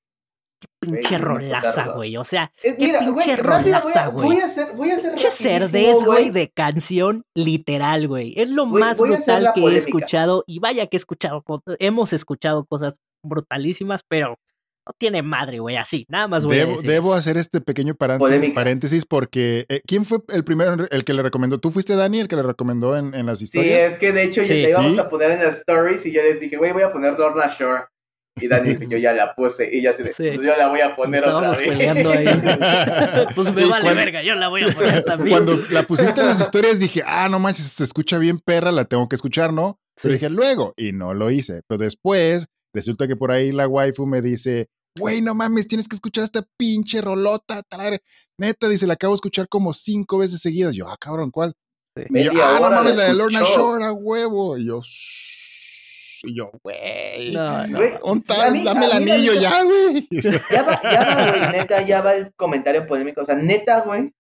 Qué 0.60 0.68
pinche 0.80 1.18
rolaza, 1.18 1.88
güey. 1.88 2.16
O 2.18 2.24
sea, 2.24 2.52
qué 2.62 2.74
pinche 2.74 3.36
rolaza, 3.36 4.08
güey. 4.08 4.28
Voy 4.28 4.38
a 4.38 4.46
hacer, 4.46 4.74
voy 4.76 4.92
a 4.92 4.96
hacer 4.96 5.16
Pinche 5.16 5.32
cerdez, 5.32 6.06
güey, 6.06 6.30
de 6.30 6.50
canción 6.52 7.26
literal, 7.36 8.08
güey. 8.08 8.34
Es 8.38 8.48
lo 8.48 8.68
más 8.68 9.00
brutal 9.00 9.52
que 9.54 9.62
he 9.62 9.76
escuchado. 9.76 10.44
Y 10.48 10.60
vaya 10.60 10.86
que 10.88 10.96
he 10.96 11.00
escuchado, 11.00 11.44
hemos 11.80 12.14
escuchado 12.14 12.66
cosas 12.66 13.02
brutalísimas, 13.24 14.04
pero 14.08 14.38
no 14.88 14.94
tiene 14.98 15.22
madre, 15.22 15.60
güey, 15.60 15.78
así, 15.78 16.06
nada 16.10 16.28
más 16.28 16.44
voy 16.44 16.58
debo, 16.58 16.72
a 16.72 16.76
decir 16.76 16.90
Debo 16.90 17.14
hacer 17.14 17.38
este 17.38 17.62
pequeño 17.62 17.96
paréntesis, 17.96 19.06
porque 19.06 19.66
eh, 19.70 19.82
¿quién 19.86 20.06
fue 20.06 20.20
el 20.30 20.44
primero, 20.44 20.88
el 20.90 21.04
que 21.04 21.14
le 21.14 21.22
recomendó? 21.22 21.60
¿Tú 21.60 21.72
fuiste 21.72 21.96
Dani 21.96 22.20
el 22.20 22.28
que 22.28 22.36
le 22.36 22.44
recomendó 22.44 22.98
en, 22.98 23.14
en 23.14 23.28
las 23.28 23.42
historias? 23.42 23.78
Sí, 23.78 23.92
es 23.94 24.00
que 24.00 24.12
de 24.12 24.24
hecho 24.24 24.42
ya 24.42 24.54
le 24.54 24.70
íbamos 24.70 24.98
a 24.98 25.08
poner 25.08 25.32
en 25.32 25.40
las 25.40 25.58
stories 25.60 26.06
y 26.06 26.12
yo 26.12 26.22
les 26.24 26.40
dije, 26.40 26.58
güey, 26.58 26.72
voy 26.72 26.84
a 26.84 26.92
poner 26.92 27.18
Lorna 27.18 27.48
Shore. 27.48 27.84
Y 28.40 28.48
Dani 28.48 28.78
yo 28.88 28.98
ya 28.98 29.12
la 29.12 29.36
puse. 29.36 29.70
Y 29.72 29.82
ya 29.82 29.92
se 29.92 30.04
pues 30.04 30.18
yo 30.18 30.42
la 30.42 30.70
voy 30.70 30.80
a 30.80 30.96
poner 30.96 31.24
otra 31.26 31.52
vez. 31.52 31.68
peleando 31.68 32.12
ahí. 32.12 32.26
pues 33.36 33.54
me 33.54 33.66
vale 33.66 33.94
verga, 33.94 34.24
yo 34.24 34.36
la 34.36 34.48
voy 34.48 34.64
a 34.64 34.74
poner 34.74 35.04
también. 35.06 35.32
Cuando 35.32 35.58
la 35.70 35.84
pusiste 35.84 36.22
en 36.22 36.28
las 36.28 36.40
historias 36.40 36.80
dije, 36.80 37.04
ah, 37.06 37.28
no 37.30 37.40
manches, 37.40 37.66
se 37.66 37.84
escucha 37.84 38.18
bien 38.18 38.40
perra, 38.40 38.72
la 38.72 38.86
tengo 38.86 39.10
que 39.10 39.16
escuchar, 39.16 39.52
¿no? 39.52 39.80
Pero 40.02 40.14
dije, 40.14 40.30
luego, 40.30 40.74
y 40.78 40.94
no 40.94 41.14
lo 41.14 41.30
hice. 41.30 41.62
Pero 41.68 41.80
después 41.80 42.48
Resulta 42.74 43.08
que 43.08 43.16
por 43.16 43.32
ahí 43.32 43.52
la 43.52 43.68
waifu 43.68 44.06
me 44.06 44.22
dice, 44.22 44.70
güey, 44.98 45.22
no 45.22 45.34
mames, 45.34 45.68
tienes 45.68 45.88
que 45.88 45.96
escuchar 45.96 46.24
esta 46.24 46.44
pinche 46.58 47.02
rolota, 47.02 47.62
Neta, 48.38 48.68
dice, 48.68 48.88
la 48.88 48.94
acabo 48.94 49.14
de 49.14 49.18
escuchar 49.18 49.48
como 49.48 49.74
cinco 49.74 50.18
veces 50.18 50.42
seguidas. 50.42 50.76
Yo, 50.76 50.88
ah, 50.88 50.98
cabrón, 51.00 51.32
¿cuál? 51.32 51.54
Y 51.96 52.24
yo, 52.24 52.32
ah, 52.44 52.60
no 52.62 52.70
mames, 52.70 52.96
la 52.96 53.06
de 53.06 53.14
Lorna 53.14 53.42
Shore, 53.42 53.84
a 53.84 53.92
huevo. 53.92 54.58
Y 54.58 54.66
yo, 54.66 54.82
y 56.24 56.36
yo, 56.36 56.52
güey, 56.64 57.34
no, 57.34 57.68
no. 57.68 57.80
dame 58.64 58.86
el 58.86 58.92
anillo 58.92 59.34
ya, 59.34 59.64
güey. 59.64 60.08
Ya 60.52 60.64
va, 60.64 60.82
ya 60.82 61.04
va, 61.04 61.30
güey, 61.30 61.52
neta, 61.52 61.82
ya 61.82 62.02
va 62.02 62.14
el 62.14 62.34
comentario 62.36 62.86
polémico. 62.88 63.22
O 63.22 63.26
sea, 63.26 63.36
neta, 63.36 63.82
güey, 63.82 64.14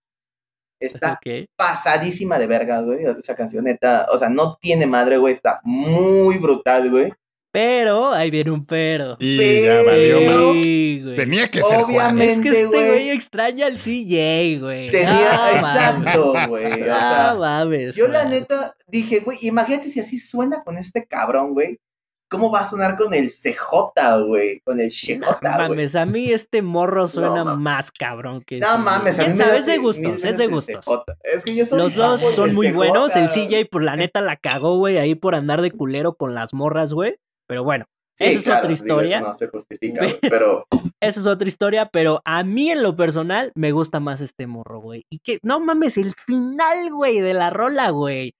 está 0.79 1.19
pasadísima 1.55 2.39
de 2.39 2.47
verga, 2.47 2.81
güey, 2.81 3.05
esa 3.05 3.35
canción, 3.35 3.65
neta. 3.65 4.07
O 4.11 4.17
sea, 4.17 4.29
no 4.29 4.57
tiene 4.59 4.85
madre, 4.85 5.17
güey, 5.17 5.33
está 5.33 5.61
muy 5.63 6.37
brutal, 6.37 6.89
güey. 6.89 7.13
Pero, 7.51 8.11
ahí 8.11 8.31
viene 8.31 8.51
un 8.51 8.65
pero. 8.65 9.17
Y 9.19 9.61
ya 9.61 9.83
valió 9.83 11.15
Tenía 11.15 11.49
que 11.49 11.61
ser 11.61 11.81
Obviamente, 11.81 12.31
Es 12.31 12.39
que 12.39 12.61
este 12.61 12.87
güey 12.89 13.09
extraña 13.09 13.65
al 13.65 13.75
CJ, 13.75 14.61
güey. 14.61 14.89
Tenía, 14.89 15.51
exacto, 15.53 16.33
güey. 16.47 16.81
O 16.81 16.85
sea, 16.85 17.35
mames, 17.37 17.95
yo 17.95 18.07
la 18.07 18.23
neta 18.23 18.75
dije, 18.87 19.19
güey, 19.19 19.37
imagínate 19.41 19.89
si 19.89 19.99
así 19.99 20.17
suena 20.17 20.63
con 20.63 20.77
este 20.77 21.05
cabrón, 21.05 21.53
güey. 21.53 21.79
¿Cómo 22.29 22.49
va 22.49 22.61
a 22.61 22.65
sonar 22.65 22.95
con 22.95 23.13
el 23.13 23.29
CJ, 23.29 24.23
güey? 24.25 24.61
Con 24.61 24.79
el 24.79 24.89
CJ, 24.89 25.19
no, 25.19 25.37
mames, 25.41 25.97
a 25.97 26.05
mí 26.05 26.31
este 26.31 26.61
morro 26.61 27.05
suena 27.05 27.43
más 27.43 27.91
cabrón 27.91 28.41
que... 28.41 28.59
No 28.59 28.77
mames, 28.77 29.19
a 29.19 29.27
mí 29.27 29.37
me 29.37 29.57
Es 29.57 29.65
de 29.65 29.77
gustos, 29.77 30.23
es 30.23 30.37
de 30.37 30.47
gustos. 30.47 30.85
Es 31.23 31.43
que 31.43 31.53
yo 31.53 31.65
soy 31.65 31.79
Los 31.79 31.95
dos 31.95 32.21
son 32.33 32.53
muy 32.55 32.71
buenos. 32.71 33.17
El 33.17 33.27
CJ, 33.27 33.69
por 33.69 33.83
la 33.83 33.97
neta, 33.97 34.21
la 34.21 34.37
cagó, 34.37 34.77
güey, 34.77 34.97
ahí 34.97 35.13
por 35.13 35.35
andar 35.35 35.61
de 35.61 35.71
culero 35.71 36.15
con 36.15 36.33
las 36.33 36.53
morras, 36.53 36.93
güey. 36.93 37.17
Pero 37.51 37.65
bueno, 37.65 37.85
esa 38.17 38.39
es 38.39 38.59
otra 38.59 38.71
historia. 38.71 39.17
eso 39.17 39.27
no 39.27 39.33
se 39.33 39.47
justifica, 39.47 39.99
pero. 40.21 40.65
Esa 41.01 41.19
es 41.19 41.25
otra 41.25 41.49
historia, 41.49 41.89
pero 41.91 42.21
a 42.23 42.45
mí 42.45 42.71
en 42.71 42.81
lo 42.81 42.95
personal 42.95 43.51
me 43.55 43.73
gusta 43.73 43.99
más 43.99 44.21
este 44.21 44.47
morro, 44.47 44.79
güey. 44.79 45.05
Y 45.11 45.19
que, 45.19 45.37
no 45.43 45.59
mames, 45.59 45.97
el 45.97 46.13
final, 46.13 46.91
güey, 46.91 47.19
de 47.19 47.33
la 47.33 47.49
rola, 47.49 47.89
güey. 47.89 48.35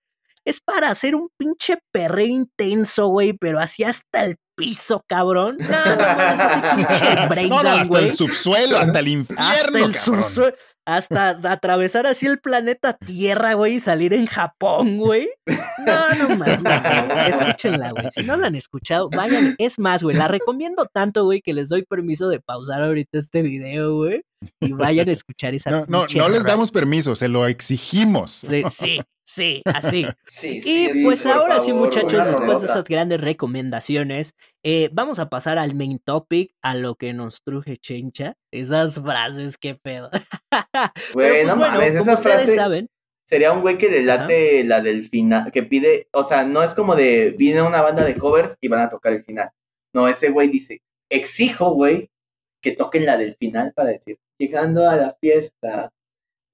es 0.46 0.62
para 0.62 0.88
hacer 0.88 1.14
un 1.14 1.28
pinche 1.36 1.76
perreo 1.92 2.24
intenso, 2.24 3.08
güey, 3.08 3.34
pero 3.34 3.58
así 3.58 3.84
hasta 3.84 4.24
el 4.24 4.36
piso, 4.54 5.04
cabrón. 5.06 5.58
No, 5.68 5.84
no, 5.96 7.48
no, 7.48 7.62
no, 7.62 7.68
hasta 7.70 7.98
el 7.98 8.14
subsuelo, 8.14 8.76
hasta 8.76 8.98
el 8.98 9.08
infierno, 9.08 9.42
hasta 9.42 9.78
el 9.78 9.94
subsuelo 9.94 10.54
hasta 10.84 11.38
atravesar 11.50 12.06
así 12.06 12.26
el 12.26 12.40
planeta 12.40 12.94
Tierra, 12.94 13.54
güey, 13.54 13.74
y 13.74 13.80
salir 13.80 14.12
en 14.12 14.26
Japón, 14.26 14.98
güey. 14.98 15.28
No, 15.86 16.08
no 16.14 16.36
mames, 16.36 17.40
escúchenla, 17.40 17.90
güey. 17.92 18.08
Si 18.14 18.24
no 18.24 18.36
la 18.36 18.48
han 18.48 18.56
escuchado, 18.56 19.08
vayan. 19.08 19.54
Es 19.58 19.78
más, 19.78 20.02
güey, 20.02 20.16
la 20.16 20.28
recomiendo 20.28 20.86
tanto, 20.92 21.24
güey, 21.24 21.40
que 21.40 21.52
les 21.52 21.68
doy 21.68 21.84
permiso 21.84 22.28
de 22.28 22.40
pausar 22.40 22.82
ahorita 22.82 23.18
este 23.18 23.42
video, 23.42 23.94
güey, 23.94 24.22
y 24.60 24.72
vayan 24.72 25.08
a 25.08 25.12
escuchar 25.12 25.54
esa. 25.54 25.70
No, 25.70 25.84
no, 25.88 26.06
no 26.14 26.28
les 26.28 26.44
damos 26.44 26.70
permiso, 26.70 27.14
se 27.14 27.28
lo 27.28 27.46
exigimos. 27.46 28.32
Sí, 28.32 28.64
sí, 28.68 29.00
sí, 29.24 29.62
así. 29.66 30.06
Sí, 30.26 30.60
y 30.64 31.04
pues 31.04 31.24
ahora 31.26 31.60
sí, 31.60 31.72
muchachos, 31.72 32.26
después 32.26 32.60
de 32.60 32.66
esas 32.66 32.84
grandes 32.84 33.20
recomendaciones, 33.20 34.34
eh, 34.62 34.88
vamos 34.92 35.18
a 35.18 35.28
pasar 35.28 35.58
al 35.58 35.74
main 35.74 35.98
topic, 35.98 36.54
a 36.62 36.74
lo 36.74 36.94
que 36.94 37.12
nos 37.12 37.42
truje 37.42 37.76
Chencha. 37.76 38.36
Esas 38.50 39.00
frases, 39.00 39.58
qué 39.58 39.74
pedo. 39.74 40.10
Güey, 41.14 41.44
no 41.44 41.56
pues, 41.56 41.70
mames, 41.70 41.94
esa 41.94 42.16
frase. 42.16 42.54
Saben, 42.54 42.88
sería 43.26 43.52
un 43.52 43.62
güey 43.62 43.78
que 43.78 43.88
le 43.88 44.02
late 44.02 44.62
la 44.64 44.80
del 44.80 45.08
final, 45.08 45.50
que 45.52 45.62
pide, 45.62 46.08
o 46.12 46.22
sea, 46.22 46.44
no 46.44 46.62
es 46.62 46.74
como 46.74 46.94
de, 46.94 47.30
viene 47.30 47.62
una 47.62 47.80
banda 47.80 48.04
de 48.04 48.16
covers 48.16 48.56
y 48.60 48.68
van 48.68 48.82
a 48.82 48.88
tocar 48.88 49.12
el 49.12 49.24
final. 49.24 49.50
No, 49.94 50.06
ese 50.08 50.30
güey 50.30 50.48
dice, 50.48 50.82
exijo, 51.10 51.72
güey, 51.72 52.10
que 52.60 52.72
toquen 52.72 53.06
la 53.06 53.16
del 53.16 53.34
final 53.36 53.72
para 53.74 53.90
decir, 53.90 54.18
llegando 54.38 54.88
a 54.88 54.96
la 54.96 55.16
fiesta, 55.20 55.90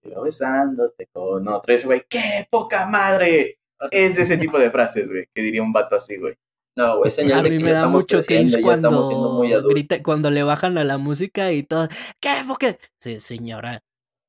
besándote 0.03 1.07
con 1.12 1.48
otro. 1.48 1.74
Ese 1.74 1.87
güey, 1.87 2.05
¡qué 2.09 2.46
poca 2.51 2.87
madre! 2.87 3.59
Es 3.90 4.16
de 4.16 4.22
ese 4.22 4.38
tipo 4.38 4.59
de 4.59 4.70
frases, 4.70 5.11
güey, 5.11 5.27
que 5.35 5.42
diría 5.42 5.62
un 5.62 5.72
vato 5.72 5.96
así, 5.96 6.16
güey. 6.16 6.35
No, 6.78 6.98
güey, 6.98 7.10
señal 7.10 7.44
a 7.44 7.48
mí 7.48 7.58
me 7.58 7.72
da 7.72 7.88
mucho 7.88 8.20
cringe 8.20 8.62
cuando, 8.62 9.42
grita, 9.68 10.00
cuando 10.00 10.30
le 10.30 10.44
bajan 10.44 10.78
a 10.78 10.84
la 10.84 10.96
música 10.96 11.50
y 11.50 11.64
todo. 11.64 11.88
¿Qué? 12.20 12.30
¿Por 12.46 12.56
qué? 12.56 12.78
Sí, 13.00 13.18
señora. 13.18 13.82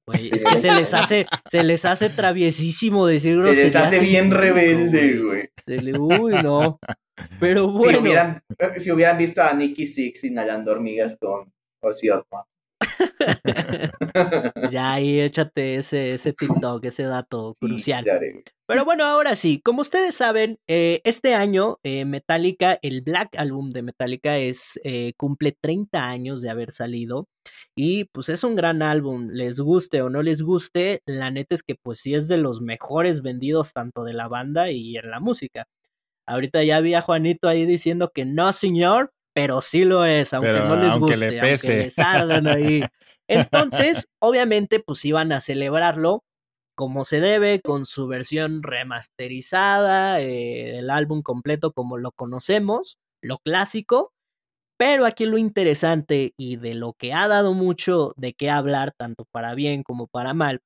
Güey, 0.07 0.31
es 0.33 0.43
que 0.43 0.57
se 0.57 0.71
les 0.71 0.91
hace, 0.95 1.27
se 1.47 1.63
les 1.63 1.85
hace 1.85 2.09
traviesísimo 2.09 3.05
decir 3.05 3.43
Se 3.43 3.53
les 3.53 3.75
hace 3.75 3.99
bien 3.99 4.31
rebelde, 4.31 5.19
güey. 5.19 5.49
Se 5.63 5.77
le, 5.77 5.95
uy, 5.95 6.33
no. 6.41 6.79
Pero 7.39 7.69
bueno. 7.69 7.99
Si 7.99 8.01
hubieran, 8.01 8.43
si 8.77 8.91
hubieran 8.91 9.17
visto 9.19 9.43
a 9.43 9.53
Nicky 9.53 9.85
Six 9.85 10.23
inhalando 10.23 10.71
hormigas 10.71 11.19
con 11.21 11.53
Ozzy 11.83 12.09
Osbourne. 12.09 12.49
ya 14.71 14.93
ahí 14.93 15.19
échate 15.19 15.75
ese, 15.75 16.13
ese 16.13 16.33
TikTok, 16.33 16.83
ese 16.85 17.03
dato 17.03 17.55
crucial. 17.59 18.05
Pero 18.67 18.85
bueno, 18.85 19.03
ahora 19.05 19.35
sí, 19.35 19.61
como 19.61 19.81
ustedes 19.81 20.15
saben, 20.15 20.59
eh, 20.67 21.01
este 21.03 21.33
año 21.33 21.79
eh, 21.83 22.05
Metallica, 22.05 22.77
el 22.83 23.01
Black 23.01 23.35
Album 23.37 23.71
de 23.71 23.81
Metallica 23.81 24.37
es, 24.37 24.79
eh, 24.83 25.13
cumple 25.17 25.57
30 25.59 26.03
años 26.03 26.41
de 26.41 26.49
haber 26.51 26.71
salido 26.71 27.27
y 27.75 28.05
pues 28.05 28.29
es 28.29 28.43
un 28.43 28.55
gran 28.55 28.81
álbum, 28.83 29.29
les 29.31 29.59
guste 29.59 30.01
o 30.01 30.09
no 30.09 30.21
les 30.21 30.41
guste, 30.43 31.01
la 31.05 31.31
neta 31.31 31.55
es 31.55 31.63
que 31.63 31.75
pues 31.81 31.99
sí 31.99 32.13
es 32.13 32.27
de 32.27 32.37
los 32.37 32.61
mejores 32.61 33.21
vendidos 33.23 33.73
tanto 33.73 34.03
de 34.03 34.13
la 34.13 34.27
banda 34.27 34.69
y 34.71 34.97
en 34.97 35.09
la 35.09 35.19
música. 35.19 35.65
Ahorita 36.27 36.63
ya 36.63 36.79
vi 36.79 36.93
a 36.93 37.01
Juanito 37.01 37.47
ahí 37.47 37.65
diciendo 37.65 38.11
que 38.13 38.23
no, 38.23 38.53
señor, 38.53 39.11
pero 39.33 39.61
sí 39.61 39.85
lo 39.85 40.05
es, 40.05 40.33
aunque 40.33 40.53
no 40.53 40.75
les 40.75 40.97
guste, 40.97 41.17
le 41.17 41.39
aunque 41.39 41.67
les 41.67 41.99
ardan 41.99 42.47
ahí. 42.47 42.83
Entonces, 43.27 44.07
obviamente, 44.19 44.79
pues 44.79 45.05
iban 45.05 45.31
a 45.31 45.39
celebrarlo 45.39 46.23
como 46.75 47.03
se 47.03 47.19
debe, 47.19 47.59
con 47.59 47.85
su 47.85 48.07
versión 48.07 48.63
remasterizada, 48.63 50.21
eh, 50.21 50.79
el 50.79 50.89
álbum 50.89 51.21
completo 51.21 51.73
como 51.73 51.97
lo 51.97 52.13
conocemos, 52.13 52.97
lo 53.21 53.37
clásico. 53.39 54.13
Pero 54.77 55.05
aquí 55.05 55.25
lo 55.25 55.37
interesante 55.37 56.33
y 56.37 56.55
de 56.55 56.73
lo 56.73 56.93
que 56.93 57.11
ha 57.13 57.27
dado 57.27 57.53
mucho 57.53 58.13
de 58.15 58.33
qué 58.33 58.49
hablar, 58.49 58.93
tanto 58.97 59.25
para 59.29 59.53
bien 59.53 59.83
como 59.83 60.07
para 60.07 60.33
mal, 60.33 60.61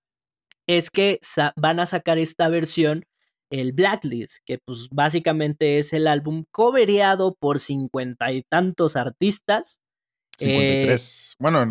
es 0.68 0.92
que 0.92 1.20
van 1.56 1.80
a 1.80 1.88
sacar 1.88 2.20
esta 2.20 2.48
versión 2.48 3.06
el 3.54 3.72
Blacklist, 3.72 4.38
que 4.46 4.58
pues 4.58 4.88
básicamente 4.92 5.78
es 5.78 5.94
el 5.94 6.08
álbum 6.08 6.46
cobereado 6.50 7.36
por 7.40 7.60
cincuenta 7.60 8.32
y 8.32 8.42
tantos 8.42 8.96
artistas. 8.96 9.80
53. 10.40 11.36
bueno, 11.38 11.68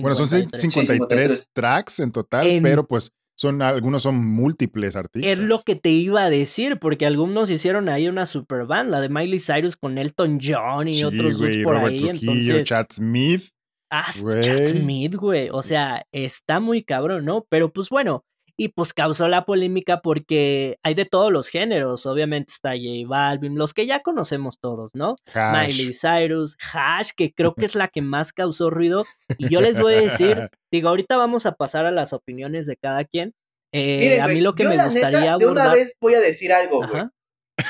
bueno, 0.00 0.14
son 0.16 0.28
53, 0.28 1.48
tracks 1.52 2.00
en 2.00 2.10
total, 2.10 2.58
pero 2.60 2.88
pues 2.88 3.12
son 3.38 3.62
algunos 3.62 4.02
son 4.02 4.16
múltiples 4.16 4.96
artistas. 4.96 5.30
Es 5.30 5.38
lo 5.38 5.62
que 5.62 5.76
te 5.76 5.90
iba 5.90 6.24
a 6.24 6.30
decir, 6.30 6.80
porque 6.80 7.06
algunos 7.06 7.50
hicieron 7.50 7.88
ahí 7.88 8.08
una 8.08 8.26
super 8.26 8.66
banda 8.66 9.00
de 9.00 9.08
Miley 9.08 9.38
Cyrus 9.38 9.76
con 9.76 9.98
Elton 9.98 10.40
John 10.42 10.88
y 10.88 11.04
otros 11.04 11.38
dos 11.38 11.50
por 11.62 11.76
ahí. 11.76 12.08
entonces, 12.08 12.66
Chad 12.66 12.86
Smith. 12.90 13.50
Ah, 13.90 14.10
Chad 14.12 14.64
Smith, 14.64 15.14
güey. 15.14 15.50
O 15.52 15.62
sea, 15.62 16.04
está 16.10 16.58
muy 16.58 16.82
cabrón, 16.82 17.24
¿no? 17.24 17.46
Pero 17.48 17.72
pues 17.72 17.90
bueno, 17.90 18.24
y 18.56 18.68
pues 18.68 18.94
causó 18.94 19.28
la 19.28 19.44
polémica 19.44 20.00
porque 20.00 20.78
hay 20.82 20.94
de 20.94 21.04
todos 21.04 21.30
los 21.30 21.48
géneros, 21.48 22.06
obviamente 22.06 22.52
está 22.52 22.70
J 22.70 23.06
Balvin, 23.06 23.56
los 23.56 23.74
que 23.74 23.86
ya 23.86 24.00
conocemos 24.00 24.58
todos, 24.58 24.94
¿no? 24.94 25.16
Miley 25.34 25.92
Cyrus, 25.92 26.56
Hash, 26.72 27.10
que 27.14 27.32
creo 27.32 27.54
que 27.54 27.66
es 27.66 27.74
la 27.74 27.88
que 27.88 28.00
más 28.00 28.32
causó 28.32 28.70
ruido, 28.70 29.04
y 29.38 29.48
yo 29.48 29.60
les 29.60 29.78
voy 29.78 29.94
a 29.94 30.00
decir, 30.00 30.50
digo, 30.72 30.88
ahorita 30.88 31.16
vamos 31.16 31.44
a 31.46 31.52
pasar 31.52 31.86
a 31.86 31.90
las 31.90 32.12
opiniones 32.12 32.66
de 32.66 32.76
cada 32.76 33.04
quien. 33.04 33.34
Eh, 33.72 34.20
a 34.20 34.28
mí 34.28 34.40
lo 34.40 34.54
que 34.54 34.64
me 34.64 34.82
gustaría 34.82 35.34
abordar... 35.34 35.38
De 35.38 35.46
una 35.46 35.72
vez 35.72 35.96
voy 36.00 36.14
a 36.14 36.20
decir 36.20 36.52
algo, 36.52 36.86
güey. 36.86 37.04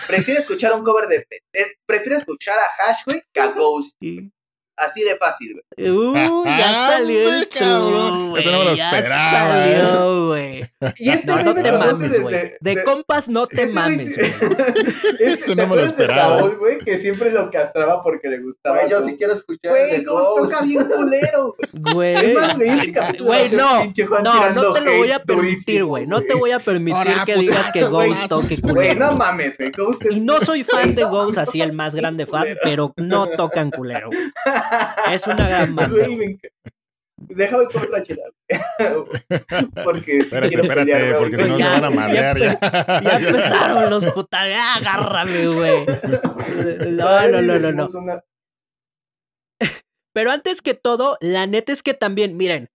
Prefiero 0.06 0.40
escuchar 0.40 0.72
un 0.72 0.82
cover 0.82 1.06
de... 1.08 1.26
prefiero 1.86 2.16
escuchar 2.16 2.58
a 2.58 2.90
Hash, 2.90 3.04
güey, 3.06 3.22
que 3.32 3.40
a 3.40 3.52
Ghost. 3.56 4.00
Así 4.76 5.02
de 5.02 5.16
fácil, 5.16 5.54
güey. 5.54 5.90
Uh, 5.90 6.44
ya 6.44 6.72
salió 6.90 7.34
el 7.34 7.48
cabrón, 7.48 8.36
Eso 8.36 8.50
no 8.50 8.58
me 8.58 8.64
lo 8.64 8.70
esperaba. 8.72 9.54
Salió, 9.54 10.26
güey. 10.26 10.64
Y 10.98 11.08
este 11.10 11.26
no, 11.26 11.42
no 11.42 11.54
te 11.54 11.72
mames, 11.72 12.20
güey. 12.20 12.52
De, 12.60 12.84
compas 12.84 13.28
no 13.28 13.46
te 13.46 13.66
mames, 13.72 14.16
güey. 14.16 14.32
Eso 15.20 15.54
no 15.54 15.66
me 15.66 15.76
lo 15.76 15.82
esperaba. 15.82 16.38
Saúl, 16.38 16.56
güey, 16.58 16.78
que 16.78 16.98
siempre 16.98 17.30
lo 17.30 17.50
castraba 17.50 18.02
porque 18.02 18.28
le 18.28 18.38
gustaba. 18.40 18.76
Güey, 18.76 18.90
yo 18.90 19.02
sí 19.02 19.16
quiero 19.16 19.32
escuchar 19.32 19.70
Güey, 19.70 20.04
Ghost 20.04 20.52
toca 20.52 20.64
bien 20.64 20.84
culero. 20.84 21.56
Güey. 21.72 22.34
Güey, 23.18 23.50
no. 23.52 23.92
No, 24.22 24.50
no 24.50 24.72
te 24.74 24.80
lo 24.82 24.96
voy 24.98 25.10
a 25.10 25.22
permitir, 25.22 25.84
güey. 25.84 26.06
No 26.06 26.20
te 26.20 26.34
voy 26.34 26.50
a 26.50 26.58
permitir 26.58 27.14
que 27.24 27.36
digas 27.36 27.72
que 27.72 27.84
Ghost 27.84 28.28
toque 28.28 28.60
culero. 28.60 28.74
Güey, 28.74 28.96
no 28.96 29.12
mames, 29.12 29.56
güey. 29.56 29.72
Y 30.10 30.20
no 30.20 30.40
soy 30.40 30.64
fan 30.64 30.94
de 30.94 31.04
Ghost, 31.04 31.38
así 31.38 31.62
el 31.62 31.72
más 31.72 31.94
grande 31.94 32.26
fan, 32.26 32.46
pero 32.62 32.92
no 32.96 33.28
tocan 33.30 33.70
culero. 33.70 34.10
Es 35.10 35.26
una 35.26 35.48
gran 35.48 35.74
banda. 35.74 36.06
Déjame 37.18 37.66
con 37.66 37.82
otra 37.82 38.02
chela. 38.02 38.24
porque 39.84 40.18
espérate, 40.18 40.54
espérate, 40.54 41.14
porque 41.14 41.36
si 41.38 41.48
no 41.48 41.56
se 41.56 41.64
van 41.64 41.84
a 41.84 41.90
madrear 41.90 42.38
ya. 42.38 42.58
Ya, 43.00 43.18
empezaron 43.18 43.90
los 43.90 44.04
putas. 44.12 44.46
Agárrame, 44.76 45.46
güey. 45.48 45.86
No, 46.90 47.28
no, 47.28 47.42
no, 47.42 47.58
no, 47.58 47.72
no. 47.72 48.22
Pero 50.12 50.30
antes 50.30 50.62
que 50.62 50.74
todo, 50.74 51.18
la 51.20 51.46
neta 51.46 51.72
es 51.72 51.82
que 51.82 51.94
también, 51.94 52.36
miren, 52.36 52.70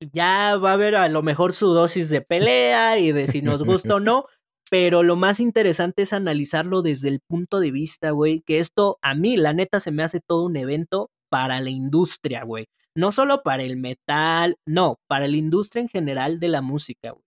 ya 0.00 0.56
va 0.56 0.70
a 0.70 0.74
haber 0.74 0.96
a 0.96 1.08
lo 1.08 1.22
mejor 1.22 1.52
su 1.52 1.68
dosis 1.68 2.08
de 2.08 2.20
pelea 2.20 2.98
y 2.98 3.12
de 3.12 3.26
si 3.26 3.42
nos 3.42 3.62
gusta 3.64 3.96
o 3.96 4.00
no, 4.00 4.26
pero 4.70 5.02
lo 5.02 5.16
más 5.16 5.40
interesante 5.40 6.02
es 6.02 6.12
analizarlo 6.12 6.82
desde 6.82 7.08
el 7.08 7.20
punto 7.20 7.60
de 7.60 7.70
vista, 7.72 8.10
güey, 8.10 8.40
que 8.40 8.58
esto 8.58 8.98
a 9.02 9.14
mí, 9.14 9.36
la 9.36 9.52
neta, 9.52 9.80
se 9.80 9.90
me 9.90 10.02
hace 10.02 10.20
todo 10.20 10.44
un 10.44 10.56
evento 10.56 11.10
para 11.28 11.60
la 11.60 11.70
industria, 11.70 12.44
güey. 12.44 12.66
No 12.94 13.12
solo 13.12 13.42
para 13.42 13.62
el 13.62 13.76
metal, 13.76 14.56
no, 14.66 14.98
para 15.06 15.28
la 15.28 15.36
industria 15.36 15.82
en 15.82 15.88
general 15.88 16.40
de 16.40 16.48
la 16.48 16.62
música, 16.62 17.12
güey. 17.12 17.24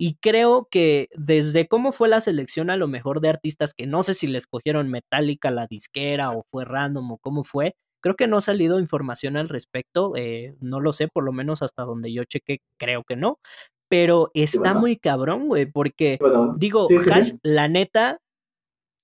Y 0.00 0.14
creo 0.20 0.68
que 0.70 1.08
desde 1.16 1.66
cómo 1.66 1.90
fue 1.90 2.08
la 2.08 2.20
selección 2.20 2.70
a 2.70 2.76
lo 2.76 2.86
mejor 2.86 3.20
de 3.20 3.30
artistas, 3.30 3.74
que 3.74 3.88
no 3.88 4.04
sé 4.04 4.14
si 4.14 4.28
le 4.28 4.38
escogieron 4.38 4.88
Metallica 4.88 5.50
la 5.50 5.66
disquera 5.66 6.30
o 6.30 6.46
fue 6.52 6.64
random 6.64 7.12
o 7.12 7.18
cómo 7.18 7.42
fue, 7.42 7.74
creo 8.00 8.14
que 8.14 8.28
no 8.28 8.36
ha 8.36 8.40
salido 8.40 8.78
información 8.78 9.36
al 9.36 9.48
respecto, 9.48 10.12
eh, 10.14 10.54
no 10.60 10.78
lo 10.78 10.92
sé, 10.92 11.08
por 11.08 11.24
lo 11.24 11.32
menos 11.32 11.62
hasta 11.62 11.82
donde 11.82 12.12
yo 12.12 12.22
chequé, 12.22 12.60
creo 12.78 13.02
que 13.02 13.16
no, 13.16 13.40
pero 13.88 14.30
está 14.34 14.74
muy 14.74 14.96
cabrón, 14.96 15.48
güey, 15.48 15.66
porque 15.66 16.18
digo, 16.58 16.86
Hash, 17.10 17.32
la 17.42 17.66
neta, 17.66 18.20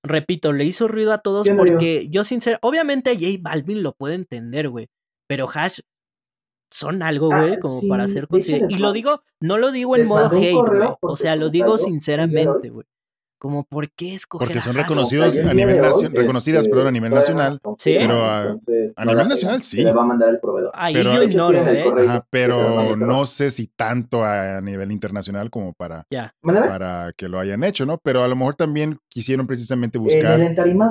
repito, 0.05 0.53
le 0.53 0.65
hizo 0.65 0.87
ruido 0.87 1.13
a 1.13 1.19
todos 1.19 1.49
porque 1.57 2.09
yo 2.09 2.25
sincero, 2.25 2.59
obviamente 2.63 3.15
J 3.15 3.39
Balvin 3.41 3.83
lo 3.83 3.93
puede 3.93 4.15
entender, 4.15 4.69
güey, 4.69 4.89
pero 5.27 5.49
Hash 5.53 5.81
son 6.71 7.03
algo, 7.03 7.33
ah, 7.33 7.43
güey, 7.43 7.61
como 7.61 7.81
para 7.89 8.07
ser 8.07 8.29
consciente. 8.29 8.73
Y 8.73 8.79
lo 8.79 8.93
digo, 8.93 9.23
no 9.41 9.59
lo 9.59 9.73
digo 9.73 9.97
en 9.97 10.07
modo 10.07 10.27
hate, 10.27 10.55
güey, 10.55 10.89
o 11.01 11.17
sea, 11.17 11.37
lo 11.37 11.49
digo 11.49 11.79
sinceramente, 11.79 12.71
güey. 12.71 12.87
Como 13.45 13.63
por 13.63 13.91
qué 13.91 14.15
escoger 14.15 14.49
Porque 14.49 14.63
son 14.63 14.73
reconocidos 14.73 15.39
a 15.39 15.53
nivel 15.53 15.79
nacional, 15.79 16.13
reconocidas, 16.15 16.61
este, 16.61 16.71
perdón, 16.71 16.87
a 16.87 16.91
nivel 16.93 17.13
nacional. 17.13 17.61
Sí. 17.77 17.95
Pero 17.99 18.25
a, 18.25 19.05
nivel 19.05 19.29
nacional 19.29 19.61
sí. 19.61 19.83
Le 19.83 19.93
va 19.93 20.01
a 20.01 20.07
mandar 20.07 20.31
el 20.31 20.41
proveedor. 20.41 20.73
Ahí 20.73 20.95
pero, 20.95 21.13
yo 21.13 21.23
ignoro, 21.25 21.59
¿eh? 21.59 21.85
Ajá, 22.09 22.27
pero 22.31 22.97
no 22.97 23.27
sé 23.27 23.51
si 23.51 23.67
tanto 23.67 24.25
a 24.25 24.63
nivel 24.63 24.91
internacional 24.91 25.51
como 25.51 25.75
para, 25.75 26.07
para 26.41 27.13
que 27.15 27.29
lo 27.29 27.39
hayan 27.39 27.65
hecho, 27.65 27.85
¿no? 27.85 27.99
Pero 27.99 28.23
a 28.23 28.29
lo 28.29 28.35
mejor 28.35 28.55
también 28.55 28.99
quisieron 29.11 29.47
precisamente 29.47 29.99
buscar 29.99 30.41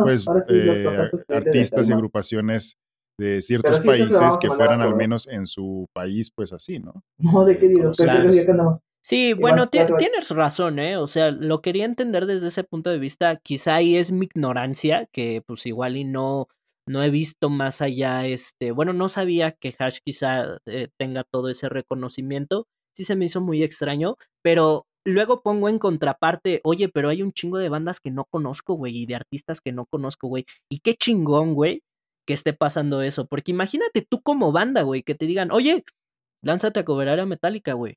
pues, 0.04 0.24
eh, 0.50 1.10
artistas 1.30 1.90
y 1.90 1.92
agrupaciones 1.92 2.78
de 3.18 3.42
ciertos 3.42 3.80
países 3.80 4.38
que 4.40 4.50
fueran 4.50 4.80
al 4.82 4.96
menos 4.96 5.28
en 5.28 5.48
su 5.48 5.88
país, 5.92 6.30
pues 6.30 6.54
así, 6.54 6.78
¿no? 6.78 7.04
No, 7.18 7.46
¿de 7.46 7.58
qué 7.58 7.68
digo? 7.68 7.94
Sí, 9.06 9.34
bueno, 9.34 9.68
tienes 9.70 10.30
razón, 10.30 10.80
¿eh? 10.80 10.96
O 10.96 11.08
sea, 11.08 11.30
lo 11.30 11.62
quería 11.62 11.84
entender 11.84 12.26
desde 12.26 12.48
ese 12.48 12.64
punto 12.64 12.90
de 12.90 13.00
vista. 13.00 13.36
Quizá 13.36 13.76
ahí 13.76 13.98
es 13.98 14.14
mi 14.14 14.28
ignorancia, 14.28 15.08
que 15.12 15.42
pues 15.46 15.66
igual 15.66 15.98
y 15.98 16.06
no, 16.06 16.48
no 16.88 17.04
he 17.04 17.10
visto 17.10 17.50
más 17.50 17.82
allá, 17.82 18.26
este, 18.26 18.72
bueno, 18.72 18.94
no 18.94 19.10
sabía 19.10 19.52
que 19.52 19.76
Hash 19.78 19.98
quizá 20.06 20.58
eh, 20.66 20.88
tenga 20.98 21.26
todo 21.26 21.50
ese 21.50 21.68
reconocimiento. 21.68 22.66
Sí 22.96 23.04
se 23.04 23.18
me 23.18 23.26
hizo 23.26 23.42
muy 23.42 23.62
extraño, 23.62 24.16
pero 24.42 24.86
luego 25.06 25.42
pongo 25.44 25.68
en 25.68 25.80
contraparte, 25.80 26.62
oye, 26.64 26.88
pero 26.88 27.10
hay 27.10 27.22
un 27.24 27.34
chingo 27.34 27.58
de 27.58 27.68
bandas 27.68 28.00
que 28.00 28.10
no 28.10 28.24
conozco, 28.32 28.76
güey, 28.76 28.98
y 29.00 29.06
de 29.06 29.16
artistas 29.16 29.60
que 29.60 29.74
no 29.74 29.86
conozco, 29.86 30.30
güey. 30.30 30.46
Y 30.72 30.80
qué 30.80 30.94
chingón, 30.94 31.56
güey, 31.56 31.84
que 32.26 32.34
esté 32.34 32.54
pasando 32.54 33.02
eso. 33.02 33.26
Porque 33.28 33.52
imagínate 33.52 34.02
tú 34.10 34.22
como 34.22 34.54
banda, 34.54 34.84
güey, 34.84 35.04
que 35.04 35.14
te 35.16 35.26
digan, 35.26 35.52
oye, 35.52 35.84
lánzate 36.44 36.82
a 36.82 36.86
cobrar 36.86 37.20
a 37.20 37.26
Metallica, 37.26 37.74
güey. 37.74 37.96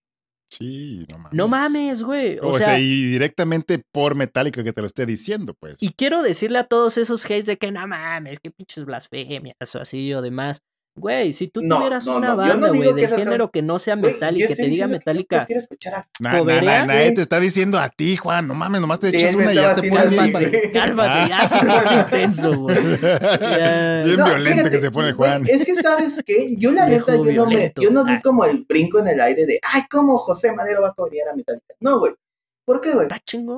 Sí, 0.48 1.04
no 1.10 1.18
mames. 1.18 1.32
No 1.32 1.48
mames, 1.48 2.02
güey. 2.02 2.38
O, 2.40 2.56
sea, 2.58 2.78
y 2.78 3.04
directamente 3.04 3.82
por 3.92 4.14
Metallica 4.14 4.62
que 4.62 4.72
te 4.72 4.80
lo 4.80 4.86
esté 4.86 5.04
diciendo, 5.04 5.54
pues. 5.58 5.76
Y 5.80 5.90
quiero 5.90 6.22
decirle 6.22 6.58
a 6.58 6.64
todos 6.64 6.96
esos 6.96 7.24
hates 7.24 7.46
de 7.46 7.56
que 7.56 7.72
no 7.72 7.86
mames, 7.86 8.38
que 8.38 8.50
pinches 8.50 8.84
blasfemias 8.84 9.74
o 9.74 9.80
así 9.80 10.12
o 10.14 10.22
demás. 10.22 10.62
Güey, 10.98 11.34
si 11.34 11.48
tú 11.48 11.60
tuvieras 11.60 12.06
una 12.06 12.34
banda, 12.34 12.68
güey, 12.68 12.94
de 12.94 13.06
género 13.06 13.50
que 13.50 13.60
no 13.60 13.78
sea 13.78 13.96
metálica, 13.96 14.48
que 14.48 14.56
te 14.56 14.66
diga 14.66 14.86
metálica. 14.86 15.46
nadie 16.18 17.12
te 17.12 17.20
está 17.20 17.38
diciendo 17.38 17.78
a 17.78 17.90
ti, 17.90 18.16
Juan. 18.16 18.48
No 18.48 18.54
mames, 18.54 18.80
nomás 18.80 19.00
te 19.00 19.08
echas 19.08 19.34
una 19.34 19.52
y 19.52 19.56
ya 19.56 19.74
te 19.74 19.90
pones 19.90 20.08
bien. 20.08 20.32
Cálmate, 20.72 21.28
ya 21.28 21.48
se 21.48 21.66
pone 21.66 22.00
intenso, 22.00 22.60
güey. 22.60 22.78
Bien 24.04 24.24
violento 24.24 24.70
que 24.70 24.80
se 24.80 24.90
pone 24.90 25.12
Juan. 25.12 25.44
es 25.46 25.66
que, 25.66 25.74
¿sabes 25.74 26.22
qué? 26.24 26.54
Yo 26.56 26.72
la 26.72 26.86
neta, 26.86 27.14
yo 27.14 27.44
no, 27.44 27.46
me, 27.46 27.72
yo 27.78 27.90
no 27.90 28.02
di 28.02 28.14
ah. 28.14 28.20
como 28.24 28.46
el 28.46 28.64
brinco 28.66 28.98
en 28.98 29.08
el 29.08 29.20
aire 29.20 29.44
de, 29.44 29.60
ay, 29.70 29.82
¿cómo 29.90 30.16
José 30.16 30.52
Madero 30.52 30.80
va 30.80 30.88
a 30.88 30.94
corear 30.94 31.28
a 31.28 31.34
Metallica? 31.34 31.74
No, 31.78 31.98
güey. 31.98 32.14
¿Por 32.64 32.80
qué, 32.80 32.94
güey? 32.94 33.06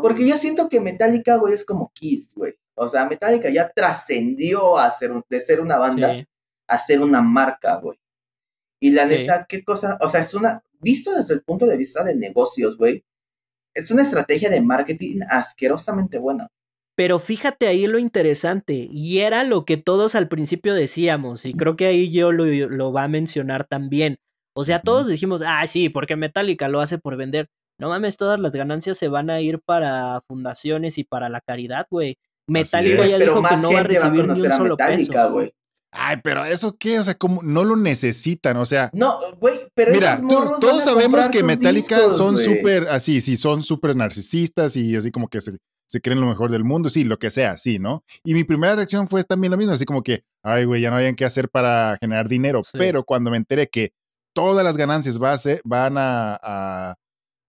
Porque 0.03 0.27
yo 0.27 0.37
siento 0.37 0.69
que 0.69 0.81
Metallica, 0.81 1.37
güey, 1.37 1.55
es 1.55 1.65
como 1.65 1.93
Kiss, 1.95 2.35
güey. 2.35 2.55
O 2.75 2.89
sea, 2.89 3.07
Metallica 3.09 3.49
ya 3.49 3.71
trascendió 3.71 4.77
a 4.77 4.91
ser, 4.91 5.13
de 5.29 5.41
ser 5.41 5.61
una 5.61 5.79
banda 5.79 6.27
hacer 6.69 7.01
una 7.01 7.23
marca, 7.23 7.77
güey. 7.77 7.99
Y 8.81 8.91
la 8.91 9.07
neta, 9.07 9.47
qué 9.49 9.65
cosa, 9.65 9.99
o 10.01 10.07
sea, 10.07 10.21
es 10.21 10.33
una, 10.35 10.63
visto 10.81 11.15
desde 11.15 11.35
el 11.35 11.43
punto 11.43 11.67
de 11.67 11.77
vista 11.77 12.05
de 12.05 12.15
negocios, 12.15 12.77
güey, 12.77 13.05
es 13.75 13.91
una 13.91 14.03
estrategia 14.03 14.51
de 14.51 14.61
marketing 14.61 15.21
asquerosamente 15.29 16.19
buena. 16.19 16.49
Pero 16.97 17.19
fíjate 17.19 17.67
ahí 17.67 17.87
lo 17.87 17.99
interesante, 17.99 18.89
y 18.91 19.19
era 19.19 19.45
lo 19.45 19.65
que 19.65 19.77
todos 19.77 20.15
al 20.15 20.29
principio 20.29 20.75
decíamos, 20.75 21.45
y 21.45 21.55
creo 21.55 21.77
que 21.77 21.87
ahí 21.87 22.13
yo 22.13 22.31
lo, 22.31 22.45
lo 22.45 22.93
va 22.93 23.05
a 23.05 23.09
mencionar 23.09 23.65
también. 23.67 24.19
O 24.55 24.65
sea, 24.65 24.81
todos 24.81 25.07
dijimos, 25.07 25.43
ah, 25.47 25.65
sí, 25.67 25.89
porque 25.89 26.17
Metallica 26.17 26.69
lo 26.69 26.81
hace 26.81 26.99
por 26.99 27.17
vender. 27.17 27.49
No 27.81 27.91
mames, 27.91 28.17
todas 28.17 28.41
las 28.41 28.57
ganancias 28.57 28.99
se 28.99 29.07
van 29.07 29.31
a 29.31 29.41
ir 29.41 29.61
para 29.61 30.21
fundaciones 30.27 30.99
y 30.99 31.05
para 31.05 31.29
la 31.29 31.41
caridad, 31.41 31.87
güey. 31.89 32.19
Metallica 32.49 33.07
ya 33.07 33.19
dijo 33.19 33.41
que 33.41 33.57
no 33.57 33.73
va 33.73 33.81
a 33.81 33.83
recibir 33.85 34.25
ni 34.25 34.41
un 34.41 34.53
solo 34.53 34.77
peso. 34.77 35.31
Güey. 35.31 35.55
Ay, 35.91 36.17
pero 36.23 36.45
eso 36.45 36.77
qué, 36.79 36.99
o 36.99 37.05
sea, 37.05 37.15
como 37.15 37.43
no 37.43 37.65
lo 37.65 37.77
necesitan, 37.77 38.57
o 38.59 38.67
sea. 38.67 38.91
No, 38.93 39.19
güey, 39.37 39.61
pero 39.75 39.93
mira, 39.93 40.21
todos 40.61 40.85
sabemos 40.85 41.29
que 41.31 41.43
Metallica 41.43 42.11
son 42.11 42.39
súper, 42.39 42.89
así, 42.89 43.21
sí, 43.21 43.37
son 43.37 43.63
súper 43.63 43.97
narcisistas 43.97 44.77
y 44.77 44.95
así 44.95 45.11
como 45.11 45.29
que 45.29 45.41
se, 45.41 45.57
se, 45.87 46.01
creen 46.01 46.21
lo 46.21 46.27
mejor 46.27 46.51
del 46.51 46.65
mundo, 46.65 46.91
sí, 46.91 47.05
lo 47.05 47.19
que 47.19 47.31
sea, 47.31 47.57
sí, 47.57 47.79
¿no? 47.79 48.05
Y 48.23 48.35
mi 48.35 48.45
primera 48.45 48.77
reacción 48.77 49.09
fue 49.09 49.25
también 49.25 49.51
lo 49.51 49.57
mismo, 49.57 49.73
así 49.73 49.87
como 49.87 50.03
que, 50.03 50.25
ay, 50.43 50.67
güey, 50.67 50.83
ya 50.83 50.91
no 50.91 50.97
habían 50.97 51.15
qué 51.15 51.25
hacer 51.25 51.49
para 51.49 51.97
generar 52.01 52.29
dinero, 52.29 52.61
pero 52.73 53.05
cuando 53.05 53.31
me 53.31 53.39
enteré 53.39 53.69
que 53.69 53.93
todas 54.35 54.65
las 54.65 54.77
ganancias 54.77 55.19
van 55.19 55.95
a 55.97 56.97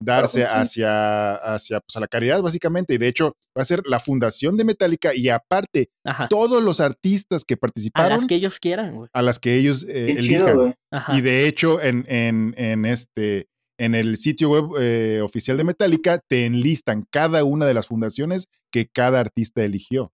darse 0.01 0.45
hacia, 0.45 1.35
hacia 1.35 1.79
pues, 1.81 1.95
a 1.95 1.99
la 1.99 2.07
caridad, 2.07 2.41
básicamente. 2.41 2.93
Y 2.93 2.97
de 2.97 3.07
hecho, 3.07 3.35
va 3.57 3.61
a 3.61 3.65
ser 3.65 3.81
la 3.85 3.99
fundación 3.99 4.57
de 4.57 4.65
Metallica 4.65 5.13
y 5.13 5.29
aparte, 5.29 5.89
todos 6.29 6.63
los 6.63 6.79
artistas 6.79 7.43
que 7.43 7.57
participaron. 7.57 8.13
A 8.13 8.15
las 8.17 8.25
que 8.25 8.35
ellos 8.35 8.59
quieran, 8.59 8.95
güey. 8.95 9.09
A 9.13 9.21
las 9.21 9.39
que 9.39 9.55
ellos 9.55 9.85
eh, 9.87 10.15
elijan. 10.17 10.75
y 11.09 11.21
de 11.21 11.47
hecho, 11.47 11.81
en, 11.81 12.05
en, 12.07 12.53
en, 12.57 12.85
este. 12.85 13.47
En 13.81 13.95
el 13.95 14.17
sitio 14.17 14.49
web 14.49 14.81
eh, 14.81 15.21
oficial 15.21 15.55
de 15.55 15.63
Metallica 15.63 16.19
te 16.27 16.43
enlistan 16.43 17.05
cada 17.09 17.45
una 17.45 17.65
de 17.65 17.73
las 17.73 17.87
fundaciones 17.87 18.47
que 18.73 18.87
cada 18.87 19.21
artista 19.21 19.63
eligió. 19.63 20.11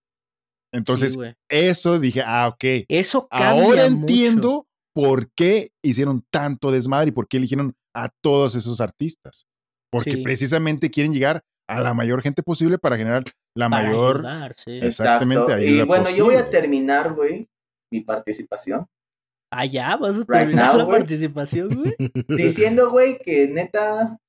Entonces, 0.72 1.18
eso 1.50 2.00
dije, 2.00 2.22
ah, 2.24 2.48
ok. 2.48 2.86
Eso 2.88 3.28
Ahora 3.32 3.88
entiendo 3.88 4.68
por 4.94 5.32
qué 5.34 5.72
hicieron 5.84 6.24
tanto 6.30 6.70
desmadre 6.70 7.10
y 7.10 7.12
por 7.12 7.28
qué 7.28 7.38
eligieron 7.38 7.74
a 7.96 8.10
todos 8.22 8.54
esos 8.54 8.82
artistas 8.82 9.48
porque 9.96 10.18
precisamente 10.18 10.92
quieren 10.92 11.14
llegar 11.14 11.42
a 11.68 11.80
la 11.80 11.94
mayor 11.94 12.22
gente 12.22 12.44
posible 12.44 12.78
para 12.78 12.98
generar 12.98 13.24
la 13.56 13.70
mayor 13.70 14.26
exactamente 14.68 15.54
ayuda 15.54 15.84
y 15.84 15.86
bueno 15.86 16.10
yo 16.10 16.26
voy 16.26 16.36
a 16.36 16.50
terminar 16.50 17.14
güey 17.14 17.48
mi 17.90 18.02
participación. 18.02 18.86
Ah 19.52 19.66
ya 19.66 19.96
vas 19.96 20.18
a 20.18 20.26
terminar 20.26 20.76
la 20.76 20.86
participación 20.86 21.70
güey. 21.70 21.96
Diciendo 22.28 22.92
güey 22.92 23.18
que 23.20 23.48
neta 23.48 24.20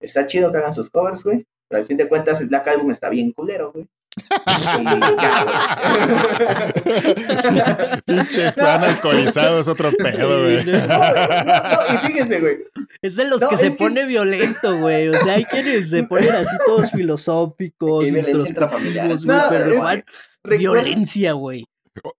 está 0.00 0.26
chido 0.26 0.50
que 0.50 0.58
hagan 0.58 0.74
sus 0.74 0.90
covers 0.90 1.22
güey. 1.22 1.46
Pero 1.68 1.80
al 1.80 1.86
fin 1.86 1.96
de 1.96 2.08
cuentas 2.08 2.40
el 2.40 2.48
Black 2.48 2.66
Album 2.66 2.90
está 2.90 3.08
bien 3.08 3.30
culero 3.30 3.72
güey 3.72 3.86
Pinche 8.06 8.50
Juan 8.52 8.84
alcoholizado 8.84 9.60
es 9.60 9.68
otro 9.68 9.92
pedo, 9.92 10.42
güey. 10.42 10.60
y 10.60 10.64
fíjense, 12.06 12.40
güey. 12.40 12.56
Es 13.02 13.16
de 13.16 13.28
los 13.28 13.46
que 13.46 13.58
se 13.58 13.72
pone 13.72 14.06
violento, 14.06 14.78
güey. 14.78 15.08
O 15.08 15.22
sea, 15.22 15.34
hay 15.34 15.44
quienes 15.44 15.90
se 15.90 16.04
ponen 16.04 16.34
así 16.34 16.56
todos 16.64 16.90
filosóficos, 16.92 18.08
introspectivos, 18.08 19.26
güey. 19.26 19.38
pero 19.50 19.90
es 19.90 20.02
violencia, 20.58 21.32
güey. 21.32 21.66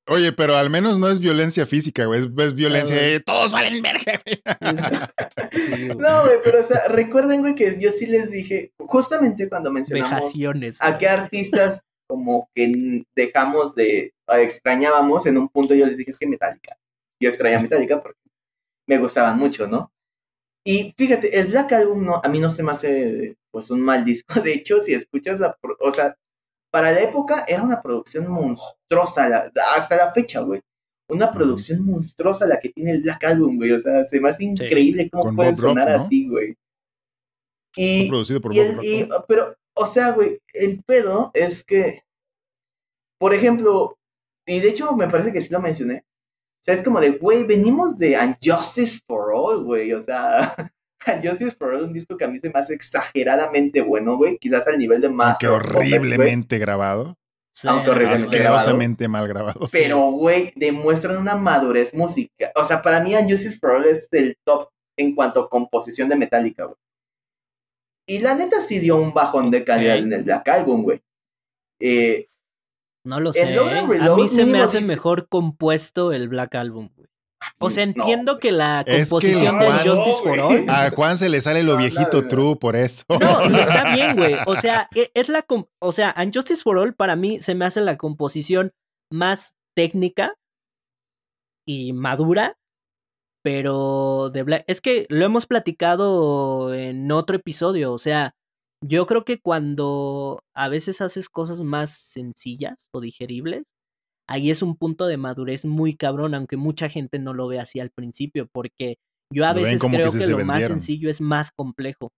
Oye, 0.08 0.32
pero 0.32 0.56
al 0.56 0.70
menos 0.70 1.00
no 1.00 1.10
es 1.10 1.20
violencia 1.20 1.66
física, 1.66 2.06
güey. 2.06 2.22
Es, 2.38 2.54
violencia 2.54 2.96
de 2.96 3.20
todos 3.20 3.52
valen 3.52 3.82
verga, 3.82 4.22
No, 5.98 6.24
güey, 6.24 6.38
pero 6.44 6.62
o 6.62 6.64
sea, 6.64 6.88
recuerden, 6.88 7.42
güey, 7.42 7.56
que 7.56 7.78
yo 7.80 7.92
sí 7.92 8.06
les 8.06 8.32
dije, 8.32 8.72
justamente 8.80 9.50
cuando 9.50 9.72
mencionamos 9.72 10.34
a 10.80 10.98
qué 10.98 11.08
artistas 11.08 11.84
como 12.08 12.50
que 12.56 13.04
dejamos 13.16 13.76
de, 13.76 14.14
extrañábamos, 14.28 15.26
en 15.26 15.38
un 15.38 15.50
punto 15.50 15.76
yo 15.76 15.86
les 15.86 15.98
dije, 15.98 16.12
es 16.12 16.18
que 16.18 16.28
Metallica. 16.28 16.78
Yo 17.22 17.30
extrañaba 17.30 17.64
Metallica 17.64 18.00
porque 18.00 18.20
me 18.88 18.98
gustaban 18.98 19.38
mucho, 19.38 19.68
¿no? 19.68 19.92
Y 20.66 20.94
fíjate, 20.98 21.40
el 21.40 21.48
Black 21.48 21.74
Album 21.74 22.06
no, 22.06 22.22
a 22.24 22.28
mí 22.28 22.40
no 22.40 22.50
se 22.50 22.64
me 22.64 22.72
hace 22.72 23.38
pues 23.52 23.72
un 23.72 23.82
mal 23.82 24.04
disco. 24.04 24.40
De 24.42 24.54
hecho, 24.54 24.80
si 24.80 24.94
escuchas 24.94 25.40
la, 25.40 25.58
o 25.80 25.92
sea, 25.92 26.16
para 26.72 26.92
la 26.92 27.02
época 27.02 27.46
era 27.48 27.64
una 27.64 27.82
producción 27.82 28.28
monstruosa, 28.28 29.52
hasta 29.76 29.96
la 29.96 30.12
fecha, 30.12 30.42
güey. 30.42 30.62
Una 31.10 31.32
producción 31.32 31.86
monstruosa 31.86 32.46
la 32.46 32.60
que 32.60 32.70
tiene 32.70 32.92
el 32.92 33.02
Black 33.02 33.24
Album, 33.24 33.58
güey. 33.58 33.72
O 33.72 33.80
sea, 33.80 34.04
se 34.06 34.20
me 34.20 34.30
hace 34.30 34.44
increíble 34.44 35.10
cómo 35.10 35.34
pueden 35.36 35.56
sonar 35.56 35.90
así, 35.90 36.28
güey. 36.28 36.56
Y, 37.76 38.10
producido 38.10 38.42
por 38.42 38.54
y, 38.54 39.08
Pero, 39.28 39.56
o 39.76 39.86
sea, 39.86 40.12
güey, 40.12 40.40
el 40.54 40.84
pedo 40.84 41.32
es 41.34 41.64
que, 41.64 42.04
por 43.20 43.34
ejemplo, 43.34 43.98
y 44.46 44.60
de 44.60 44.70
hecho 44.70 44.94
me 44.96 45.08
parece 45.08 45.32
que 45.32 45.42
sí 45.42 45.54
lo 45.54 45.62
mencioné. 45.62 46.04
O 46.62 46.64
sea, 46.64 46.74
es 46.74 46.84
como 46.84 47.00
de, 47.00 47.12
güey, 47.12 47.44
venimos 47.46 47.98
de 47.98 48.18
Unjustice 48.18 49.00
for 49.08 49.32
All, 49.34 49.64
güey. 49.64 49.94
O 49.94 50.02
sea, 50.02 50.56
Justice 51.24 51.52
for 51.52 51.74
All, 51.74 51.84
un 51.84 51.94
disco 51.94 52.18
que 52.18 52.26
a 52.26 52.28
mí 52.28 52.40
se 52.40 52.50
me 52.50 52.60
hace 52.60 52.74
exageradamente 52.74 53.82
bueno, 53.82 54.18
güey. 54.18 54.38
Quizás 54.38 54.68
al 54.68 54.78
nivel 54.78 55.02
de 55.02 55.10
más. 55.10 55.42
Aunque 55.44 55.48
horriblemente 55.48 56.58
grabado. 56.58 57.18
Aunque 57.64 57.90
horriblemente 57.90 58.38
Asquerosamente 58.38 59.08
mal 59.08 59.28
grabado. 59.28 59.68
Pero, 59.72 60.12
güey, 60.12 60.54
demuestran 60.56 61.18
una 61.18 61.36
madurez 61.36 61.94
música. 61.94 62.52
O 62.56 62.64
sea, 62.64 62.82
para 62.82 63.00
mí 63.02 63.14
Justice 63.14 63.58
for 63.60 63.72
All 63.72 63.86
es 63.86 64.08
el 64.12 64.38
top 64.44 64.70
en 64.98 65.16
cuanto 65.16 65.42
a 65.42 65.50
composición 65.50 66.10
de 66.10 66.16
Metallica, 66.16 66.66
güey. 66.66 66.78
Y 68.10 68.20
la 68.20 68.36
neta 68.36 68.62
sí 68.62 68.80
dio 68.80 68.96
un 68.96 69.14
bajón 69.14 69.52
de 69.52 69.66
calidad 69.66 69.98
en 69.98 70.14
el 70.14 70.24
Black 70.24 70.48
Album, 70.48 70.84
güey. 70.84 71.02
Eh, 71.82 72.30
no 73.08 73.20
lo 73.20 73.34
sé. 73.34 73.54
¿eh? 73.54 74.00
a 74.02 74.16
mí 74.16 74.28
se 74.28 74.46
me 74.46 74.60
hace 74.60 74.82
mejor 74.82 75.28
compuesto 75.30 76.12
el 76.14 76.28
Black 76.28 76.56
Album, 76.56 76.90
güey. 76.96 77.07
O 77.60 77.70
sea, 77.70 77.84
entiendo 77.84 78.40
que 78.40 78.52
la 78.52 78.84
composición 78.86 79.60
de 79.60 79.72
Justice 79.72 80.20
for 80.24 80.40
All. 80.40 80.70
A 80.70 80.92
Juan 80.92 81.18
se 81.18 81.30
le 81.30 81.42
sale 81.42 81.64
lo 81.64 81.78
viejito 81.78 82.28
true 82.28 82.56
por 82.56 82.76
eso. 82.76 83.04
No, 83.10 83.42
está 83.58 83.94
bien, 83.96 84.16
güey. 84.16 84.36
O 84.46 84.56
sea, 84.56 84.90
e, 84.96 85.12
es 85.14 85.30
la. 85.30 85.46
O 85.80 85.92
sea, 85.92 86.14
en 86.18 86.34
Justice 86.34 86.64
for 86.64 86.78
All 86.78 86.96
para 86.96 87.16
mí 87.16 87.42
se 87.42 87.56
me 87.56 87.66
hace 87.66 87.82
la 87.82 87.98
composición 87.98 88.74
más 89.12 89.56
técnica 89.76 90.36
y 91.66 91.94
madura. 91.94 92.58
Pero 93.44 94.30
de 94.32 94.44
Black. 94.44 94.66
Es 94.68 94.82
que 94.82 95.06
lo 95.10 95.24
hemos 95.26 95.46
platicado 95.46 96.74
en 96.74 97.12
otro 97.12 97.38
episodio. 97.38 97.94
O 97.94 97.98
sea, 97.98 98.36
yo 98.84 99.06
creo 99.08 99.24
que 99.24 99.40
cuando 99.40 100.44
a 100.54 100.68
veces 100.70 101.02
haces 101.02 101.30
cosas 101.30 101.62
más 101.62 101.92
sencillas 101.92 102.88
o 102.92 103.00
digeribles, 103.00 103.64
ahí 104.30 104.52
es 104.52 104.62
un 104.62 104.76
punto 104.76 105.08
de 105.08 105.18
madurez 105.18 105.66
muy 105.66 105.96
cabrón, 105.96 106.36
aunque 106.36 106.58
mucha 106.58 106.90
gente 106.90 107.20
no 107.20 107.34
lo 107.34 107.48
ve 107.48 107.60
así 107.60 107.80
al 107.80 107.90
principio, 107.90 108.48
porque 108.52 108.98
yo 109.34 109.46
a 109.46 109.54
veces 109.54 109.82
creo 109.82 110.12
que, 110.12 110.28
lo 110.28 110.46
más 110.46 110.66
sencillo 110.66 111.10
es 111.10 111.22
más 111.22 111.52
complejo. 111.52 112.12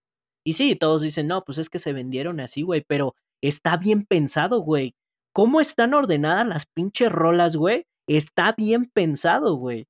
Y 0.44 0.54
sí, 0.54 0.76
todos 0.76 1.02
dicen, 1.02 1.26
no, 1.26 1.44
pues 1.44 1.58
es 1.58 1.68
que 1.68 1.78
se 1.78 1.92
vendieron 1.92 2.40
así, 2.40 2.62
güey, 2.62 2.84
pero 2.86 3.14
está 3.42 3.76
bien 3.76 4.04
pensado, 4.06 4.60
güey. 4.60 4.94
¿Cómo 5.34 5.60
están 5.60 5.94
ordenadas 5.94 6.46
las 6.46 6.66
pinches 6.66 7.10
rolas, 7.10 7.56
güey? 7.56 7.86
Está 8.08 8.54
bien 8.56 8.90
pensado, 8.92 9.54
güey. 9.54 9.86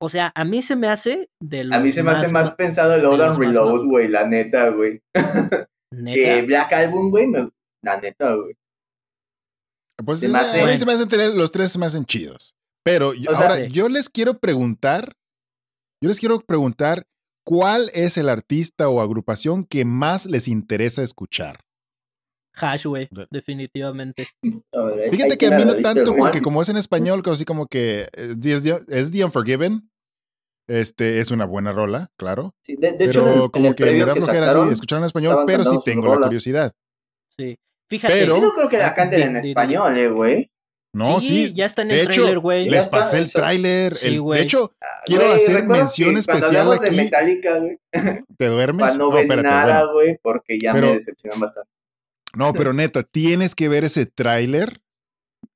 O 0.00 0.08
sea, 0.08 0.32
a 0.34 0.44
mí 0.44 0.62
se 0.62 0.76
me 0.76 0.88
hace 0.88 1.28
de 1.40 1.68
A 1.70 1.78
mí 1.78 1.92
se 1.92 2.02
me 2.02 2.10
hace 2.10 2.32
más 2.32 2.54
pensado 2.54 2.94
el 2.94 3.02
Load 3.02 3.20
and 3.20 3.38
Reload, 3.38 3.86
güey, 3.86 4.08
la 4.08 4.26
neta, 4.26 4.70
güey. 4.70 5.00
¿Neta? 5.92 6.46
Black 6.46 6.72
Album, 6.72 7.10
güey, 7.10 7.30
la 7.84 8.00
neta, 8.00 8.34
güey. 8.34 8.56
Pues 10.04 10.20
se 10.20 10.28
me 10.28 10.38
hace, 10.38 10.78
se 10.78 10.86
me 10.86 10.92
hacen 10.92 11.08
tener, 11.08 11.34
los 11.34 11.50
tres 11.50 11.72
se 11.72 11.78
me 11.78 11.86
hacen 11.86 12.04
chidos. 12.04 12.54
Pero 12.84 13.12
ahora, 13.28 13.66
yo 13.68 13.88
les 13.88 14.08
quiero 14.08 14.38
preguntar, 14.38 15.12
yo 16.00 16.08
les 16.08 16.18
quiero 16.18 16.40
preguntar, 16.40 17.06
¿cuál 17.44 17.90
es 17.94 18.16
el 18.16 18.28
artista 18.28 18.88
o 18.88 19.00
agrupación 19.00 19.64
que 19.64 19.84
más 19.84 20.26
les 20.26 20.48
interesa 20.48 21.02
escuchar? 21.02 21.60
Hash, 22.54 22.86
güey, 22.86 23.08
definitivamente. 23.30 24.26
Fíjate 25.10 25.38
que 25.38 25.46
a 25.46 25.56
mí 25.56 25.64
no 25.64 25.76
tanto, 25.76 26.14
porque 26.16 26.42
como 26.42 26.60
es 26.60 26.68
en 26.68 26.76
español, 26.76 27.22
así 27.26 27.44
como 27.44 27.66
que 27.66 28.08
eh, 28.12 28.34
es, 28.88 29.10
The 29.10 29.24
Unforgiven. 29.24 29.88
Este 30.68 31.18
es 31.18 31.30
una 31.30 31.44
buena 31.44 31.72
rola, 31.72 32.10
claro. 32.16 32.54
de, 32.66 32.94
pero 32.96 33.50
como 33.50 33.74
que 33.74 33.84
me 33.84 34.04
da 34.04 34.14
flojera 34.14 34.50
así 34.52 34.72
escuchar 34.72 35.00
en 35.00 35.04
español, 35.04 35.44
pero 35.46 35.64
sí 35.64 35.76
tengo 35.84 36.14
la 36.14 36.26
curiosidad. 36.26 36.72
Sí. 37.36 37.58
Fíjate. 37.92 38.14
Pero, 38.14 38.36
yo 38.36 38.42
no 38.42 38.54
creo 38.54 38.70
que 38.70 38.78
la 38.78 38.94
canten 38.94 39.20
en 39.20 39.36
español, 39.36 39.98
eh, 39.98 40.08
güey. 40.08 40.50
No, 40.94 41.20
sí, 41.20 41.52
Ya 41.54 41.66
está 41.66 41.82
en 41.82 41.90
el 41.90 42.06
tráiler, 42.06 42.38
güey. 42.38 42.70
Les 42.70 42.86
pasé 42.86 43.18
el 43.18 43.30
tráiler. 43.30 43.92
de 43.94 44.40
hecho, 44.40 44.74
ah, 44.80 44.86
quiero 45.04 45.30
hacer 45.30 45.64
mención 45.64 46.16
especial 46.16 46.72
aquí. 46.72 46.84
De 46.86 46.90
Metallica, 47.02 47.58
güey. 47.58 47.78
¿Te 48.38 48.46
duermes? 48.46 48.86
Para 48.86 48.96
no, 48.96 49.10
ver 49.10 49.42
nada, 49.42 49.92
güey, 49.92 50.18
porque 50.22 50.58
ya 50.58 50.72
me 50.72 50.80
decepcionan 50.80 51.38
bastante. 51.38 51.68
No, 52.34 52.54
pero 52.54 52.72
neta, 52.72 53.02
tienes 53.02 53.54
que 53.54 53.68
ver 53.68 53.84
ese 53.84 54.06
tráiler 54.06 54.80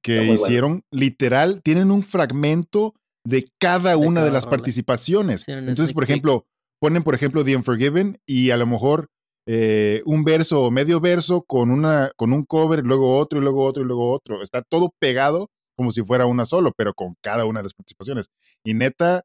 que 0.02 0.24
hicieron. 0.24 0.84
Literal, 0.90 1.62
tienen 1.62 1.90
un 1.90 2.02
fragmento 2.02 2.94
de 3.24 3.48
cada 3.58 3.96
una 3.96 4.24
de, 4.24 4.30
las 4.30 4.44
participaciones. 4.44 5.48
Entonces, 5.48 5.94
por 5.94 6.04
ejemplo, 6.04 6.46
ponen, 6.80 7.02
por 7.02 7.14
ejemplo, 7.14 7.44
The 7.44 7.56
Unforgiven 7.56 8.20
y 8.26 8.50
a 8.50 8.58
lo 8.58 8.66
mejor 8.66 9.08
eh, 9.46 10.02
un 10.04 10.24
verso 10.24 10.64
o 10.64 10.70
medio 10.70 11.00
verso 11.00 11.42
con, 11.42 11.70
una, 11.70 12.10
con 12.16 12.32
un 12.32 12.44
cover, 12.44 12.80
y 12.80 12.82
luego 12.82 13.16
otro, 13.16 13.38
y 13.38 13.42
luego 13.42 13.64
otro, 13.64 13.82
y 13.82 13.86
luego 13.86 14.12
otro. 14.12 14.42
Está 14.42 14.62
todo 14.62 14.92
pegado 14.98 15.48
como 15.76 15.92
si 15.92 16.02
fuera 16.02 16.26
una 16.26 16.44
solo, 16.44 16.72
pero 16.76 16.94
con 16.94 17.14
cada 17.20 17.44
una 17.44 17.60
de 17.60 17.64
las 17.64 17.74
participaciones. 17.74 18.26
Y 18.64 18.74
neta, 18.74 19.22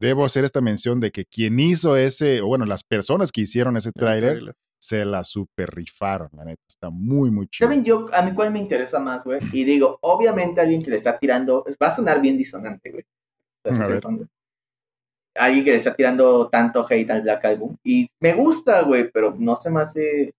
debo 0.00 0.24
hacer 0.24 0.44
esta 0.44 0.60
mención 0.60 0.98
de 0.98 1.10
que 1.10 1.24
quien 1.24 1.60
hizo 1.60 1.96
ese, 1.96 2.40
o 2.40 2.46
bueno, 2.46 2.64
las 2.64 2.82
personas 2.82 3.30
que 3.32 3.42
hicieron 3.42 3.76
ese 3.76 3.92
tráiler, 3.92 4.54
se 4.82 5.04
la 5.04 5.24
super 5.24 5.70
rifaron, 5.74 6.30
la 6.32 6.44
neta. 6.44 6.62
Está 6.66 6.88
muy, 6.88 7.30
muy 7.30 7.46
chido. 7.48 7.68
¿Saben 7.68 7.84
yo 7.84 8.06
a 8.14 8.22
mí 8.22 8.32
cuál 8.32 8.50
me 8.50 8.58
interesa 8.58 8.98
más, 8.98 9.24
güey? 9.26 9.38
Y 9.52 9.64
digo, 9.64 9.98
obviamente 10.00 10.62
alguien 10.62 10.82
que 10.82 10.90
le 10.90 10.96
está 10.96 11.18
tirando, 11.18 11.64
va 11.80 11.88
a 11.88 11.94
sonar 11.94 12.22
bien 12.22 12.38
disonante, 12.38 12.90
güey 12.90 13.04
alguien 15.34 15.64
que 15.64 15.70
le 15.70 15.76
está 15.76 15.94
tirando 15.94 16.48
tanto 16.48 16.86
hate 16.88 17.10
al 17.10 17.22
Black 17.22 17.44
Album. 17.44 17.76
Y 17.84 18.08
me 18.20 18.34
gusta, 18.34 18.82
güey, 18.82 19.10
pero 19.10 19.34
no 19.38 19.56
se 19.56 19.70
me 19.70 19.80
hace. 19.80 20.34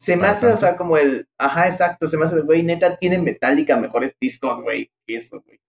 Se 0.00 0.16
me 0.16 0.26
hace, 0.26 0.48
o 0.48 0.56
sea, 0.56 0.76
como 0.76 0.96
el. 0.96 1.26
Ajá, 1.38 1.66
exacto. 1.66 2.06
Se 2.06 2.16
me 2.16 2.24
hace, 2.24 2.40
güey, 2.40 2.62
neta, 2.62 2.96
tiene 2.96 3.18
Metallica 3.18 3.76
mejores 3.76 4.12
discos, 4.20 4.60
güey. 4.60 4.90
Eso, 5.06 5.40
güey. 5.46 5.60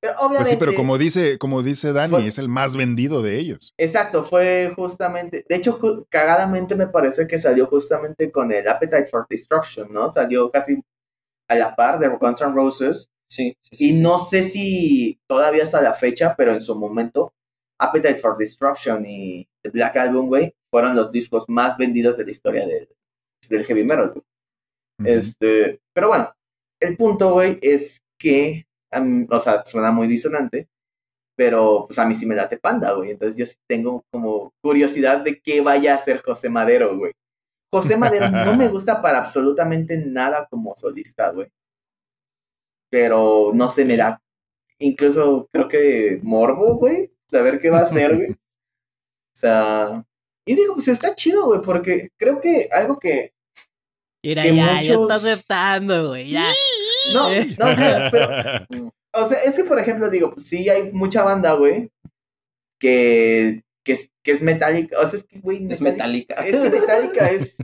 Pero 0.00 0.14
obviamente. 0.18 0.38
Pues 0.38 0.50
sí, 0.50 0.56
pero 0.58 0.74
como 0.74 0.98
dice, 0.98 1.38
como 1.38 1.62
dice 1.62 1.92
Dani, 1.92 2.26
es 2.26 2.38
el 2.38 2.48
más 2.48 2.76
vendido 2.76 3.22
de 3.22 3.38
ellos. 3.38 3.74
Exacto, 3.78 4.22
fue 4.22 4.72
justamente. 4.76 5.44
De 5.48 5.56
hecho, 5.56 6.06
cagadamente 6.08 6.76
me 6.76 6.86
parece 6.86 7.26
que 7.26 7.38
salió 7.38 7.66
justamente 7.66 8.30
con 8.30 8.52
el 8.52 8.68
Appetite 8.68 9.06
for 9.06 9.26
Destruction, 9.28 9.92
¿no? 9.92 10.08
Salió 10.08 10.50
casi 10.50 10.80
a 11.48 11.54
la 11.54 11.74
par 11.74 11.98
de 11.98 12.08
Guns 12.08 12.42
N' 12.42 12.54
Roses. 12.54 13.08
Sí, 13.34 13.56
y 13.72 14.00
no 14.00 14.18
sé 14.18 14.44
si 14.44 15.18
todavía 15.26 15.64
hasta 15.64 15.82
la 15.82 15.94
fecha, 15.94 16.36
pero 16.36 16.52
en 16.52 16.60
su 16.60 16.76
momento, 16.76 17.34
Appetite 17.80 18.18
for 18.18 18.36
Destruction 18.36 19.04
y 19.04 19.48
The 19.60 19.70
Black 19.70 19.96
Album, 19.96 20.28
güey, 20.28 20.54
fueron 20.70 20.94
los 20.94 21.10
discos 21.10 21.44
más 21.48 21.76
vendidos 21.76 22.16
de 22.16 22.26
la 22.26 22.30
historia 22.30 22.64
del, 22.64 22.88
del 23.50 23.64
heavy 23.64 23.82
metal, 23.82 24.12
Este, 25.04 25.80
pero 25.92 26.08
bueno, 26.08 26.32
el 26.80 26.96
punto, 26.96 27.32
güey, 27.32 27.58
es 27.60 28.02
que, 28.20 28.66
o 29.28 29.40
sea, 29.40 29.64
suena 29.64 29.90
muy 29.90 30.06
disonante, 30.06 30.68
pero 31.36 31.86
pues 31.88 31.98
a 31.98 32.06
mí 32.06 32.14
sí 32.14 32.26
me 32.26 32.36
late 32.36 32.58
panda, 32.58 32.92
güey. 32.92 33.10
Entonces 33.10 33.36
yo 33.36 33.46
sí 33.46 33.56
tengo 33.68 34.04
como 34.12 34.52
curiosidad 34.62 35.22
de 35.24 35.40
qué 35.40 35.60
vaya 35.60 35.94
a 35.94 35.96
hacer 35.96 36.22
José 36.22 36.48
Madero, 36.48 36.96
güey. 36.96 37.10
José 37.72 37.96
Madero 37.96 38.30
no 38.30 38.56
me 38.56 38.68
gusta 38.68 39.02
para 39.02 39.18
absolutamente 39.18 39.96
nada 39.96 40.46
como 40.48 40.76
solista, 40.76 41.30
güey 41.30 41.50
pero 42.94 43.50
no 43.52 43.68
se 43.68 43.84
me 43.84 43.96
da. 43.96 44.22
Incluso 44.78 45.48
creo 45.52 45.66
que 45.66 46.20
morbo, 46.22 46.76
güey, 46.76 47.10
saber 47.28 47.58
qué 47.58 47.68
va 47.68 47.80
a 47.80 47.82
hacer, 47.82 48.14
güey. 48.14 48.28
O 49.36 49.36
sea, 49.36 50.04
y 50.46 50.54
digo, 50.54 50.74
pues 50.74 50.86
está 50.86 51.12
chido, 51.12 51.46
güey, 51.46 51.60
porque 51.60 52.10
creo 52.16 52.40
que 52.40 52.68
algo 52.70 53.00
que. 53.00 53.32
Mira, 54.22 54.46
ya, 54.46 54.80
ya 54.80 54.94
está 54.94 55.16
aceptando, 55.16 56.10
güey, 56.10 56.30
ya. 56.30 56.46
No, 57.12 57.30
no, 57.30 58.10
pero. 58.12 58.92
O 59.12 59.26
sea, 59.26 59.38
es 59.42 59.56
que, 59.56 59.64
por 59.64 59.80
ejemplo, 59.80 60.08
digo, 60.08 60.30
pues 60.30 60.46
sí, 60.46 60.68
hay 60.68 60.92
mucha 60.92 61.24
banda, 61.24 61.54
güey, 61.54 61.90
que, 62.78 63.64
que, 63.84 63.94
es, 63.94 64.12
que 64.22 64.30
es 64.30 64.40
metálica. 64.40 65.00
O 65.00 65.06
sea, 65.06 65.18
es 65.18 65.24
que, 65.24 65.40
güey. 65.40 65.66
Es 65.68 65.80
metálica. 65.80 66.34
Es 66.34 66.52
que 66.52 66.70
metálica 66.70 67.28
es. 67.28 67.56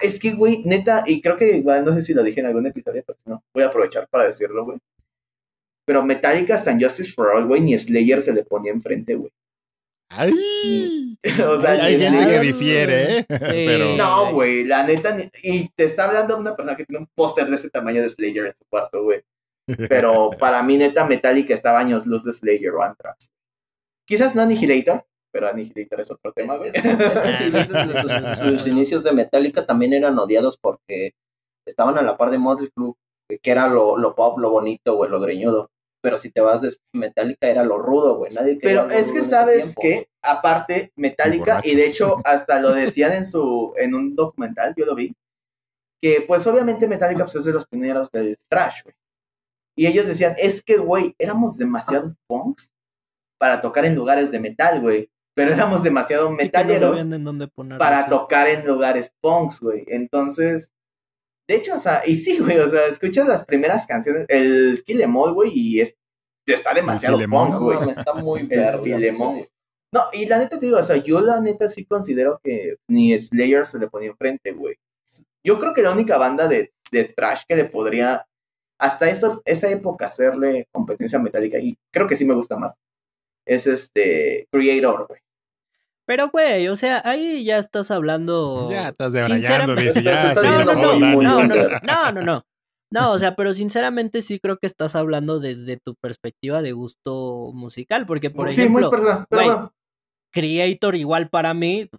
Es, 0.00 0.18
que, 0.18 0.32
güey, 0.32 0.62
neta, 0.64 1.04
y 1.06 1.22
creo 1.22 1.36
que 1.36 1.56
igual 1.56 1.84
no 1.84 1.94
sé 1.94 2.02
si 2.02 2.12
lo 2.12 2.22
dije 2.22 2.40
en 2.40 2.46
algún 2.46 2.66
episodio, 2.66 3.02
pero 3.06 3.18
no, 3.24 3.44
voy 3.54 3.62
a 3.62 3.68
aprovechar 3.68 4.06
para 4.08 4.26
decirlo, 4.26 4.64
güey. 4.64 4.78
Pero 5.86 6.04
Metallica 6.04 6.54
hasta 6.54 6.70
en 6.70 6.80
Justice 6.80 7.12
for 7.12 7.28
All, 7.28 7.46
güey, 7.46 7.62
ni 7.62 7.78
Slayer 7.78 8.20
se 8.20 8.34
le 8.34 8.44
ponía 8.44 8.72
enfrente, 8.72 9.14
güey. 9.14 9.32
¡Ay! 10.10 11.18
o 11.46 11.58
sea, 11.58 11.70
hay 11.70 11.98
gente 11.98 12.26
que 12.26 12.40
difiere, 12.40 13.18
¿eh? 13.18 13.26
Pero... 13.28 13.96
No, 13.96 14.32
güey, 14.32 14.64
la 14.64 14.82
neta, 14.84 15.16
y 15.42 15.68
te 15.70 15.84
está 15.84 16.04
hablando 16.04 16.36
una 16.36 16.54
persona 16.54 16.76
que 16.76 16.84
tiene 16.84 17.00
un 17.00 17.10
póster 17.14 17.46
de 17.46 17.54
ese 17.54 17.70
tamaño 17.70 18.02
de 18.02 18.10
Slayer 18.10 18.46
en 18.46 18.52
su 18.52 18.64
cuarto, 18.68 19.02
güey. 19.02 19.22
Pero 19.88 20.30
para 20.38 20.62
mí, 20.62 20.76
neta, 20.76 21.06
Metallica 21.06 21.54
estaba 21.54 21.78
años 21.78 22.06
luz 22.06 22.24
de 22.24 22.32
Slayer 22.32 22.72
o 22.72 22.82
Anthrax. 22.82 23.30
Quizás 24.06 24.34
no 24.34 24.42
Annihilator, 24.42 25.04
pero 25.32 25.48
Annihilator 25.48 26.00
es 26.00 26.10
otro 26.10 26.32
tema, 26.32 26.56
güey. 26.56 26.70
Es 26.74 26.82
que 27.20 27.32
si 27.32 27.50
desde 27.50 28.58
sus, 28.58 28.66
inicios 28.66 29.04
de 29.04 29.12
Metallica 29.12 29.66
también 29.66 29.92
eran 29.92 30.18
odiados 30.18 30.56
porque 30.56 31.12
estaban 31.66 31.98
a 31.98 32.02
la 32.02 32.16
par 32.16 32.30
de 32.30 32.38
Motley 32.38 32.70
Crue, 32.74 32.94
que 33.42 33.50
era 33.50 33.68
lo, 33.68 33.96
lo 33.96 34.14
pop, 34.14 34.38
lo 34.38 34.50
bonito, 34.50 34.96
güey, 34.96 35.10
lo 35.10 35.20
greñudo. 35.20 35.70
Pero 36.00 36.16
si 36.16 36.30
te 36.30 36.40
vas 36.40 36.62
de 36.62 36.74
Metallica 36.94 37.48
era 37.48 37.64
lo 37.64 37.78
rudo, 37.78 38.16
güey. 38.16 38.32
Nadie 38.32 38.58
Pero 38.62 38.88
es 38.88 39.12
que 39.12 39.22
sabes 39.22 39.74
que, 39.80 40.08
aparte, 40.22 40.92
Metallica, 40.96 41.60
y 41.64 41.74
de 41.74 41.86
hecho 41.86 42.16
hasta 42.24 42.60
lo 42.60 42.72
decían 42.74 43.12
en 43.12 43.24
su, 43.24 43.74
en 43.76 43.94
un 43.94 44.14
documental, 44.14 44.74
yo 44.76 44.86
lo 44.86 44.94
vi, 44.94 45.12
que 46.00 46.24
pues 46.26 46.46
obviamente 46.46 46.86
Metallica 46.86 47.24
pues, 47.24 47.34
es 47.36 47.44
de 47.44 47.52
los 47.52 47.66
pioneros 47.66 48.10
del 48.10 48.36
thrash, 48.50 48.82
güey. 48.84 48.94
Y 49.76 49.86
ellos 49.86 50.08
decían, 50.08 50.34
es 50.38 50.60
que, 50.60 50.76
güey, 50.76 51.14
éramos 51.20 51.56
demasiado 51.56 52.12
punks 52.28 52.72
para 53.38 53.60
tocar 53.60 53.84
en 53.84 53.94
lugares 53.94 54.32
de 54.32 54.40
metal, 54.40 54.80
güey 54.80 55.08
pero 55.38 55.52
éramos 55.52 55.84
demasiado 55.84 56.32
metaleros 56.32 57.08
para 57.78 58.08
tocar 58.08 58.48
en 58.48 58.66
lugares 58.66 59.12
punks, 59.20 59.60
güey. 59.60 59.84
Entonces, 59.86 60.72
de 61.46 61.54
hecho, 61.54 61.76
o 61.76 61.78
sea, 61.78 62.02
y 62.04 62.16
sí, 62.16 62.40
güey, 62.40 62.58
o 62.58 62.68
sea, 62.68 62.88
escuchas 62.88 63.28
las 63.28 63.44
primeras 63.44 63.86
canciones, 63.86 64.26
el 64.30 64.82
Kill 64.84 65.00
Em 65.00 65.14
All, 65.14 65.34
güey, 65.34 65.52
y 65.54 65.80
es, 65.80 65.96
está 66.44 66.74
demasiado 66.74 67.16
punk, 67.30 67.54
güey. 67.54 67.78
está 67.88 68.14
muy 68.14 68.42
verde. 68.48 69.14
No, 69.92 70.00
y 70.12 70.26
la 70.26 70.38
neta 70.38 70.58
te 70.58 70.66
digo, 70.66 70.78
o 70.78 70.82
sea, 70.82 70.96
yo 70.96 71.20
la 71.20 71.38
neta 71.38 71.68
sí 71.68 71.84
considero 71.84 72.40
que 72.42 72.74
ni 72.88 73.16
Slayer 73.16 73.64
se 73.64 73.78
le 73.78 73.86
ponía 73.86 74.10
enfrente, 74.10 74.50
güey. 74.50 74.74
Yo 75.46 75.60
creo 75.60 75.72
que 75.72 75.82
la 75.82 75.92
única 75.92 76.18
banda 76.18 76.48
de, 76.48 76.72
de 76.90 77.04
thrash 77.04 77.42
que 77.46 77.54
le 77.54 77.66
podría 77.66 78.26
hasta 78.80 79.08
eso, 79.08 79.40
esa 79.44 79.70
época 79.70 80.06
hacerle 80.06 80.66
competencia 80.72 81.20
metálica 81.20 81.60
y 81.60 81.78
creo 81.92 82.08
que 82.08 82.16
sí 82.16 82.24
me 82.24 82.34
gusta 82.34 82.58
más. 82.58 82.74
Es 83.46 83.68
este 83.68 84.48
Creator, 84.50 85.06
güey. 85.06 85.20
Pero, 86.08 86.30
güey, 86.30 86.68
o 86.68 86.74
sea, 86.74 87.02
ahí 87.04 87.44
ya 87.44 87.58
estás 87.58 87.90
hablando. 87.90 88.70
Ya 88.70 88.88
estás 88.88 89.12
debrayando, 89.12 89.76
dice, 89.76 90.02
ya. 90.02 90.32
No, 90.32 90.64
no, 90.64 90.74
no, 90.74 90.98
no, 90.98 91.44
no, 91.44 91.54
no, 91.82 92.12
no, 92.12 92.22
no. 92.22 92.46
No, 92.90 93.12
o 93.12 93.18
sea, 93.18 93.36
pero 93.36 93.52
sinceramente 93.52 94.22
sí 94.22 94.40
creo 94.40 94.56
que 94.56 94.66
estás 94.66 94.96
hablando 94.96 95.38
desde 95.38 95.76
tu 95.76 95.96
perspectiva 95.96 96.62
de 96.62 96.72
gusto 96.72 97.50
musical, 97.52 98.06
porque 98.06 98.30
por 98.30 98.48
ejemplo, 98.48 98.78
sí, 98.78 98.82
muy 98.86 98.90
perdón, 98.90 99.26
perdón. 99.28 99.70
Creator 100.32 100.96
igual 100.96 101.28
para 101.28 101.52
mí. 101.52 101.90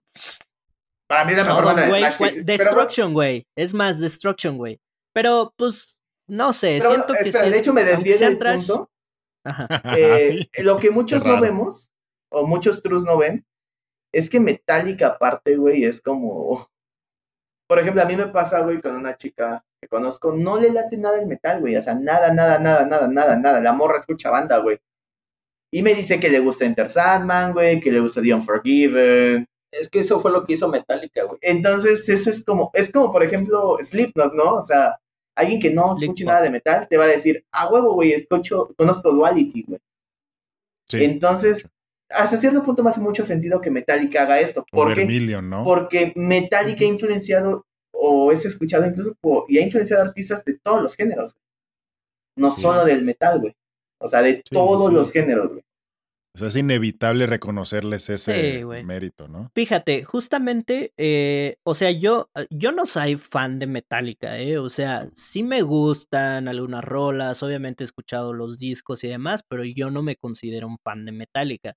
Para 1.08 1.26
mí 1.26 1.36
la 1.36 1.44
mejor 1.44 1.66
banda 1.66 1.86
de 1.86 2.44
Destruction, 2.44 3.14
güey. 3.14 3.46
Es 3.56 3.76
más 3.76 4.00
Destruction, 4.00 4.58
güey. 4.58 4.80
Pero 5.14 5.54
pues 5.56 6.02
no 6.28 6.52
sé, 6.52 6.82
siento 6.82 7.14
que 7.14 7.30
espera, 7.30 7.48
de 7.48 7.60
hecho 7.60 7.74
me 7.74 7.84
desvié 7.84 8.18
del 8.18 8.40
punto. 8.40 8.90
Ajá. 9.46 9.68
Eh, 9.96 10.50
ah, 10.58 10.62
lo 10.64 10.78
que 10.78 10.90
muchos 10.90 11.24
no 11.24 11.40
vemos 11.40 11.92
o 12.32 12.48
muchos 12.48 12.82
trus 12.82 13.04
no 13.04 13.16
ven 13.16 13.46
es 14.14 14.30
que 14.30 14.40
Metallica 14.40 15.08
aparte, 15.08 15.56
güey, 15.56 15.86
es 15.86 16.02
como 16.02 16.70
por 17.70 17.78
ejemplo, 17.78 18.02
a 18.02 18.06
mí 18.06 18.16
me 18.16 18.28
pasa, 18.28 18.62
güey, 18.62 18.82
con 18.82 18.96
una 18.96 19.16
chica 19.16 19.64
que 19.80 19.88
conozco, 19.88 20.34
no 20.36 20.60
le 20.60 20.72
late 20.72 20.98
nada 20.98 21.20
el 21.20 21.28
metal, 21.28 21.62
güey. 21.62 21.76
O 21.76 21.82
sea, 21.84 21.94
nada, 21.94 22.34
nada, 22.34 22.58
nada, 22.58 22.88
nada, 22.88 23.08
nada, 23.08 23.38
nada. 23.38 23.62
La 23.62 23.74
morra 23.74 24.00
escucha 24.00 24.32
banda, 24.32 24.58
güey. 24.58 24.80
Y 25.72 25.84
me 25.84 25.94
dice 25.94 26.20
que 26.20 26.30
le 26.30 26.40
gusta 26.40 26.66
Enter 26.66 26.90
Sandman, 26.90 27.54
güey, 27.54 27.80
que 27.80 27.92
le 27.92 28.00
gusta 28.00 28.24
The 28.24 28.34
Unforgiven. 28.34 29.46
Es 29.72 29.88
que 29.88 30.00
eso 30.00 30.20
fue 30.20 30.32
lo 30.32 30.44
que 30.44 30.54
hizo 30.54 30.68
Metallica, 30.68 31.26
güey. 31.26 31.38
Entonces, 31.44 32.10
eso 32.10 32.32
es 32.32 32.44
como, 32.44 32.72
es 32.74 32.92
como, 32.92 33.12
por 33.12 33.22
ejemplo, 33.22 33.78
Slipknot, 33.80 34.34
¿no? 34.34 34.56
O 34.56 34.62
sea, 34.64 35.00
alguien 35.36 35.62
que 35.62 35.70
no 35.70 35.92
escuche 35.92 36.26
nada 36.26 36.42
de 36.42 36.50
metal 36.50 36.88
te 36.88 36.98
va 36.98 37.04
a 37.04 37.08
decir, 37.08 37.46
ah, 37.52 37.70
huevo, 37.72 37.94
güey, 37.94 38.14
escucho, 38.14 38.74
conozco 38.76 39.12
Duality, 39.12 39.66
güey. 39.68 39.80
Sí. 40.88 41.04
Entonces, 41.04 41.70
hasta 42.10 42.38
cierto 42.38 42.62
punto 42.64 42.84
me 42.84 42.90
hace 42.90 43.02
mucho 43.02 43.24
sentido 43.24 43.62
que 43.62 43.72
Metallica 43.72 44.24
haga 44.24 44.40
esto. 44.40 44.66
¿Por 44.72 44.98
¿no? 45.44 45.64
Porque 45.64 46.14
Metallica 46.16 46.84
ha 46.84 46.88
influenciado 46.88 47.66
o 47.92 48.32
es 48.32 48.46
escuchado 48.46 48.86
incluso 48.86 49.16
y 49.48 49.58
ha 49.58 49.62
influenciado 49.62 50.04
artistas 50.04 50.44
de 50.46 50.58
todos 50.58 50.82
los 50.82 50.96
géneros. 50.96 51.36
No 52.36 52.50
solo 52.50 52.86
del 52.86 53.04
metal, 53.04 53.40
güey. 53.40 53.56
O 54.00 54.08
sea, 54.08 54.22
de 54.22 54.42
todos 54.50 54.92
los 54.94 55.12
géneros, 55.12 55.52
güey. 55.52 55.64
O 56.36 56.38
sea, 56.38 56.48
es 56.48 56.56
inevitable 56.56 57.26
reconocerles 57.26 58.10
ese 58.10 58.64
mérito, 58.86 59.28
¿no? 59.28 59.52
Fíjate, 59.56 60.04
justamente, 60.04 60.94
eh, 60.96 61.58
o 61.64 61.74
sea, 61.74 61.90
yo, 61.92 62.30
yo 62.52 62.72
no 62.72 62.86
soy 62.86 63.18
fan 63.18 63.58
de 63.58 63.66
Metallica, 63.66 64.38
¿eh? 64.40 64.60
O 64.60 64.70
sea, 64.70 65.10
sí 65.16 65.42
me 65.42 65.64
gustan 65.64 66.48
algunas 66.48 66.84
rolas, 66.84 67.42
obviamente 67.42 67.84
he 67.84 67.86
escuchado 67.86 68.32
los 68.32 68.60
discos 68.60 69.04
y 69.04 69.08
demás, 69.08 69.44
pero 69.46 69.66
yo 69.66 69.90
no 69.90 70.04
me 70.04 70.16
considero 70.16 70.68
un 70.68 70.78
fan 70.78 71.04
de 71.04 71.12
Metallica. 71.12 71.76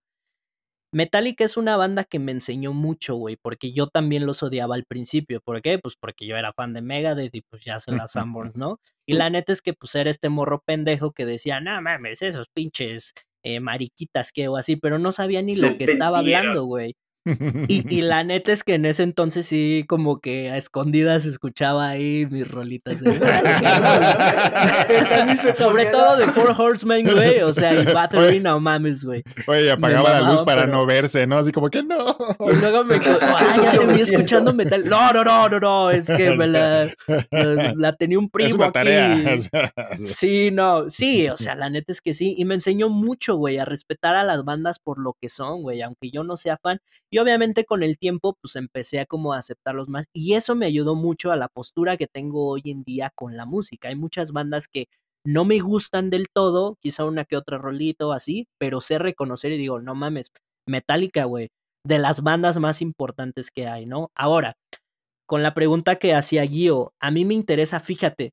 Metallica 0.92 1.44
es 1.44 1.56
una 1.56 1.76
banda 1.78 2.04
que 2.04 2.18
me 2.18 2.32
enseñó 2.32 2.74
mucho, 2.74 3.14
güey, 3.14 3.36
porque 3.36 3.72
yo 3.72 3.86
también 3.86 4.26
los 4.26 4.42
odiaba 4.42 4.74
al 4.74 4.84
principio. 4.84 5.40
¿Por 5.40 5.62
qué? 5.62 5.78
Pues 5.78 5.96
porque 5.96 6.26
yo 6.26 6.36
era 6.36 6.52
fan 6.52 6.74
de 6.74 6.82
Megadeth 6.82 7.34
y 7.34 7.40
pues 7.40 7.64
ya 7.64 7.78
se 7.78 7.92
las 7.92 8.12
Sanborns, 8.12 8.54
¿no? 8.56 8.78
Y 9.06 9.14
la 9.14 9.30
neta 9.30 9.52
es 9.52 9.62
que 9.62 9.72
pues 9.72 9.94
era 9.94 10.10
este 10.10 10.28
morro 10.28 10.62
pendejo 10.64 11.12
que 11.12 11.24
decía, 11.24 11.60
no 11.60 11.80
mames, 11.80 12.20
esos 12.20 12.48
pinches 12.48 13.14
eh, 13.42 13.58
mariquitas 13.60 14.32
que 14.32 14.48
o 14.48 14.56
así, 14.56 14.76
pero 14.76 14.98
no 14.98 15.12
sabía 15.12 15.40
ni 15.40 15.56
lo 15.56 15.76
que 15.78 15.84
estaba 15.84 16.18
hablando, 16.18 16.64
güey. 16.64 16.94
Y, 17.24 17.86
y, 17.88 18.00
la 18.00 18.24
neta 18.24 18.50
es 18.52 18.64
que 18.64 18.74
en 18.74 18.84
ese 18.84 19.04
entonces 19.04 19.46
sí, 19.46 19.84
como 19.88 20.20
que 20.20 20.50
a 20.50 20.56
escondidas 20.56 21.24
escuchaba 21.24 21.88
ahí 21.88 22.26
mis 22.30 22.50
rolitas. 22.50 22.98
Sobre 25.56 25.86
todo 25.86 26.16
de 26.16 26.26
Four 26.26 26.54
Horsemen, 26.58 27.08
güey. 27.08 27.40
O 27.42 27.54
sea, 27.54 27.74
y 27.74 27.84
Battery, 27.84 28.40
no 28.40 28.58
mames, 28.60 29.04
güey. 29.04 29.22
Oye, 29.46 29.70
apagaba 29.70 30.20
la 30.20 30.32
luz 30.32 30.42
para 30.42 30.66
no 30.66 30.84
verse, 30.86 31.26
¿no? 31.26 31.38
Así 31.38 31.52
como 31.52 31.70
que 31.70 31.82
no. 31.82 32.16
Y 32.40 32.56
luego 32.56 32.84
me 32.84 33.00
quedó, 33.00 33.18
ya 33.18 33.70
te 33.70 33.86
vi 33.86 34.00
escuchando 34.00 34.52
metal. 34.52 34.84
No, 34.84 35.12
no, 35.12 35.24
no, 35.24 35.48
no, 35.48 35.60
no. 35.60 35.90
Es 35.90 36.06
que 36.06 36.30
me 36.30 36.46
la, 36.46 36.88
la, 37.76 37.92
tenía 37.94 38.18
un 38.18 38.28
primo 38.28 38.64
aquí. 38.64 38.80
Sí, 40.04 40.50
no. 40.50 40.90
Sí, 40.90 41.28
o 41.28 41.36
sea, 41.36 41.54
la 41.54 41.70
neta 41.70 41.92
es 41.92 42.00
que 42.00 42.14
sí. 42.14 42.34
Y 42.36 42.44
me 42.44 42.54
enseñó 42.54 42.88
mucho, 42.88 43.36
güey, 43.36 43.58
a 43.58 43.64
respetar 43.64 44.16
a 44.16 44.24
las 44.24 44.44
bandas 44.44 44.78
por 44.78 44.98
lo 44.98 45.16
que 45.20 45.28
son, 45.28 45.62
güey. 45.62 45.82
Aunque 45.82 46.10
yo 46.10 46.24
no 46.24 46.36
sea 46.36 46.56
fan. 46.56 46.80
Y 47.12 47.18
obviamente 47.18 47.66
con 47.66 47.82
el 47.82 47.98
tiempo, 47.98 48.38
pues 48.40 48.56
empecé 48.56 48.98
a 48.98 49.06
como 49.06 49.34
aceptarlos 49.34 49.88
más. 49.88 50.06
Y 50.14 50.32
eso 50.32 50.54
me 50.54 50.64
ayudó 50.64 50.94
mucho 50.94 51.30
a 51.30 51.36
la 51.36 51.48
postura 51.48 51.98
que 51.98 52.06
tengo 52.06 52.48
hoy 52.48 52.62
en 52.64 52.84
día 52.84 53.12
con 53.14 53.36
la 53.36 53.44
música. 53.44 53.88
Hay 53.88 53.96
muchas 53.96 54.32
bandas 54.32 54.66
que 54.66 54.86
no 55.26 55.44
me 55.44 55.60
gustan 55.60 56.08
del 56.08 56.28
todo, 56.34 56.76
quizá 56.80 57.04
una 57.04 57.26
que 57.26 57.36
otra 57.36 57.58
rolito 57.58 58.14
así, 58.14 58.48
pero 58.58 58.80
sé 58.80 58.98
reconocer 58.98 59.52
y 59.52 59.58
digo, 59.58 59.80
no 59.80 59.94
mames, 59.94 60.32
Metallica, 60.66 61.24
güey, 61.24 61.50
de 61.86 61.98
las 61.98 62.22
bandas 62.22 62.58
más 62.58 62.80
importantes 62.80 63.50
que 63.50 63.68
hay, 63.68 63.84
¿no? 63.84 64.10
Ahora, 64.16 64.54
con 65.28 65.42
la 65.42 65.52
pregunta 65.52 65.96
que 65.96 66.14
hacía 66.14 66.44
Guío, 66.44 66.94
a 66.98 67.10
mí 67.10 67.26
me 67.26 67.34
interesa, 67.34 67.78
fíjate, 67.78 68.32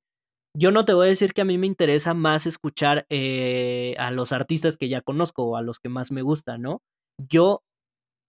yo 0.57 0.71
no 0.71 0.86
te 0.86 0.93
voy 0.93 1.07
a 1.07 1.09
decir 1.09 1.34
que 1.34 1.41
a 1.41 1.45
mí 1.45 1.57
me 1.57 1.67
interesa 1.67 2.13
más 2.13 2.47
escuchar 2.47 3.05
eh, 3.09 3.95
a 3.99 4.09
los 4.11 4.32
artistas 4.32 4.77
que 4.77 4.89
ya 4.89 5.01
conozco 5.01 5.43
o 5.43 5.57
a 5.57 5.61
los 5.61 5.80
que 5.80 5.89
más 5.89 6.11
me 6.11 6.21
gustan, 6.21 6.61
¿no? 6.61 6.82
Yo 7.30 7.61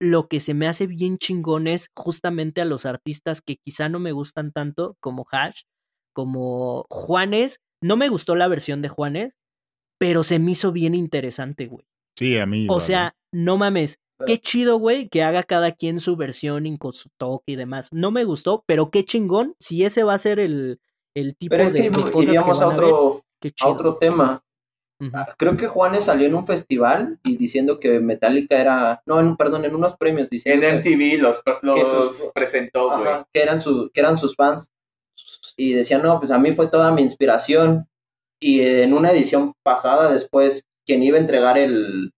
lo 0.00 0.28
que 0.28 0.40
se 0.40 0.54
me 0.54 0.66
hace 0.66 0.86
bien 0.86 1.18
chingón 1.18 1.66
es 1.66 1.90
justamente 1.94 2.60
a 2.60 2.64
los 2.64 2.86
artistas 2.86 3.42
que 3.42 3.56
quizá 3.56 3.88
no 3.88 4.00
me 4.00 4.12
gustan 4.12 4.50
tanto, 4.50 4.96
como 4.98 5.26
Hash, 5.30 5.62
como 6.14 6.86
Juanes. 6.88 7.60
No 7.82 7.96
me 7.96 8.08
gustó 8.08 8.34
la 8.34 8.48
versión 8.48 8.82
de 8.82 8.88
Juanes, 8.88 9.36
pero 9.98 10.24
se 10.24 10.38
me 10.38 10.52
hizo 10.52 10.72
bien 10.72 10.94
interesante, 10.94 11.66
güey. 11.66 11.86
Sí, 12.18 12.38
a 12.38 12.46
mí. 12.46 12.66
O 12.68 12.80
sea, 12.80 13.14
no 13.32 13.58
mames. 13.58 14.00
Qué 14.26 14.38
chido, 14.38 14.76
güey, 14.76 15.08
que 15.08 15.22
haga 15.22 15.42
cada 15.44 15.72
quien 15.72 15.98
su 15.98 16.14
versión 16.16 16.66
y 16.66 16.76
con 16.76 16.92
su 16.92 17.08
toque 17.16 17.52
y 17.52 17.56
demás. 17.56 17.88
No 17.90 18.10
me 18.10 18.24
gustó, 18.24 18.64
pero 18.66 18.90
qué 18.90 19.04
chingón 19.04 19.54
si 19.58 19.84
ese 19.84 20.02
va 20.02 20.12
a 20.12 20.18
ser 20.18 20.38
el, 20.38 20.78
el 21.14 21.36
tipo 21.36 21.52
pero 21.52 21.64
es 21.64 21.72
que 21.72 21.90
iríamos 22.22 22.60
a 22.60 22.68
otro, 22.68 23.24
a 23.60 23.68
otro 23.68 23.96
tema. 23.96 24.44
Ah, 25.14 25.34
creo 25.38 25.56
que 25.56 25.66
Juanes 25.66 26.04
salió 26.04 26.26
en 26.26 26.34
un 26.34 26.46
festival 26.46 27.18
y 27.24 27.36
diciendo 27.36 27.80
que 27.80 28.00
Metallica 28.00 28.60
era, 28.60 29.02
no, 29.06 29.36
perdón, 29.36 29.64
en 29.64 29.74
unos 29.74 29.96
premios 29.96 30.28
diciendo 30.28 30.66
en 30.66 30.78
MTV 30.78 31.22
los, 31.22 31.42
los 31.62 32.30
presentó, 32.34 32.98
güey. 32.98 33.24
Que 33.32 33.42
eran 33.42 33.60
su, 33.60 33.90
que 33.92 34.00
eran 34.00 34.16
sus 34.16 34.36
fans 34.36 34.70
y 35.56 35.72
decían, 35.72 36.02
"No, 36.02 36.18
pues 36.18 36.30
a 36.30 36.38
mí 36.38 36.52
fue 36.52 36.66
toda 36.66 36.92
mi 36.92 37.02
inspiración." 37.02 37.86
Y 38.42 38.60
en 38.62 38.92
una 38.92 39.10
edición 39.10 39.54
pasada 39.62 40.10
después 40.10 40.64
quien 40.86 41.02
iba 41.02 41.16
a 41.16 41.20
entregar 41.20 41.56
el, 41.56 42.12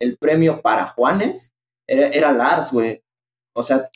el 0.00 0.16
premio 0.18 0.60
para 0.60 0.86
Juanes 0.86 1.54
era, 1.88 2.08
era 2.08 2.32
Lars, 2.32 2.72
güey. 2.72 3.02
O 3.54 3.62
sea, 3.62 3.90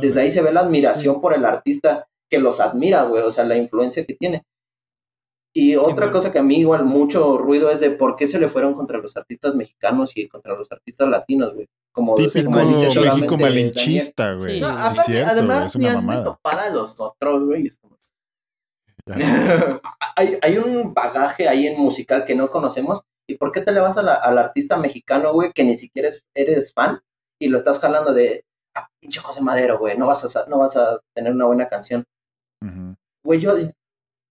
desde 0.00 0.20
ahí 0.20 0.30
se 0.30 0.42
ve 0.42 0.52
la 0.52 0.60
admiración 0.60 1.20
por 1.20 1.34
el 1.34 1.44
artista 1.44 2.06
que 2.30 2.38
los 2.38 2.60
admira, 2.60 3.04
güey, 3.04 3.22
o 3.22 3.32
sea, 3.32 3.44
la 3.44 3.56
influencia 3.56 4.04
que 4.04 4.14
tiene. 4.14 4.44
Y 5.54 5.76
otra 5.76 6.10
cosa 6.10 6.30
que 6.30 6.38
a 6.38 6.42
mí 6.42 6.60
igual 6.60 6.84
mucho 6.84 7.38
ruido 7.38 7.70
es 7.70 7.80
de 7.80 7.90
por 7.90 8.16
qué 8.16 8.26
se 8.26 8.38
le 8.38 8.48
fueron 8.48 8.74
contra 8.74 8.98
los 8.98 9.16
artistas 9.16 9.54
mexicanos 9.54 10.16
y 10.16 10.28
contra 10.28 10.54
los 10.54 10.70
artistas 10.70 11.08
latinos, 11.08 11.54
güey. 11.54 11.68
Como 11.92 12.14
Típico 12.14 12.50
México 12.50 13.36
malinchista, 13.36 14.34
güey. 14.34 14.60
No, 14.60 14.68
además, 14.68 15.66
es 15.66 15.76
una 15.76 15.94
mamada. 15.94 16.38
para 16.42 16.70
los 16.70 17.00
otros, 17.00 17.44
güey. 17.44 17.68
hay, 20.16 20.38
hay 20.42 20.58
un 20.58 20.92
bagaje 20.92 21.48
ahí 21.48 21.66
en 21.66 21.80
musical 21.80 22.24
que 22.24 22.34
no 22.34 22.50
conocemos. 22.50 23.02
¿Y 23.26 23.36
por 23.36 23.52
qué 23.52 23.60
te 23.60 23.72
le 23.72 23.80
vas 23.80 23.98
al 23.98 24.38
artista 24.38 24.78
mexicano, 24.78 25.32
güey, 25.32 25.52
que 25.52 25.64
ni 25.64 25.76
siquiera 25.76 26.08
eres 26.34 26.72
fan 26.72 27.00
y 27.38 27.48
lo 27.48 27.58
estás 27.58 27.78
jalando 27.78 28.14
de, 28.14 28.44
ah, 28.74 28.88
pinche 29.00 29.20
José 29.20 29.42
Madero, 29.42 29.78
güey, 29.78 29.98
no, 29.98 30.06
vas 30.06 30.34
a, 30.34 30.46
no 30.46 30.58
vas 30.58 30.76
a 30.76 30.98
tener 31.14 31.32
una 31.32 31.44
buena 31.44 31.68
canción? 31.68 32.04
Güey, 33.22 33.40
yo, 33.40 33.54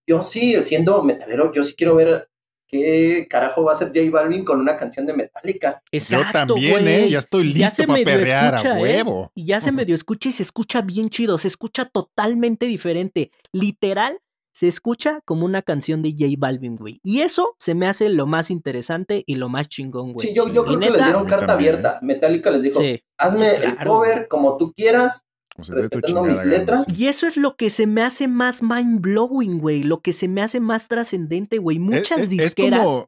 yo 0.08 0.24
sí, 0.24 0.56
siendo 0.64 1.04
metalero, 1.04 1.52
yo 1.54 1.64
sí 1.64 1.76
quiero 1.76 1.96
ver 1.96 2.30
qué 2.68 3.28
carajo 3.30 3.64
va 3.64 3.72
a 3.72 3.76
hacer 3.76 3.88
J 3.88 4.10
Balvin 4.12 4.44
con 4.44 4.60
una 4.60 4.78
canción 4.78 5.06
de 5.06 5.14
Metallica. 5.14 5.82
Exacto, 5.92 6.26
yo 6.26 6.32
también, 6.32 6.88
¿eh? 6.88 7.10
Ya 7.10 7.20
estoy 7.20 7.46
listo 7.46 7.84
para 7.86 8.04
perrear 8.04 8.56
a 8.56 8.62
¿eh? 8.62 8.82
huevo. 8.82 9.32
Y 9.36 9.46
ya 9.46 9.62
se 9.62 9.72
medio 9.72 9.96
escucha 9.96 10.30
y 10.30 10.32
se 10.32 10.44
escucha 10.44 10.82
bien 10.82 11.10
chido, 11.10 11.38
se 11.38 11.48
escucha 11.48 11.86
totalmente 11.86 12.66
diferente. 12.66 13.32
Literal, 13.52 14.20
se 14.54 14.68
escucha 14.68 15.22
como 15.24 15.46
una 15.46 15.62
canción 15.62 16.02
de 16.02 16.12
J 16.12 16.34
Balvin, 16.38 16.76
güey. 16.76 17.00
Y 17.04 17.22
eso 17.22 17.56
se 17.60 17.76
me 17.76 17.88
hace 17.88 18.10
lo 18.10 18.28
más 18.28 18.50
interesante 18.50 19.24
y 19.26 19.36
lo 19.36 19.50
más 19.50 19.68
chingón, 19.70 20.14
güey. 20.14 20.28
Sí, 20.28 20.34
yo, 20.36 20.46
creo 20.46 20.66
que 20.66 20.90
les 20.90 21.04
dieron 21.04 21.26
carta 21.26 21.54
abierta. 21.54 22.00
Metallica 22.02 22.52
les 22.52 22.64
dijo, 22.64 22.82
hazme 23.18 23.56
el 23.56 23.76
cover 23.86 24.28
como 24.28 24.58
tú 24.58 24.74
quieras, 24.74 25.24
respetando 25.58 26.24
mis 26.24 26.44
letras. 26.44 26.86
Y 26.98 27.08
eso 27.08 27.28
es 27.28 27.38
lo 27.38 27.56
que 27.56 27.70
se 27.70 27.88
me 27.88 28.02
hace 28.02 28.28
más 28.28 28.62
mind 28.62 29.02
blowing, 29.02 29.60
güey. 29.60 29.84
Lo 29.84 30.02
que 30.02 30.14
se 30.14 30.28
me 30.28 30.42
hace 30.42 30.60
más 30.60 30.88
trascendente, 30.88 31.58
güey. 31.58 31.80
Muchas 31.80 32.30
disqueras 32.30 33.06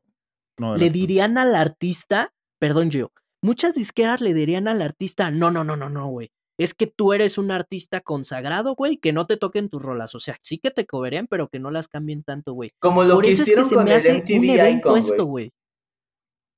le 0.58 0.90
dirían 0.90 1.38
al 1.38 1.56
artista, 1.56 2.34
perdón, 2.60 2.90
yo, 2.90 3.12
muchas 3.42 3.76
disqueras 3.76 4.22
le 4.22 4.34
dirían 4.34 4.68
al 4.68 4.82
artista, 4.82 5.32
no, 5.32 5.52
no, 5.52 5.64
no, 5.64 5.76
no, 5.76 5.90
no, 5.90 6.08
güey. 6.08 6.32
es 6.58 6.74
que 6.74 6.88
tú 6.88 7.14
eres 7.14 7.38
un 7.38 7.52
artista 7.52 8.02
consagrado, 8.02 8.76
güey, 8.76 8.98
que 8.98 9.14
no 9.14 9.26
te 9.26 9.38
toquen 9.38 9.70
tus 9.70 9.82
rolas. 9.82 10.14
O 10.16 10.20
sea, 10.20 10.36
sí 10.42 10.58
que 10.58 10.72
te 10.72 10.86
coberían, 10.86 11.28
pero 11.28 11.48
que 11.48 11.60
no 11.60 11.72
las 11.72 11.88
cambien 11.88 12.24
tanto, 12.24 12.54
güey. 12.54 12.72
Como 12.80 13.04
lo 13.04 13.20
que 13.20 13.30
hicieron 13.30 13.70
con 13.70 13.88
el 13.88 14.02
MTV 14.02 14.78
Icon, 14.78 15.02
güey. 15.26 15.54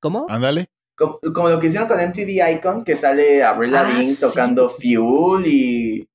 ¿Cómo? 0.00 0.26
Ándale. 0.28 0.66
Como, 0.96 1.48
lo 1.48 1.58
que 1.58 1.66
hicieron 1.68 1.88
con 1.88 1.98
MTV 1.98 2.50
Icon, 2.56 2.84
que 2.84 2.96
sale 2.96 3.42
Avril 3.42 3.74
ah, 3.74 3.82
Lavigne 3.82 4.16
tocando 4.16 4.68
Fuel 4.68 5.46
y... 5.46 6.08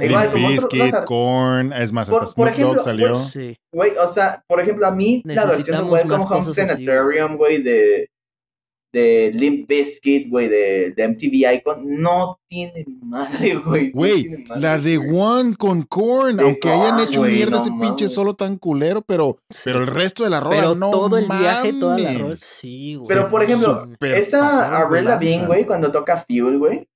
Igual, 0.00 0.32
como 0.32 0.48
Biscuit, 0.48 0.94
Corn, 1.04 1.72
es 1.72 1.92
más, 1.92 2.08
hasta 2.08 2.34
por, 2.34 2.48
ejemplo, 2.48 2.80
salió. 2.80 3.20
Güey, 3.72 3.92
o 4.02 4.08
sea, 4.08 4.42
por 4.48 4.60
ejemplo, 4.60 4.84
a 4.84 4.90
mí 4.90 5.22
la 5.24 5.46
versión 5.46 5.88
de 5.88 6.02
como 6.08 6.24
Home 6.24 6.44
Sanatorium, 6.44 7.36
güey, 7.36 7.62
de 7.62 8.10
de 8.92 9.30
Limp 9.34 9.68
Bizkit, 9.68 10.28
güey, 10.28 10.48
de, 10.48 10.92
de, 10.92 11.08
MTV 11.08 11.54
Icon, 11.54 12.00
no 12.00 12.40
tiene 12.48 12.84
madre, 13.02 13.54
güey. 13.64 13.90
Güey, 13.90 14.44
la 14.56 14.78
de 14.78 14.98
One 14.98 15.56
con 15.56 15.82
Korn, 15.82 16.40
aunque 16.40 16.68
hayan 16.68 17.00
hecho 17.00 17.22
mierda 17.22 17.58
ese 17.58 17.70
pinche 17.80 18.08
solo 18.08 18.34
tan 18.34 18.56
culero, 18.56 19.02
pero, 19.02 19.38
pero 19.64 19.80
el 19.80 19.86
resto 19.86 20.24
de 20.24 20.30
la 20.30 20.40
rola 20.40 20.56
pero 20.56 20.74
no 20.74 20.90
todo 20.90 21.18
el 21.18 21.26
viaje, 21.26 21.72
toda 21.74 21.98
la 21.98 22.12
rola, 22.14 22.36
sí, 22.36 22.94
güey. 22.94 23.08
Pero, 23.08 23.28
por 23.28 23.42
ejemplo, 23.42 23.88
esa 24.00 24.78
Arrela 24.78 25.16
Bean, 25.16 25.46
güey, 25.46 25.66
cuando 25.66 25.90
toca 25.90 26.24
Fuel, 26.26 26.58
güey, 26.58 26.88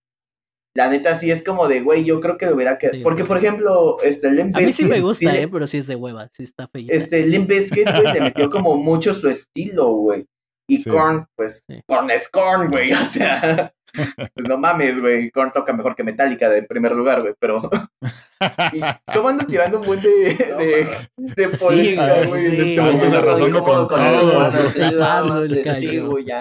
la 0.74 0.88
neta 0.88 1.16
sí 1.16 1.30
es 1.30 1.42
como 1.42 1.66
de, 1.66 1.80
güey, 1.80 2.04
yo 2.04 2.20
creo 2.20 2.38
que 2.38 2.46
hubiera 2.46 2.78
que... 2.78 3.00
Porque, 3.02 3.24
por 3.24 3.38
ejemplo, 3.38 3.96
este, 4.02 4.30
Limp 4.30 4.56
Bizkit... 4.56 4.62
A 4.62 4.66
mí 4.66 4.72
sí 4.72 4.84
me 4.84 5.00
gusta, 5.00 5.36
eh, 5.36 5.48
pero 5.48 5.66
sí 5.66 5.78
es 5.78 5.88
de 5.88 5.96
hueva, 5.96 6.30
sí 6.32 6.44
está 6.44 6.68
feo. 6.68 6.86
Este, 6.88 7.26
Limp 7.26 7.48
Bizkit, 7.48 7.90
güey, 7.90 8.12
le 8.14 8.20
metió 8.20 8.48
como 8.48 8.76
mucho 8.76 9.12
su 9.12 9.28
estilo, 9.28 9.90
güey. 9.92 10.26
Y 10.70 10.84
Korn, 10.84 11.26
pues, 11.34 11.64
Korn 11.86 12.10
es 12.10 12.28
Korn, 12.28 12.70
güey. 12.70 12.92
O 12.92 13.04
sea, 13.06 13.74
pues 14.34 14.48
no 14.48 14.56
mames, 14.56 15.00
güey. 15.00 15.28
Korn 15.32 15.50
toca 15.50 15.72
mejor 15.72 15.96
que 15.96 16.04
Metallica 16.04 16.48
de 16.48 16.62
primer 16.62 16.92
lugar, 16.92 17.22
güey. 17.22 17.34
Pero. 17.40 17.68
¿Y 18.72 18.80
¿Cómo 19.12 19.30
andan 19.30 19.48
tirando 19.48 19.80
un 19.80 19.86
buen 19.86 20.00
de, 20.00 20.08
de, 20.08 20.88
de 21.16 21.48
política, 21.58 22.24
güey? 22.24 22.50
Sí, 22.50 22.76
este 22.76 23.20
razón 23.20 23.50
con, 23.50 23.88
con 23.88 24.00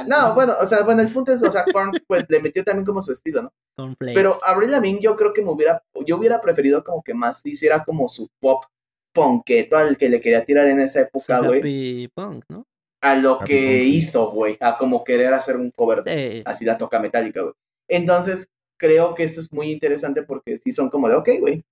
No, 0.07 0.35
bueno, 0.35 0.53
o 0.61 0.65
sea, 0.67 0.83
bueno, 0.83 1.01
el 1.01 1.09
punto 1.09 1.33
es, 1.33 1.41
o 1.41 1.49
sea, 1.49 1.65
Korn, 1.73 1.91
pues, 2.05 2.25
le 2.29 2.39
metió 2.39 2.63
también 2.63 2.85
como 2.85 3.01
su 3.01 3.11
estilo, 3.11 3.41
¿no? 3.41 3.95
Pero 3.97 4.37
Avril 4.45 4.69
Lavigne 4.69 5.01
yo 5.01 5.15
creo 5.15 5.33
que 5.33 5.41
me 5.41 5.49
hubiera, 5.49 5.81
yo 6.05 6.17
hubiera 6.17 6.39
preferido 6.39 6.83
como 6.83 7.01
que 7.01 7.15
más 7.15 7.43
hiciera 7.47 7.83
como 7.83 8.07
su 8.07 8.29
pop 8.39 8.63
punketo 9.11 9.75
al 9.75 9.97
que 9.97 10.07
le 10.07 10.21
quería 10.21 10.45
tirar 10.45 10.67
en 10.67 10.81
esa 10.81 11.01
época, 11.01 11.39
güey. 11.39 12.07
punk, 12.09 12.45
¿no? 12.49 12.67
A 13.01 13.15
lo 13.15 13.39
que 13.39 13.83
hizo, 13.83 14.31
güey, 14.31 14.57
a 14.59 14.77
como 14.77 15.03
querer 15.03 15.33
hacer 15.33 15.57
un 15.57 15.71
cover, 15.71 16.03
así 16.45 16.65
la 16.65 16.77
toca 16.77 16.99
metálica, 16.99 17.41
güey. 17.41 17.53
Entonces, 17.87 18.49
creo 18.77 19.15
que 19.15 19.23
eso 19.23 19.39
es 19.39 19.51
muy 19.51 19.71
interesante 19.71 20.23
porque 20.23 20.57
sí 20.57 20.71
son 20.71 20.89
como 20.89 21.09
de, 21.09 21.15
ok, 21.15 21.29
güey, 21.39 21.63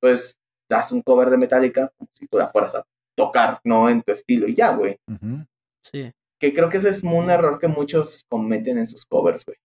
pues 0.00 0.40
das 0.68 0.92
un 0.92 1.02
cover 1.02 1.30
de 1.30 1.36
metálica 1.36 1.92
como 1.96 2.10
si 2.14 2.26
tú 2.26 2.38
la 2.38 2.48
fueras 2.48 2.74
a 2.74 2.86
tocar, 3.14 3.60
¿no? 3.64 3.88
En 3.88 4.02
tu 4.02 4.12
estilo 4.12 4.48
y 4.48 4.54
ya, 4.54 4.74
güey. 4.74 4.98
Sí. 5.82 6.12
Que 6.40 6.54
creo 6.54 6.68
que 6.68 6.78
ese 6.78 6.88
es 6.90 7.02
un 7.02 7.30
error 7.30 7.58
que 7.58 7.68
muchos 7.68 8.24
cometen 8.28 8.78
en 8.78 8.86
sus 8.86 9.04
covers, 9.04 9.44
güey. 9.44 9.58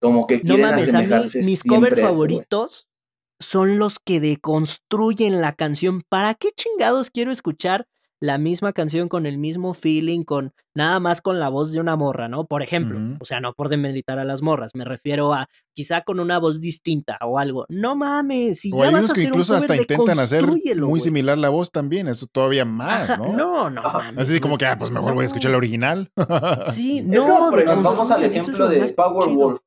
Como 0.00 0.26
que 0.26 0.40
quieren 0.40 0.60
no 0.60 0.68
mames, 0.68 0.88
asemejarse 0.88 1.42
mis 1.42 1.64
covers 1.64 2.00
favoritos 2.00 2.86
son 3.38 3.78
los 3.78 3.98
que 3.98 4.20
deconstruyen 4.20 5.40
la 5.40 5.54
canción. 5.54 6.02
¿Para 6.08 6.34
qué 6.34 6.52
chingados 6.52 7.10
quiero 7.10 7.32
escuchar 7.32 7.86
la 8.20 8.38
misma 8.38 8.72
canción 8.72 9.08
con 9.08 9.26
el 9.26 9.38
mismo 9.38 9.74
feeling, 9.74 10.24
con 10.24 10.52
nada 10.74 11.00
más 11.00 11.20
con 11.20 11.38
la 11.38 11.48
voz 11.48 11.72
de 11.72 11.80
una 11.80 11.96
morra, 11.96 12.28
¿no? 12.28 12.46
Por 12.46 12.62
ejemplo, 12.62 12.98
o 13.20 13.24
sea, 13.24 13.40
no 13.40 13.52
por 13.52 13.68
demeritar 13.68 14.18
a 14.18 14.24
las 14.24 14.42
morras, 14.42 14.72
me 14.74 14.84
refiero 14.84 15.34
a 15.34 15.48
quizá 15.74 16.02
con 16.02 16.20
una 16.20 16.38
voz 16.38 16.60
distinta 16.60 17.18
o 17.22 17.38
algo. 17.38 17.66
No 17.68 17.94
mames, 17.94 18.60
si 18.60 18.72
o 18.72 18.78
ya 18.78 18.86
hay 18.86 18.92
vas 18.94 19.04
unos 19.04 19.14
que 19.14 19.22
incluso 19.22 19.54
hasta 19.54 19.76
intentan 19.76 20.18
hacer 20.18 20.46
muy 20.76 21.00
similar 21.00 21.36
la 21.36 21.50
voz 21.50 21.70
también, 21.70 22.08
eso 22.08 22.26
todavía 22.26 22.64
más, 22.64 23.18
¿no? 23.18 23.32
No, 23.32 23.70
no 23.70 23.82
mames. 23.82 24.24
Así 24.24 24.40
como 24.40 24.56
que, 24.56 24.66
ah, 24.66 24.78
pues 24.78 24.90
mejor 24.90 25.14
voy 25.14 25.24
a 25.24 25.26
escuchar 25.26 25.50
la 25.50 25.58
original. 25.58 26.10
sí, 26.72 27.02
no, 27.04 27.50
nos 27.50 27.82
vamos 27.82 28.10
al 28.10 28.24
ejemplo 28.24 28.68
de 28.68 28.92
Powerwolf. 28.92 29.60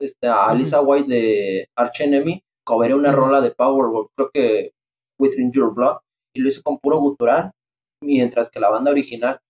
Este, 0.00 0.28
a 0.28 0.46
Alisa 0.46 0.80
White 0.80 1.12
de 1.12 1.68
Arch 1.74 2.00
Enemy, 2.00 2.42
cobré 2.64 2.94
una 2.94 3.10
rola 3.10 3.40
de 3.40 3.50
Powerwolf, 3.50 4.10
creo 4.14 4.30
que 4.32 4.72
Within 5.18 5.50
Your 5.52 5.74
Blood, 5.74 5.96
y 6.32 6.40
lo 6.40 6.48
hizo 6.48 6.62
con 6.62 6.78
puro 6.78 6.98
gutural 6.98 7.52
mientras 8.00 8.50
que 8.50 8.60
la 8.60 8.70
banda 8.70 8.90
original 8.90 9.40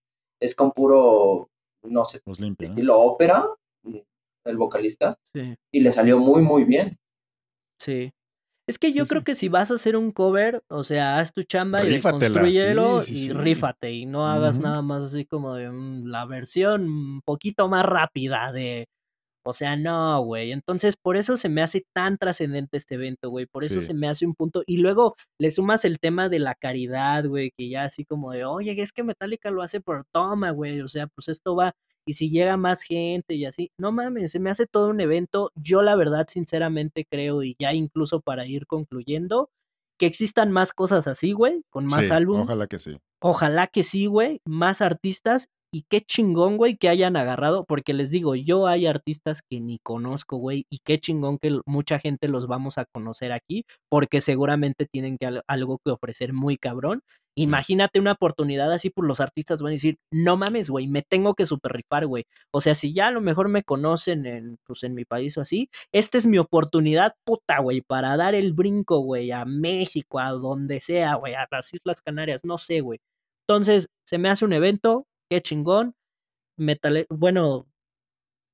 es 0.41 0.55
con 0.55 0.73
puro, 0.73 1.51
no 1.83 2.05
sé, 2.05 2.21
pues 2.25 2.39
estilo 2.59 2.99
ópera, 2.99 3.47
el 4.45 4.57
vocalista, 4.57 5.19
y 5.73 5.81
le 5.81 5.93
salió 5.93 6.19
muy, 6.19 6.43
muy 6.43 6.65
bien. 6.65 6.99
Sí. 7.79 8.13
Es 8.69 8.79
que 8.79 8.93
yo 8.93 9.07
creo 9.07 9.25
que 9.25 9.35
si 9.35 9.49
vas 9.49 9.71
a 9.71 9.75
hacer 9.75 9.97
un 9.97 10.13
cover, 10.13 10.63
o 10.69 10.85
sea, 10.85 11.19
haz 11.19 11.33
tu 11.33 11.43
chamba 11.43 11.87
y 11.87 12.01
construyelo 12.03 13.01
y 13.07 13.33
rífate 13.33 13.93
y 13.93 14.05
no 14.05 14.27
hagas 14.27 14.61
nada 14.61 14.83
más 14.83 15.05
así 15.05 15.25
como 15.25 15.55
de 15.55 15.71
mm, 15.71 16.05
la 16.05 16.27
versión 16.27 16.85
un 16.85 17.23
poquito 17.23 17.71
más 17.71 17.87
rápida 17.87 18.53
de 18.53 18.87
o 19.49 19.53
sea, 19.53 19.77
no, 19.77 20.23
güey. 20.23 20.53
Entonces, 20.53 20.97
por 20.97 21.17
eso 21.17 21.37
se 21.37 21.49
me 21.49 21.63
hace 21.63 21.85
tan 21.95 22.19
trascendente 22.19 22.77
este 22.77 22.97
evento, 22.97 23.31
güey. 23.31 23.47
Por 23.47 23.65
eso 23.65 23.81
se 23.81 23.95
me 23.95 24.09
hace 24.09 24.27
un 24.27 24.35
punto. 24.35 24.63
Y 24.67 24.77
luego 24.77 25.17
le 25.41 25.51
sumas 25.51 25.85
el 25.85 25.99
tema 25.99 26.29
de 26.29 26.39
la 26.39 26.55
caridad, 26.55 27.27
güey, 27.27 27.51
que 27.57 27.69
ya 27.69 27.85
así 27.85 28.05
como 28.05 28.33
de, 28.33 28.45
oye, 28.45 28.81
es 28.81 28.93
que 28.93 29.05
Metallica 29.05 29.51
lo 29.51 29.63
hace 29.63 29.81
por 29.81 30.05
toma, 30.13 30.51
güey. 30.51 30.81
O 30.81 30.89
sea, 30.89 31.07
pues 31.07 31.29
esto 31.29 31.57
va. 31.57 31.75
Y 32.07 32.15
si 32.15 32.31
llega 32.31 32.57
más 32.57 32.83
gente 32.83 33.35
y 33.35 33.45
así, 33.45 33.71
no 33.79 33.93
mames, 33.93 34.31
se 34.31 34.41
me 34.41 34.51
hace 34.51 34.67
todo 34.67 34.89
un 34.89 35.01
evento. 35.01 35.51
Yo 35.55 35.83
la 35.83 35.95
verdad, 35.95 36.27
sinceramente 36.29 37.05
creo, 37.11 37.43
y 37.43 37.55
ya 37.59 37.75
incluso 37.75 38.21
para 38.21 38.47
ir 38.47 38.67
concluyendo, 38.67 39.51
que 39.99 40.07
existan 40.07 40.51
más 40.51 40.73
cosas 40.73 41.07
así, 41.07 41.33
güey, 41.33 41.63
con 41.71 41.85
más 41.87 42.11
álbumes. 42.11 42.45
Ojalá 42.45 42.67
que 42.67 42.79
sí. 42.79 42.97
Ojalá 43.21 43.67
que 43.67 43.83
sí, 43.83 44.07
güey, 44.07 44.41
más 44.47 44.81
artistas 44.81 45.49
y 45.73 45.85
qué 45.89 46.01
chingón, 46.01 46.57
güey, 46.57 46.77
que 46.77 46.89
hayan 46.89 47.17
agarrado, 47.17 47.65
porque 47.65 47.93
les 47.95 48.11
digo, 48.11 48.35
yo 48.35 48.67
hay 48.67 48.87
artistas 48.87 49.43
que 49.43 49.61
ni 49.61 49.79
conozco, 49.79 50.37
güey, 50.39 50.65
y 50.71 50.79
qué 50.85 50.99
chingón 50.99 51.39
que 51.39 51.61
mucha 51.67 51.99
gente 51.99 52.29
los 52.29 52.47
vamos 52.47 52.79
a 52.79 52.87
conocer 52.87 53.33
aquí, 53.33 53.65
porque 53.91 54.21
seguramente 54.21 54.87
tienen 54.87 55.19
que, 55.19 55.41
algo 55.47 55.79
que 55.85 55.91
ofrecer 55.91 56.33
muy 56.33 56.57
cabrón. 56.57 57.03
Imagínate 57.37 58.01
una 58.01 58.13
oportunidad 58.13 58.73
así, 58.73 58.91
por 58.91 59.05
pues, 59.05 59.09
los 59.09 59.21
artistas 59.21 59.63
van 59.63 59.71
a 59.71 59.73
decir, 59.73 59.99
no 60.13 60.37
mames, 60.37 60.71
güey, 60.71 60.89
me 60.89 61.03
tengo 61.03 61.35
que 61.35 61.47
super 61.47 61.73
rifar, 61.73 62.07
güey. 62.07 62.25
O 62.53 62.61
sea, 62.61 62.75
si 62.75 62.93
ya 62.93 63.09
a 63.09 63.11
lo 63.13 63.21
mejor 63.21 63.49
me 63.49 63.63
conocen 63.63 64.27
en, 64.27 64.57
pues, 64.67 64.83
en 64.83 64.95
mi 64.95 65.05
país 65.05 65.37
o 65.39 65.43
así, 65.43 65.69
esta 65.93 66.19
es 66.19 66.27
mi 66.27 66.39
oportunidad, 66.39 67.15
puta, 67.25 67.61
güey, 67.61 67.81
para 67.83 68.17
dar 68.17 68.35
el 68.35 68.55
brinco, 68.55 68.99
güey, 69.01 69.31
a 69.31 69.45
México, 69.45 70.19
a 70.19 70.31
donde 70.33 70.81
sea, 70.81 71.15
güey, 71.15 71.35
a 71.35 71.47
las 71.51 71.73
Islas 71.73 72.01
Canarias, 72.03 72.45
no 72.45 72.59
sé, 72.59 72.81
güey. 72.81 72.99
Entonces, 73.49 73.87
se 74.05 74.19
me 74.19 74.29
hace 74.29 74.45
un 74.45 74.53
evento, 74.53 75.07
qué 75.29 75.41
chingón. 75.41 75.95
Metal, 76.57 77.07
bueno, 77.09 77.67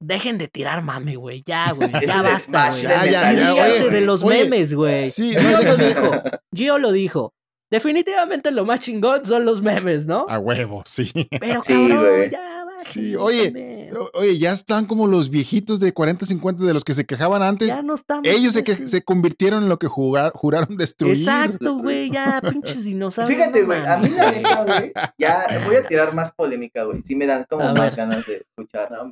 dejen 0.00 0.38
de 0.38 0.48
tirar 0.48 0.82
mame, 0.82 1.16
güey. 1.16 1.42
Ya, 1.44 1.72
güey. 1.72 1.90
Ya 2.06 2.22
basta, 2.22 2.70
güey. 2.70 2.82
Ya, 2.82 3.04
ya, 3.06 3.32
ya. 3.32 3.88
de 3.88 4.00
los 4.00 4.24
memes, 4.24 4.74
güey. 4.74 5.00
Sí, 5.00 5.34
Gio 5.34 5.62
lo 5.62 5.76
dijo. 5.76 6.10
Gio 6.54 6.78
lo 6.78 6.92
dijo. 6.92 7.34
Definitivamente 7.70 8.50
lo 8.50 8.64
más 8.64 8.80
chingón 8.80 9.24
son 9.24 9.44
los 9.44 9.62
memes, 9.62 10.06
¿no? 10.06 10.26
A 10.28 10.38
huevo, 10.38 10.82
sí. 10.84 11.10
Pero 11.40 11.60
cabrón, 11.66 12.30
ya 12.30 12.53
Sí, 12.78 13.16
oye, 13.16 13.90
oye, 14.14 14.38
ya 14.38 14.52
están 14.52 14.86
como 14.86 15.06
los 15.06 15.30
viejitos 15.30 15.80
de 15.80 15.92
40, 15.92 16.26
50 16.26 16.64
de 16.64 16.74
los 16.74 16.84
que 16.84 16.94
se 16.94 17.04
quejaban 17.04 17.42
antes. 17.42 17.68
Ya 17.68 17.82
no 17.82 17.94
están. 17.94 18.22
Ellos 18.24 18.54
se, 18.54 18.86
se 18.86 19.02
convirtieron 19.02 19.64
en 19.64 19.68
lo 19.68 19.78
que 19.78 19.86
juraron 19.86 20.76
destruir. 20.76 21.18
Exacto, 21.18 21.78
güey, 21.78 22.10
ya, 22.10 22.40
pinches 22.40 22.84
dinosaurios. 22.84 23.36
Fíjate, 23.36 23.62
güey, 23.62 23.84
a 23.86 23.96
mí 23.98 24.08
la 24.08 24.32
neta, 24.32 24.64
güey, 24.64 24.92
ya 25.18 25.46
voy 25.66 25.76
a 25.76 25.86
tirar 25.86 26.14
más 26.14 26.32
polémica, 26.32 26.84
güey. 26.84 27.02
Sí 27.02 27.14
me 27.14 27.26
dan 27.26 27.46
como 27.48 27.72
más 27.74 27.94
ganas 27.96 28.26
de 28.26 28.36
escuchar. 28.36 28.90
No, 28.90 29.10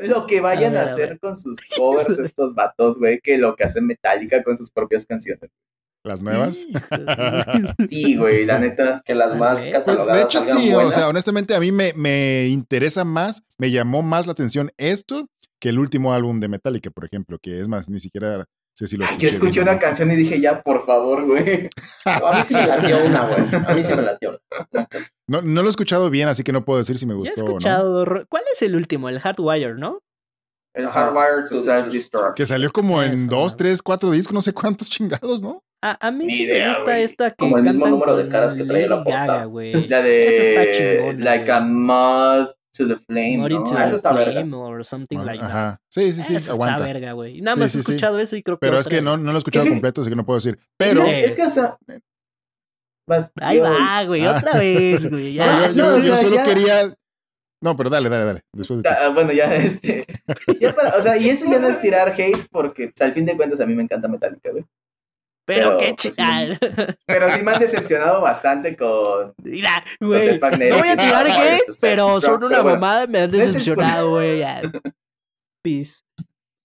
lo 0.00 0.26
que 0.26 0.40
vayan 0.40 0.76
a, 0.76 0.82
hacer 0.82 1.18
con 1.18 1.38
sus 1.38 1.58
covers 1.76 2.18
estos 2.18 2.54
vatos, 2.54 2.98
güey, 2.98 3.20
que 3.20 3.38
lo 3.38 3.56
que 3.56 3.64
hacen 3.64 3.86
Metallica 3.86 4.42
con 4.42 4.56
sus 4.56 4.70
propias 4.70 5.06
canciones. 5.06 5.50
¿Las 6.04 6.20
nuevas? 6.20 6.66
Sí, 7.88 8.16
güey, 8.16 8.44
la 8.44 8.58
neta. 8.58 9.02
Que 9.04 9.14
las 9.14 9.36
más 9.36 9.60
pues, 9.84 9.98
De 10.06 10.22
hecho, 10.22 10.40
sí, 10.40 10.72
o 10.74 10.90
sea, 10.90 11.08
honestamente 11.08 11.54
a 11.54 11.60
mí 11.60 11.70
me, 11.70 11.92
me 11.94 12.46
interesa 12.48 13.04
más, 13.04 13.42
me 13.58 13.70
llamó 13.70 14.02
más 14.02 14.26
la 14.26 14.32
atención 14.32 14.72
esto 14.78 15.28
que 15.60 15.68
el 15.68 15.78
último 15.78 16.12
álbum 16.12 16.40
de 16.40 16.48
Metallica, 16.48 16.90
por 16.90 17.04
ejemplo, 17.04 17.38
que 17.40 17.60
es 17.60 17.68
más, 17.68 17.88
ni 17.88 18.00
siquiera 18.00 18.44
sé 18.74 18.86
si 18.88 18.96
lo 18.96 19.04
escuché. 19.04 19.22
Yo 19.22 19.28
escuché 19.28 19.60
una 19.60 19.78
canción 19.78 20.10
y 20.10 20.16
dije, 20.16 20.40
ya, 20.40 20.62
por 20.62 20.84
favor, 20.84 21.24
güey. 21.24 21.68
a 22.04 22.32
mí 22.36 22.44
sí 22.44 22.54
me 22.54 22.66
latió 22.66 23.04
una, 23.04 23.26
güey. 23.26 23.64
A 23.66 23.74
mí 23.74 23.84
sí 23.84 23.94
me 23.94 24.02
latió. 24.02 24.40
No, 25.28 25.40
no 25.40 25.62
lo 25.62 25.68
he 25.68 25.70
escuchado 25.70 26.10
bien, 26.10 26.28
así 26.28 26.42
que 26.42 26.52
no 26.52 26.64
puedo 26.64 26.78
decir 26.78 26.98
si 26.98 27.06
me 27.06 27.14
gustó. 27.14 27.40
he 27.40 27.44
escuchado, 27.44 28.04
no. 28.04 28.26
¿Cuál 28.28 28.44
es 28.52 28.60
el 28.62 28.74
último? 28.74 29.08
El 29.08 29.20
Hardwire, 29.20 29.74
¿no? 29.74 30.00
El 30.74 30.88
Hardwire 30.88 31.46
to 31.48 31.62
Self-Destruct. 31.62 32.34
Que 32.34 32.46
salió 32.46 32.72
como 32.72 33.02
en 33.02 33.28
dos, 33.28 33.56
tres, 33.56 33.82
cuatro 33.82 34.10
discos, 34.10 34.34
no 34.34 34.42
sé 34.42 34.52
cuántos 34.52 34.90
chingados, 34.90 35.42
¿no? 35.42 35.62
A, 35.84 36.06
a 36.06 36.10
mí 36.12 36.30
sí 36.30 36.46
me 36.46 36.68
gusta 36.68 36.98
esta 37.00 37.30
que. 37.30 37.36
Como 37.36 37.58
el 37.58 37.64
mismo 37.64 37.88
número 37.88 38.16
de 38.16 38.28
caras 38.28 38.54
que 38.54 38.62
traía 38.62 38.86
la 38.86 39.02
portada. 39.02 39.46
la 39.88 40.02
de. 40.02 40.28
Esa 40.28 40.42
está 40.42 40.78
chingona, 40.78 41.24
Like 41.24 41.50
a 41.50 41.60
Mud 41.60 42.46
to 42.76 42.86
the 42.86 42.96
Flame. 43.06 43.38
More 43.38 43.52
into 43.52 43.74
ah, 43.74 43.88
the 43.88 43.98
flame 43.98 44.54
or 44.54 44.84
something 44.84 45.18
like 45.18 45.42
Ajá. 45.42 45.80
Sí, 45.90 46.12
sí, 46.12 46.22
sí, 46.22 46.36
eso 46.36 46.52
aguanta. 46.52 46.76
Está 46.76 46.92
verga, 46.92 47.12
güey. 47.14 47.40
Nada 47.40 47.56
más 47.56 47.74
he 47.74 47.80
escuchado 47.80 48.20
eso 48.20 48.36
y 48.36 48.44
creo 48.44 48.58
que. 48.58 48.66
Pero 48.66 48.78
es 48.78 48.86
que 48.86 49.02
no, 49.02 49.16
no 49.16 49.32
lo 49.32 49.36
he 49.36 49.38
escuchado 49.38 49.66
completo, 49.68 50.02
así 50.02 50.10
que 50.10 50.16
no 50.16 50.24
puedo 50.24 50.38
decir. 50.38 50.56
Pero. 50.76 51.02
Es 51.02 51.34
que, 51.34 51.42
o 51.42 51.50
sea. 51.50 51.76
Ahí 53.40 53.58
va, 53.58 54.04
güey, 54.04 54.24
ah. 54.24 54.36
otra 54.38 54.58
vez, 54.58 55.10
güey. 55.10 55.32
Ya. 55.34 55.68
No, 55.72 55.96
yo, 55.96 55.98
yo, 55.98 56.04
yo 56.04 56.16
solo 56.16 56.36
ya... 56.36 56.42
quería. 56.44 56.94
No, 57.60 57.76
pero 57.76 57.90
dale, 57.90 58.08
dale, 58.08 58.24
dale. 58.24 58.40
Después 58.52 58.82
de 58.82 58.88
ah, 58.88 59.08
bueno, 59.08 59.32
ya 59.32 59.52
este. 59.54 60.06
Ya 60.60 60.74
para, 60.74 60.96
o 60.96 61.02
sea, 61.02 61.16
y 61.16 61.28
eso 61.28 61.44
ya 61.50 61.58
no 61.58 61.68
es 61.68 61.80
tirar 61.80 62.08
hate 62.08 62.46
porque 62.52 62.92
al 63.00 63.12
fin 63.12 63.26
de 63.26 63.36
cuentas 63.36 63.60
a 63.60 63.66
mí 63.66 63.74
me 63.74 63.82
encanta 63.82 64.06
Metallica, 64.06 64.50
güey. 64.52 64.64
Pero, 65.44 65.76
pero 65.76 65.78
qué 65.78 65.86
pues, 65.86 65.96
chical. 65.96 66.58
Sí, 66.60 66.68
pero 67.06 67.32
sí 67.32 67.42
me 67.42 67.52
han 67.52 67.58
decepcionado 67.58 68.20
bastante 68.20 68.76
con. 68.76 69.34
Mira, 69.42 69.82
güey. 70.00 70.38
No 70.38 70.78
voy 70.78 70.88
a 70.88 70.96
tirar 70.96 71.26
hate, 71.30 71.62
pero 71.80 72.20
son 72.20 72.44
una 72.44 72.62
mamada 72.62 73.06
me 73.06 73.20
han 73.20 73.30
decepcionado, 73.30 74.10
güey. 74.10 74.42
Peace. 75.62 76.02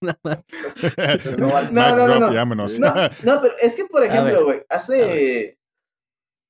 no, 0.00 0.14
no, 0.22 1.72
no, 1.72 2.06
no, 2.06 2.20
no. 2.20 2.32
Vámonos. 2.32 2.78
no, 2.78 2.94
no, 3.24 3.42
pero 3.42 3.54
es 3.60 3.74
que, 3.74 3.84
por 3.84 4.04
ejemplo, 4.04 4.44
güey, 4.44 4.62
hace 4.68 5.58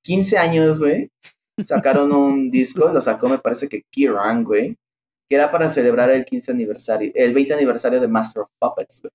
15 0.05 0.37
años, 0.37 0.79
güey, 0.79 1.11
sacaron 1.63 2.13
un 2.13 2.51
disco, 2.51 2.89
lo 2.89 3.01
sacó, 3.01 3.31
me 3.31 3.39
parece 3.39 3.69
que 3.69 3.85
Kiran, 3.91 4.45
güey, 4.45 4.77
que 5.31 5.37
era 5.37 5.51
para 5.51 5.71
celebrar 5.71 6.11
el 6.11 6.27
15 6.27 6.53
aniversario, 6.53 7.11
el 7.15 7.33
20 7.33 7.55
aniversario 7.55 8.01
de 8.01 8.09
Master 8.09 8.43
of 8.43 8.51
Puppets, 8.61 9.01
güey 9.01 9.13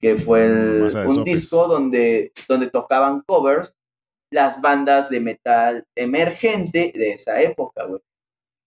que 0.00 0.16
fue 0.16 0.46
el, 0.46 0.88
un 1.06 1.24
disco 1.24 1.66
donde, 1.66 2.32
donde 2.48 2.70
tocaban 2.70 3.22
covers 3.26 3.76
las 4.30 4.60
bandas 4.60 5.08
de 5.10 5.20
metal 5.20 5.86
emergente 5.96 6.92
de 6.94 7.12
esa 7.12 7.40
época, 7.40 7.84
güey. 7.86 8.00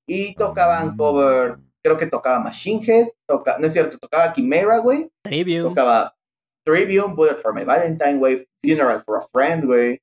Y 0.07 0.36
tocaban 0.36 0.97
covers, 0.97 1.57
creo 1.84 1.97
que 1.97 2.07
tocaba 2.07 2.39
Machine 2.39 2.84
Head, 2.86 3.07
toca, 3.27 3.57
no 3.59 3.67
es 3.67 3.73
cierto, 3.73 3.97
tocaba 3.97 4.34
Chimera, 4.34 4.79
güey. 4.79 5.09
Tocaba 5.69 6.15
Trivium, 6.65 7.15
Bullet 7.15 7.38
for 7.38 7.53
My 7.53 7.63
Valentine, 7.63 8.17
güey. 8.17 8.47
Funeral 8.63 9.01
for 9.03 9.17
a 9.17 9.27
Friend, 9.32 9.65
güey. 9.65 10.01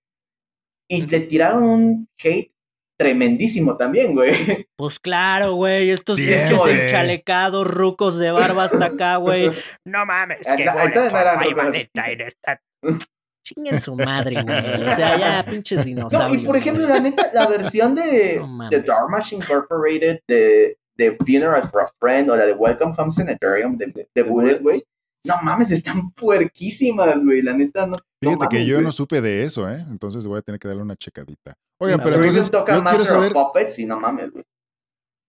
Y 0.91 1.07
le 1.07 1.21
tiraron 1.21 1.63
un 1.65 2.09
hate 2.19 2.53
tremendísimo 2.99 3.77
también, 3.77 4.15
güey. 4.15 4.67
Pues 4.77 5.01
claro, 5.01 5.55
güey, 5.55 5.91
estos 5.91 6.17
sí, 6.17 6.23
bichos 6.27 6.69
enchalecados, 6.69 7.67
rucos 7.67 8.19
de 8.19 8.31
barba 8.31 8.65
hasta 8.65 8.85
acá, 8.85 9.17
güey. 9.17 9.51
No 9.85 10.05
mames, 10.07 10.47
que 10.47 10.63
entonces 10.63 11.13
no 11.13 11.19
eran 11.19 11.75
esta... 12.21 12.61
Chinguen 13.45 13.81
su 13.81 13.97
madre, 13.97 14.43
güey. 14.43 14.89
O 14.89 14.95
sea, 14.95 15.19
ya 15.19 15.43
pinches 15.51 15.83
dinosaurios. 15.83 16.33
No, 16.33 16.39
y 16.43 16.45
por 16.45 16.57
ejemplo, 16.57 16.87
la 16.87 17.01
neta, 17.01 17.31
la 17.33 17.47
versión 17.47 17.95
de, 17.95 18.37
no, 18.39 18.69
de 18.69 18.83
Dharmash 18.83 19.33
Incorporated 19.33 20.21
de, 20.29 20.77
de 20.97 21.17
Funeral 21.17 21.67
for 21.71 21.81
a 21.81 21.91
Friend 21.99 22.29
o 22.29 22.37
la 22.37 22.45
de 22.45 22.53
Welcome 22.53 22.93
Home 22.99 23.11
Sanitarium 23.11 23.79
de, 23.79 24.07
de 24.15 24.23
Bullet, 24.23 24.61
güey. 24.61 24.85
No 25.27 25.35
mames, 25.43 25.71
están 25.71 26.11
puerquísimas, 26.13 27.23
güey. 27.23 27.43
La 27.43 27.53
neta, 27.53 27.87
no. 27.87 27.97
Fíjate 28.21 28.37
no 28.37 28.39
mames, 28.45 28.49
que 28.49 28.67
yo 28.67 28.75
güey. 28.77 28.85
no 28.85 28.93
supe 28.93 29.21
de 29.21 29.43
eso, 29.45 29.71
¿eh? 29.71 29.85
Entonces 29.91 30.27
voy 30.27 30.39
a 30.39 30.43
tener 30.43 30.59
que 30.59 30.69
darle 30.69 30.83
una 30.83 30.97
checadita. 30.97 31.55
Oigan, 31.81 31.99
No, 31.99 32.05
pero 32.05 32.17
entonces 32.17 32.51
toca 32.51 32.75
yo 32.77 32.83
Master 32.83 33.01
quiero 33.03 33.15
saber. 33.15 33.33
of 33.37 33.47
Puppets 33.47 33.79
y 33.79 33.87
no 33.87 33.99
mames, 34.01 34.31
güey. 34.33 34.45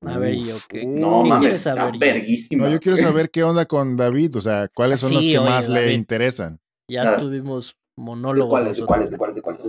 A 0.06 0.18
ver, 0.18 0.34
¿y 0.36 0.44
yo 0.46 0.56
qué? 0.70 0.86
No 0.86 1.24
¿Qué 1.24 1.30
mames, 1.30 1.54
está 1.54 1.92
verguísima. 2.00 2.66
No, 2.68 2.72
yo 2.72 2.80
quiero 2.80 2.98
saber 2.98 3.30
qué 3.30 3.44
onda 3.44 3.66
con 3.66 3.98
David, 3.98 4.38
o 4.38 4.42
sea, 4.42 4.70
cuáles 4.74 5.02
son 5.02 5.14
los 5.14 5.26
que 5.26 5.38
oye, 5.38 5.50
más 5.50 5.68
le 5.68 5.94
interesan. 5.94 6.60
Ya 6.90 7.02
Claro. 7.02 7.18
estuvimos 7.18 7.76
¿De 7.98 8.04
monólogos. 8.04 8.50
cuáles? 8.50 8.78
¿De 8.78 8.86
cuáles? 8.86 9.12
¿De 9.12 9.18
cuáles? 9.18 9.36
¿De 9.36 9.42
cuáles? 9.42 9.64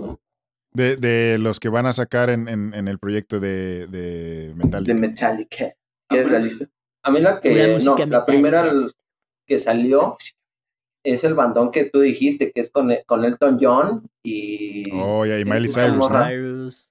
De, 0.73 0.95
de 0.95 1.37
los 1.37 1.59
que 1.59 1.67
van 1.67 1.85
a 1.85 1.91
sacar 1.91 2.29
en, 2.29 2.47
en, 2.47 2.73
en 2.73 2.87
el 2.87 2.97
proyecto 2.97 3.41
de, 3.41 3.87
de 3.87 4.53
Metallica. 4.55 4.93
De 4.93 4.99
Metallica. 4.99 5.73
¿Qué 6.09 6.19
es 6.21 6.31
la 6.31 6.39
lista? 6.39 6.65
A 7.03 7.11
mí 7.11 7.19
la 7.19 7.39
que, 7.41 7.77
no, 7.83 7.97
la 8.05 8.25
primera 8.25 8.71
que 9.51 9.59
salió 9.59 10.15
es 11.03 11.25
el 11.25 11.33
bandón 11.33 11.71
que 11.71 11.83
tú 11.89 11.99
dijiste, 11.99 12.53
que 12.53 12.61
es 12.61 12.71
con, 12.71 12.89
con 13.05 13.25
Elton 13.25 13.57
John 13.59 14.07
y... 14.23 14.89
Oh, 14.93 15.25
y 15.25 15.43
Miley 15.43 15.67
Cyrus, 15.67 16.09
¿no? 16.09 16.25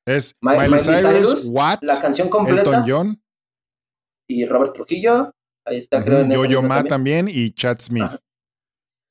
Es 0.06 0.34
Mi- 0.42 0.50
Miley, 0.50 0.68
Miley 0.68 0.84
Cyrus, 0.84 1.00
Cyrus, 1.30 1.48
Watt, 1.48 1.82
La 1.82 2.02
canción 2.02 2.28
completa 2.28 2.60
Elton 2.60 2.84
John, 2.86 3.22
y 4.28 4.44
Robert 4.44 4.74
Trujillo. 4.74 5.32
Ahí 5.66 5.78
está, 5.78 6.04
creo. 6.04 6.20
en 6.20 6.30
Yo-Yo 6.30 6.60
lista 6.60 6.62
Ma 6.62 6.84
también 6.84 7.28
y 7.30 7.50
Chad 7.52 7.78
Smith. 7.80 8.02
Ajá. 8.02 8.18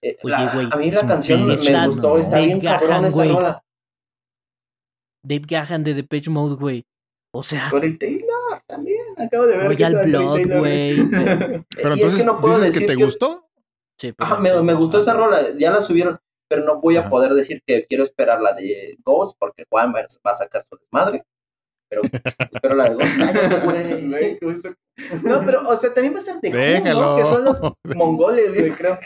Eh, 0.04 0.18
Oye, 0.22 0.32
la- 0.32 0.52
a 0.72 0.78
mí 0.78 0.92
la 0.92 1.08
canción 1.08 1.48
me, 1.48 1.56
gustó, 1.88 2.18
está 2.18 2.32
Dave 2.36 2.46
bien 2.46 2.60
cabrón 2.62 3.06
esa 3.06 3.24
rola. 3.26 3.64
Dave 5.26 5.46
Gahan 5.48 5.84
de 5.84 5.94
Depeche 5.96 6.30
Mode, 6.30 6.56
güey. 6.56 6.86
O 7.32 7.44
sea, 7.44 7.68
Corey 7.70 7.98
Taylor 7.98 8.62
también. 8.68 9.04
Acabo 9.18 9.46
de 9.46 9.58
ver 9.58 9.76
que 9.76 9.84
Royal 9.90 9.94
Corey 9.94 10.10
Blood, 10.12 10.36
Taylor. 10.36 10.60
güey. 10.60 10.96
Pero 11.76 11.90
Y 11.90 11.92
es 11.94 11.98
entonces, 11.98 12.20
que 12.20 12.26
no 12.26 12.42
puedo 12.42 12.58
¿dices 12.58 12.72
que 12.72 12.80
decir 12.82 12.88
te 12.88 12.98
que- 12.98 13.04
gustó? 13.06 13.46
Sí, 14.00 14.14
pero- 14.14 14.26
Ajá, 14.32 14.40
me, 14.40 14.62
me 14.62 14.74
gustó 14.74 15.00
esa 15.00 15.14
rola, 15.14 15.40
ya 15.58 15.72
la 15.72 15.82
subieron, 15.82 16.18
pero 16.50 16.64
no 16.64 16.80
voy 16.80 16.96
a 16.96 17.02
Ajá. 17.02 17.10
poder 17.10 17.34
decir 17.34 17.62
que 17.68 17.86
quiero 17.86 18.04
esperar 18.04 18.42
la 18.42 18.54
de 18.54 18.96
Ghost 19.06 19.36
porque 19.38 19.66
Juan 19.70 19.94
va 19.94 20.06
a 20.32 20.34
sacar 20.34 20.64
su 20.68 20.78
desmadre. 20.78 21.24
Pero 21.90 22.02
espero 22.04 22.76
la 22.76 22.90
de 22.90 22.96
Ghost. 22.96 23.06
Güey. 24.10 24.40
No, 25.24 25.42
pero, 25.46 25.68
o 25.68 25.76
sea, 25.78 25.94
también 25.94 26.16
va 26.16 26.20
a 26.20 26.24
ser 26.24 26.40
de 26.40 26.50
Déjalo. 26.50 27.02
¿no? 27.02 27.16
Que 27.18 27.24
son 27.24 27.44
los 27.44 27.60
mongoles, 27.96 28.56
güey, 28.58 28.72
creo. 28.72 28.98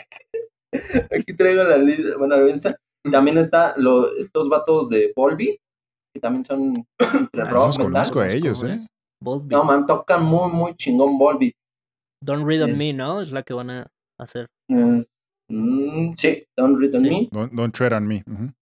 Aquí 1.10 1.32
traigo 1.36 1.62
la 1.64 1.76
lista. 1.76 2.16
Bueno, 2.18 2.36
la 2.36 2.44
lista. 2.44 2.76
También 3.10 3.38
está 3.38 3.74
lo, 3.76 4.16
estos 4.16 4.48
vatos 4.48 4.88
de 4.88 5.12
Volby, 5.14 5.60
que 6.14 6.20
también 6.20 6.44
son 6.44 6.86
entre 6.98 7.42
Ah, 7.42 7.44
No 7.44 7.50
rock, 7.50 7.66
los 7.66 7.78
metal. 7.78 7.84
conozco 7.92 8.20
a 8.20 8.24
conozco, 8.24 8.24
ellos. 8.24 8.62
¿eh? 8.64 8.86
Volbeat. 9.22 9.50
No, 9.52 9.64
man, 9.64 9.86
tocan 9.86 10.22
muy, 10.24 10.50
muy 10.50 10.74
chingón 10.76 11.18
Volby. 11.18 11.52
Don't 12.22 12.46
Read 12.46 12.62
on 12.64 12.70
Es- 12.70 12.78
Me, 12.78 12.92
¿no? 12.92 13.20
Es 13.20 13.32
la 13.32 13.42
que 13.42 13.52
van 13.54 13.70
a 13.70 13.86
hacer. 14.18 14.46
Mm, 14.70 15.00
mm, 15.50 16.14
sí, 16.16 16.44
Don't 16.56 16.78
Read 16.80 16.94
on 16.94 17.04
Sí. 17.04 17.10
Me. 17.10 17.28
Don't, 17.32 17.52
don't 17.52 17.74
tread 17.74 17.92
on 17.92 18.06
me. 18.06 18.22
Ujú. 18.26 18.52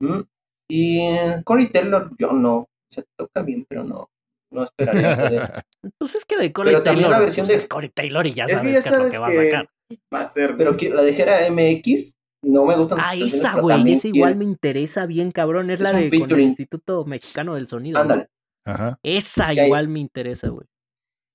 Ujú. 0.00 0.26
Y 0.70 1.00
eh, 1.00 1.42
Corey 1.44 1.68
Taylor, 1.70 2.10
yo 2.18 2.32
no. 2.32 2.66
Se 2.90 3.04
toca 3.18 3.42
bien, 3.42 3.66
pero 3.68 3.84
no. 3.84 4.08
No 4.50 4.64
esperaría 4.64 5.14
poder. 5.16 5.64
Pues 5.98 6.14
es 6.16 6.24
que 6.24 6.36
de 6.38 6.52
Corey 6.52 6.72
Pero 6.72 6.82
también 6.82 7.04
Taylor. 7.04 7.18
la 7.18 7.24
versión 7.24 7.46
pues 7.46 7.56
de- 7.58 7.62
es 7.62 7.68
Corey 7.68 7.90
Taylor 7.90 8.26
y 8.26 8.32
ya 8.34 8.44
Es 8.44 8.50
que 8.52 8.56
sabes 8.58 8.72
ya 8.74 8.82
qué 8.82 8.88
es 8.88 8.92
lo 8.92 8.98
sabes 8.98 9.12
que 9.12 9.18
va 9.18 9.26
a 9.26 9.30
que 9.30 9.50
sacar. 9.50 9.70
va 10.14 10.20
a 10.20 10.26
ser. 10.26 10.56
Pero 10.56 10.76
que- 10.76 10.90
la 10.90 11.02
de 11.02 11.12
Jera 11.14 11.46
MX, 11.50 12.16
no 12.42 12.64
me 12.66 12.76
gustan 12.76 12.98
Ah, 13.00 13.14
esa, 13.16 13.60
güey. 13.60 13.92
Esa 13.92 14.08
igual 14.08 14.36
me 14.36 14.44
interesa 14.44 15.06
bien, 15.06 15.30
cabrón. 15.32 15.70
Es, 15.70 15.80
Es 15.80 15.92
la 15.92 15.98
de 15.98 16.10
con 16.20 16.30
el. 16.32 16.40
Instituto 16.40 17.04
Mexicano 17.04 17.54
del 17.54 17.66
Sonido. 17.68 17.94
¿no? 17.96 18.02
Ándale. 18.02 18.28
Ajá. 18.64 18.98
Esa 19.02 19.52
igual 19.54 19.88
me 19.88 20.00
interesa, 20.00 20.48
güey. 20.48 20.66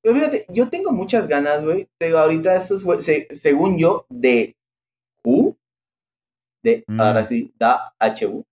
Pero 0.03 0.15
fíjate, 0.15 0.45
yo 0.49 0.69
tengo 0.69 0.91
muchas 0.91 1.27
ganas, 1.27 1.63
güey. 1.63 1.87
Te 1.97 2.07
digo, 2.07 2.17
ahorita 2.19 2.55
estos, 2.55 2.83
güey, 2.83 3.01
se- 3.01 3.27
según 3.31 3.77
yo, 3.77 4.05
de 4.09 4.55
Who, 5.25 5.57
de, 6.63 6.83
Mm. 6.87 6.99
ahora 7.01 7.23
sí, 7.23 7.53
da 7.57 7.93
HU. 7.99 8.43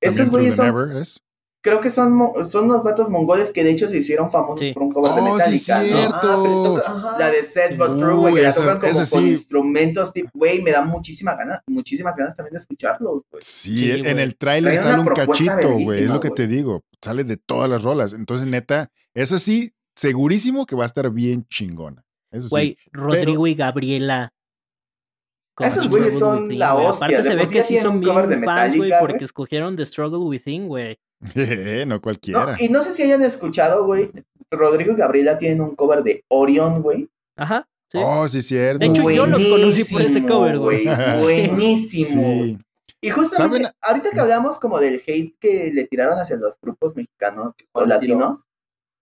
Estos 0.00 0.30
güeyes 0.30 0.56
son, 0.56 0.66
Never 0.66 0.96
es. 0.96 1.22
Creo 1.62 1.80
que 1.80 1.88
son, 1.90 2.18
son 2.44 2.64
unos 2.66 2.82
vatos 2.82 3.08
mongoles 3.08 3.50
que 3.52 3.64
de 3.64 3.70
hecho 3.70 3.88
se 3.88 3.96
hicieron 3.98 4.30
famosos 4.30 4.64
Sí. 4.64 4.72
por 4.72 4.82
un 4.82 4.90
cover 4.92 5.12
de 5.14 5.20
Oh, 5.22 5.38
sí, 5.40 5.52
Metallica, 5.52 5.78
¿no? 5.78 5.84
cierto. 5.84 6.82
Ah. 6.86 7.16
La 7.18 7.30
de 7.30 7.42
Set 7.42 7.70
Sí. 7.70 7.76
But 7.78 7.98
True, 7.98 8.14
güey, 8.14 8.34
que 8.34 8.42
la 8.42 8.52
tocan 8.52 8.80
como 8.80 8.92
con 8.92 9.06
sí. 9.06 9.28
instrumentos, 9.30 10.12
tipo, 10.12 10.30
güey, 10.34 10.60
me 10.60 10.70
da 10.72 10.82
muchísimas 10.82 11.38
ganas, 11.38 11.60
muchísimas 11.66 12.14
ganas 12.16 12.34
también 12.36 12.52
de 12.52 12.58
escucharlo, 12.58 13.24
güey. 13.30 13.40
Sí, 13.42 13.76
Sí, 13.76 13.90
en 13.92 14.18
el 14.18 14.36
tráiler 14.36 14.76
sale 14.76 15.00
un 15.00 15.06
cachito, 15.06 15.72
güey. 15.78 16.02
Es 16.04 16.10
lo 16.10 16.20
que 16.20 16.30
te 16.30 16.46
digo. 16.46 16.82
Sale 17.00 17.24
de 17.24 17.36
todas 17.36 17.70
las 17.70 17.82
rolas. 17.82 18.12
Entonces, 18.12 18.46
neta, 18.46 18.90
esa 19.14 19.38
sí, 19.38 19.72
segurísimo 19.96 20.66
que 20.66 20.76
va 20.76 20.82
a 20.82 20.86
estar 20.86 21.10
bien 21.10 21.46
chingona. 21.48 22.04
Eso 22.30 22.48
sí. 22.48 22.50
Güey, 22.50 22.76
Rodrigo 22.92 23.46
y 23.46 23.54
Gabriela. 23.54 24.32
Esos 25.58 25.88
güeyes 25.88 26.18
son 26.18 26.58
la 26.58 26.74
hostia, 26.74 27.06
Aparte 27.06 27.16
de 27.16 27.22
se 27.22 27.34
ve 27.36 27.46
sí 27.46 27.52
que 27.52 27.62
sí 27.62 27.76
son 27.78 28.00
bien 28.00 28.28
de 28.28 28.40
fans, 28.40 28.74
güey, 28.76 28.90
porque 28.98 29.24
escogieron 29.24 29.76
The 29.76 29.84
Struggle 29.86 30.18
Within, 30.20 30.66
güey. 30.66 30.98
no 31.86 32.00
cualquiera. 32.00 32.46
No, 32.46 32.54
y 32.58 32.68
no 32.68 32.82
sé 32.82 32.94
si 32.94 33.02
hayan 33.02 33.22
escuchado, 33.22 33.84
güey, 33.84 34.10
Rodrigo 34.50 34.92
y 34.92 34.96
Gabriela 34.96 35.38
tienen 35.38 35.60
un 35.60 35.74
cover 35.74 36.02
de 36.02 36.24
Orion, 36.28 36.82
güey. 36.82 37.08
Ajá. 37.36 37.68
Sí. 37.90 37.98
Oh, 38.00 38.26
sí, 38.26 38.40
cierto. 38.42 38.78
De 38.78 38.86
hecho, 38.86 39.10
yo 39.10 39.26
los 39.26 39.44
conocí 39.44 39.84
por 39.84 40.00
ese 40.00 40.20
Buenísimo, 40.20 40.28
cover, 40.28 40.58
güey. 40.58 40.84
Buenísimo. 41.20 42.22
Sí. 42.22 42.58
Y 43.04 43.10
justamente, 43.10 43.66
¿Saben? 43.66 43.78
ahorita 43.82 44.10
que 44.10 44.20
hablamos 44.20 44.58
como 44.58 44.78
del 44.78 45.02
hate 45.06 45.36
que 45.38 45.72
le 45.74 45.86
tiraron 45.86 46.18
hacia 46.18 46.36
los 46.36 46.58
grupos 46.60 46.94
mexicanos 46.94 47.52
o 47.72 47.84
latinos, 47.84 48.46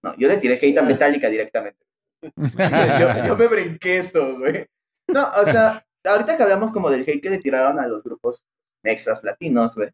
no, 0.02 0.16
yo 0.16 0.26
le 0.26 0.38
tiré 0.38 0.54
hate 0.54 0.78
a 0.78 0.82
Metallica 0.82 1.28
directamente. 1.28 1.78
yo, 2.36 3.26
yo 3.26 3.36
me 3.36 3.46
brinqué 3.46 3.98
esto, 3.98 4.38
güey. 4.38 4.66
No, 5.06 5.28
o 5.40 5.44
sea, 5.44 5.84
ahorita 6.04 6.36
que 6.36 6.42
hablamos 6.42 6.72
como 6.72 6.90
del 6.90 7.02
hate 7.02 7.20
que 7.20 7.30
le 7.30 7.38
tiraron 7.38 7.78
a 7.78 7.86
los 7.86 8.02
grupos 8.02 8.44
mexas 8.82 9.22
latinos, 9.22 9.76
güey. 9.76 9.90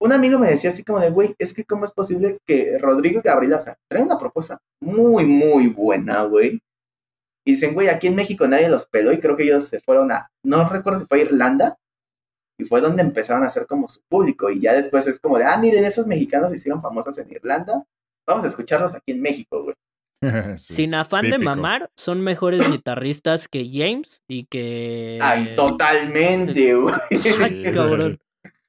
Un 0.00 0.12
amigo 0.12 0.38
me 0.38 0.48
decía 0.48 0.70
así 0.70 0.84
como 0.84 1.00
de, 1.00 1.10
güey, 1.10 1.34
es 1.38 1.54
que 1.54 1.64
cómo 1.64 1.84
es 1.84 1.92
posible 1.92 2.38
que 2.46 2.78
Rodrigo 2.78 3.20
y 3.20 3.26
Gabriela, 3.26 3.56
o 3.56 3.60
sea, 3.60 3.76
traen 3.88 4.06
una 4.06 4.18
propuesta 4.18 4.58
muy, 4.80 5.24
muy 5.24 5.68
buena, 5.68 6.24
güey. 6.24 6.60
Y 7.46 7.52
dicen, 7.52 7.74
güey, 7.74 7.88
aquí 7.88 8.08
en 8.08 8.16
México 8.16 8.46
nadie 8.46 8.68
los 8.68 8.86
peló 8.86 9.12
y 9.12 9.20
creo 9.20 9.36
que 9.36 9.44
ellos 9.44 9.68
se 9.68 9.80
fueron 9.80 10.12
a, 10.12 10.30
no 10.44 10.68
recuerdo 10.68 11.00
si 11.00 11.06
fue 11.06 11.18
a 11.18 11.22
Irlanda, 11.22 11.78
y 12.58 12.64
fue 12.64 12.80
donde 12.80 13.02
empezaron 13.02 13.42
a 13.42 13.46
hacer 13.46 13.66
como 13.66 13.88
su 13.88 14.00
público. 14.08 14.50
Y 14.50 14.60
ya 14.60 14.72
después 14.72 15.06
es 15.06 15.18
como 15.18 15.38
de, 15.38 15.44
ah, 15.44 15.56
miren, 15.58 15.84
esos 15.84 16.06
mexicanos 16.06 16.50
se 16.50 16.56
hicieron 16.56 16.82
famosos 16.82 17.16
en 17.18 17.30
Irlanda, 17.30 17.84
vamos 18.26 18.44
a 18.44 18.48
escucharlos 18.48 18.94
aquí 18.94 19.12
en 19.12 19.22
México, 19.22 19.62
güey. 19.62 19.76
Sin 20.58 20.94
afán 20.94 21.30
de 21.30 21.38
mamar, 21.38 21.90
son 21.94 22.22
mejores 22.22 22.68
guitarristas 22.70 23.48
que 23.48 23.70
James 23.70 24.22
y 24.28 24.46
que. 24.46 25.18
Ay, 25.20 25.54
totalmente, 25.54 26.74
güey. 26.74 26.94
Ay, 27.42 27.72
cabrón. 27.72 28.18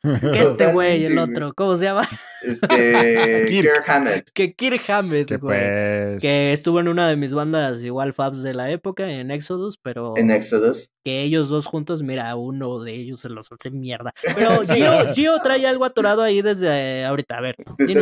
Que 0.34 0.42
este 0.42 0.72
güey, 0.72 1.06
el 1.06 1.18
otro, 1.18 1.54
¿cómo 1.54 1.76
se 1.78 1.86
llama? 1.86 2.08
Este. 2.42 3.46
Kirk 3.48 3.84
Hammett. 3.88 4.30
Que 4.32 4.54
Kirk 4.54 4.82
Hammett, 4.90 5.30
güey. 5.40 5.40
Pues... 5.40 6.22
Que 6.22 6.54
estuvo 6.54 6.80
en 6.80 6.88
una 6.88 7.10
de 7.10 7.16
mis 7.16 7.34
bandas, 7.34 7.84
igual 7.84 8.14
Fabs 8.14 8.44
de 8.44 8.54
la 8.54 8.70
época, 8.70 9.10
en 9.10 9.32
Exodus, 9.32 9.78
pero. 9.82 10.14
En 10.16 10.32
Exodus. 10.32 10.92
Que 11.04 11.24
ellos 11.24 11.50
dos 11.50 11.66
juntos, 11.66 12.04
mira, 12.04 12.36
uno 12.36 12.80
de 12.82 12.94
ellos 12.94 13.22
se 13.22 13.30
los 13.30 13.52
hace 13.52 13.72
mierda. 13.72 14.14
Pero 14.36 14.62
Gio, 14.66 15.14
Gio 15.14 15.40
trae 15.42 15.66
algo 15.66 15.86
atorado 15.86 16.22
ahí 16.22 16.42
desde 16.42 17.06
ahorita. 17.06 17.38
A 17.38 17.42
ver. 17.42 17.56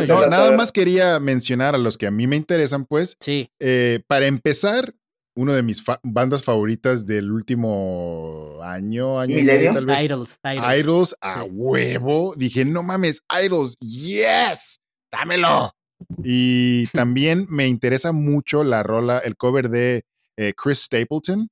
No, 0.08 0.26
nada 0.26 0.56
más 0.56 0.72
quería 0.72 1.20
mencionar 1.20 1.74
a 1.74 1.78
los 1.78 1.96
que 1.96 2.06
a 2.06 2.10
mí 2.10 2.26
me 2.26 2.36
interesan, 2.36 2.84
pues. 2.84 3.16
Sí. 3.20 3.50
Eh, 3.60 4.00
para 4.08 4.26
empezar, 4.26 4.92
una 5.36 5.54
de 5.54 5.62
mis 5.62 5.84
bandas 6.02 6.42
favoritas 6.42 7.06
del 7.06 7.30
último 7.30 8.58
año, 8.62 9.20
año 9.20 9.36
tal 9.72 9.86
vez. 9.86 10.02
Idols. 10.02 10.40
Idols, 10.78 11.16
a 11.20 11.44
huevo. 11.44 12.34
Dije, 12.36 12.64
no 12.64 12.82
mames, 12.82 13.22
Idols, 13.44 13.76
yes, 13.78 14.80
dámelo. 15.12 15.74
Y 16.24 16.86
también 16.88 17.46
me 17.50 17.66
interesa 17.66 18.12
mucho 18.12 18.64
la 18.64 18.82
rola, 18.82 19.18
el 19.18 19.36
cover 19.36 19.68
de 19.68 20.04
eh, 20.36 20.54
Chris 20.56 20.80
Stapleton. 20.80 21.48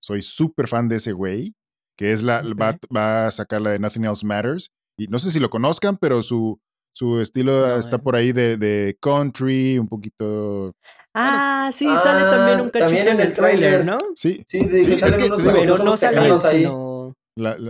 Soy 0.00 0.22
súper 0.22 0.66
fan 0.66 0.88
de 0.88 0.96
ese 0.96 1.12
güey, 1.12 1.54
que 1.96 2.12
es 2.12 2.22
la, 2.22 2.42
va, 2.42 3.26
a 3.26 3.30
sacar 3.30 3.60
la 3.60 3.70
de 3.70 3.78
Nothing 3.78 4.06
Else 4.06 4.26
Matters. 4.26 4.70
Y 4.96 5.06
no 5.08 5.18
sé 5.18 5.30
si 5.30 5.38
lo 5.38 5.50
conozcan, 5.50 5.98
pero 5.98 6.22
su, 6.22 6.60
su 6.98 7.20
estilo 7.20 7.76
está 7.76 7.98
por 7.98 8.16
ahí 8.16 8.32
de, 8.32 8.56
de, 8.56 8.96
country, 9.00 9.78
un 9.78 9.86
poquito 9.86 10.74
Ah, 11.14 11.70
sí, 11.72 11.84
sale 11.84 12.24
también 12.24 12.60
un 12.60 12.66
ah, 12.66 12.70
cachito 12.72 13.10
en 13.10 13.20
el 13.20 13.34
trailer, 13.34 13.84
¿no? 13.84 13.98
Sí, 14.14 14.42
sí, 14.46 14.64
sí 14.64 14.92
es 14.92 15.16
que 15.16 15.30
pero 15.30 15.78
no 15.78 15.96
sale 15.96 16.18
ahí. 16.18 16.66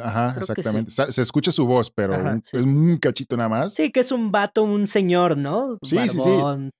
ajá, 0.02 0.34
exactamente. 0.38 0.90
Se 0.90 1.22
escucha 1.22 1.50
su 1.50 1.66
voz, 1.66 1.90
pero 1.90 2.14
es 2.42 2.62
un 2.62 2.96
cachito 2.96 3.36
nada 3.36 3.48
más. 3.50 3.74
Sí, 3.74 3.90
que 3.90 4.00
es 4.00 4.12
un 4.12 4.32
vato, 4.32 4.62
un 4.62 4.86
señor, 4.86 5.36
¿no? 5.36 5.78
Sí, 5.82 5.98
sí, 6.08 6.18
sí. 6.18 6.30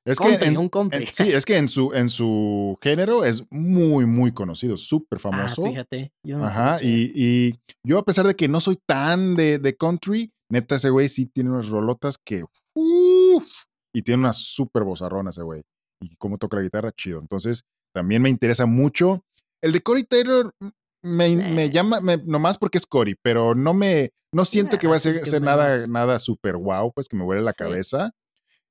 Es 0.06 0.18
que 0.18 0.34
en, 0.34 0.70
sí, 1.12 1.32
es 1.32 1.44
que 1.44 1.56
en 1.58 1.68
su, 1.68 1.92
en 1.92 2.08
su 2.08 2.78
género 2.82 3.24
es 3.24 3.44
muy, 3.50 4.06
muy 4.06 4.32
conocido, 4.32 4.76
súper 4.76 5.18
ah, 5.18 5.20
famoso. 5.20 5.64
Ah, 5.64 5.68
fíjate. 5.68 6.12
ajá, 6.42 6.78
y, 6.82 7.12
y, 7.14 7.54
yo 7.82 7.98
a 7.98 8.04
pesar 8.04 8.26
de 8.26 8.34
que 8.34 8.48
no 8.48 8.60
soy 8.60 8.78
tan 8.86 9.36
de, 9.36 9.58
de 9.58 9.76
country, 9.76 10.32
neta 10.50 10.76
ese 10.76 10.90
güey 10.90 11.08
sí 11.08 11.26
tiene 11.26 11.50
unas 11.50 11.68
rolotas 11.68 12.16
que... 12.18 12.44
Uf, 12.74 13.46
y 13.94 14.02
tiene 14.02 14.20
una 14.20 14.32
súper 14.32 14.84
bozarrona 14.84 15.30
ese 15.30 15.42
güey 15.42 15.62
y 16.00 16.16
cómo 16.16 16.38
toca 16.38 16.56
la 16.56 16.62
guitarra, 16.62 16.92
chido. 16.92 17.20
Entonces, 17.20 17.64
también 17.92 18.22
me 18.22 18.28
interesa 18.28 18.66
mucho. 18.66 19.24
El 19.62 19.72
de 19.72 19.80
Cory 19.80 20.04
Taylor 20.04 20.54
me, 21.02 21.36
me 21.36 21.64
eh. 21.64 21.70
llama, 21.70 22.00
nomás 22.24 22.58
porque 22.58 22.78
es 22.78 22.86
Cory, 22.86 23.16
pero 23.22 23.54
no 23.54 23.74
me, 23.74 24.12
no 24.32 24.44
siento 24.44 24.78
que 24.78 24.86
va 24.86 24.96
a 24.96 25.00
ser, 25.00 25.42
nada, 25.42 25.86
nada 25.86 26.18
súper 26.18 26.56
wow, 26.56 26.92
pues 26.92 27.08
que 27.08 27.16
me 27.16 27.24
huele 27.24 27.42
la 27.42 27.52
cabeza. 27.52 28.12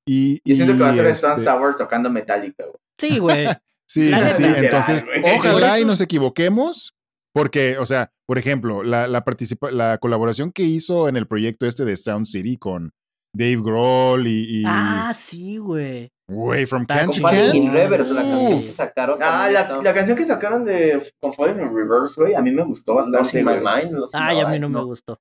Y, 0.06 0.40
Yo 0.46 0.56
siento 0.56 0.74
que 0.74 0.80
va 0.80 0.90
a 0.90 0.94
ser 0.94 1.08
Stan 1.08 1.32
este 1.34 1.44
Sauer 1.44 1.76
tocando 1.76 2.10
Metallica, 2.10 2.66
Sí, 2.98 3.20
güey. 3.20 3.46
sí, 3.88 4.12
sí, 4.14 4.30
sí. 4.30 4.44
Entonces, 4.44 5.04
ojalá 5.36 5.80
y 5.80 5.86
nos 5.86 6.00
equivoquemos, 6.00 6.96
porque, 7.38 7.78
o 7.78 7.86
sea, 7.86 8.12
por 8.26 8.40
ejemplo, 8.40 8.82
la, 8.82 9.06
la, 9.06 9.24
la 9.72 9.98
colaboración 10.00 10.52
que 10.52 10.64
hizo 10.64 11.08
en 11.08 11.18
el 11.18 11.28
proyecto 11.28 11.68
este 11.68 11.86
de 11.86 11.96
Sound 11.96 12.26
City 12.26 12.58
con 12.58 12.94
Dave 13.32 13.58
Grohl 13.58 14.26
y. 14.26 14.64
ah, 14.66 15.14
sí, 15.16 15.58
güey. 15.58 16.12
Güey, 16.28 16.66
From 16.66 16.88
Can 16.88 17.12
to 17.12 17.22
Can. 17.22 17.72
Reverse, 17.72 18.16
la 18.16 18.24
canción 18.24 18.54
que 18.54 18.60
sacaron. 18.60 19.20
Ah, 19.22 19.50
la, 19.52 19.82
la, 19.84 19.94
canción 19.94 20.18
que 20.18 20.26
sacaron 20.26 20.66
de 20.66 21.14
Con 21.20 21.32
Falling 21.32 21.62
in 21.62 21.76
Reverse, 21.76 22.20
güey, 22.20 22.34
a 22.34 22.42
mí 22.42 22.50
me 22.50 22.64
gustó 22.64 22.96
bastante. 22.96 23.44
my 23.44 23.58
mind, 23.58 23.96
Ay, 24.14 24.40
a 24.40 24.48
mí 24.48 24.58
no, 24.58 24.68
me 24.68 24.84
gustó. 24.84 25.20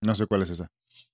No 0.00 0.14
sé 0.14 0.26
cuál 0.26 0.40
es 0.40 0.50
esa. 0.50 0.68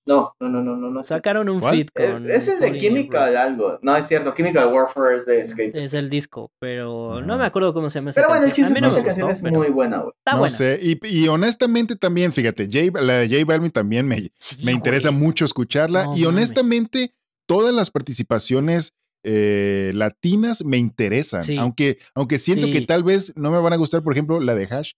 No, 0.09 0.35
no, 0.41 0.49
no, 0.49 0.63
no, 0.63 0.91
no. 0.91 1.03
Sacaron 1.03 1.51
un 1.51 1.63
feed 1.63 1.89
con. 1.95 2.31
Es, 2.31 2.49
el 2.49 2.61
de 2.61 2.79
Chemical 2.79 3.37
algo. 3.37 3.79
No, 3.83 3.95
es 3.95 4.09
cierto. 4.09 4.33
Chemical 4.35 4.73
Warfare 4.73 5.23
de 5.27 5.43
Escape. 5.43 5.73
Es 5.75 5.93
el 5.93 6.09
disco, 6.09 6.51
pero 6.59 7.21
no 7.21 7.37
me 7.37 7.45
acuerdo 7.45 7.75
cómo 7.75 7.91
se 7.91 7.99
llama 7.99 8.13
Pero 8.15 8.29
bueno, 8.29 8.47
el 8.47 8.53
chiste 8.55 8.73
es 8.73 8.81
que 8.81 8.87
esa 8.89 9.05
canción 9.05 9.31
es 9.31 9.43
muy 9.43 9.69
buena, 9.69 9.99
güey. 9.99 10.13
no 10.25 10.49
sé. 10.49 10.81
Y, 10.83 10.99
y, 11.07 11.29
honestamente 11.29 11.95
también, 11.95 12.33
fíjate, 12.33 12.69
la 13.03 13.19
de 13.19 13.29
J 13.29 13.45
Balvin 13.45 13.71
también 13.71 14.07
me, 14.07 14.33
me 14.63 14.73
interesa 14.73 15.11
mucho 15.11 15.45
escucharla. 15.45 16.09
y 16.17 16.25
honestamente, 16.25 17.13
todas 17.47 17.75
las 17.75 17.91
participaciones 17.91 18.95
eh, 19.25 19.93
latinas 19.95 20.65
me 20.65 20.79
interesan. 20.79 21.43
Aunque, 21.59 21.99
aunque 22.15 22.39
siento 22.39 22.69
que 22.71 22.81
tal 22.81 23.05
vez 23.05 23.35
no 23.37 23.51
me 23.51 23.59
van 23.59 23.75
a 23.75 23.77
gustar, 23.77 24.03
por 24.03 24.15
ejemplo, 24.15 24.41
la 24.41 24.55
de 24.55 24.65
Hash 24.65 24.93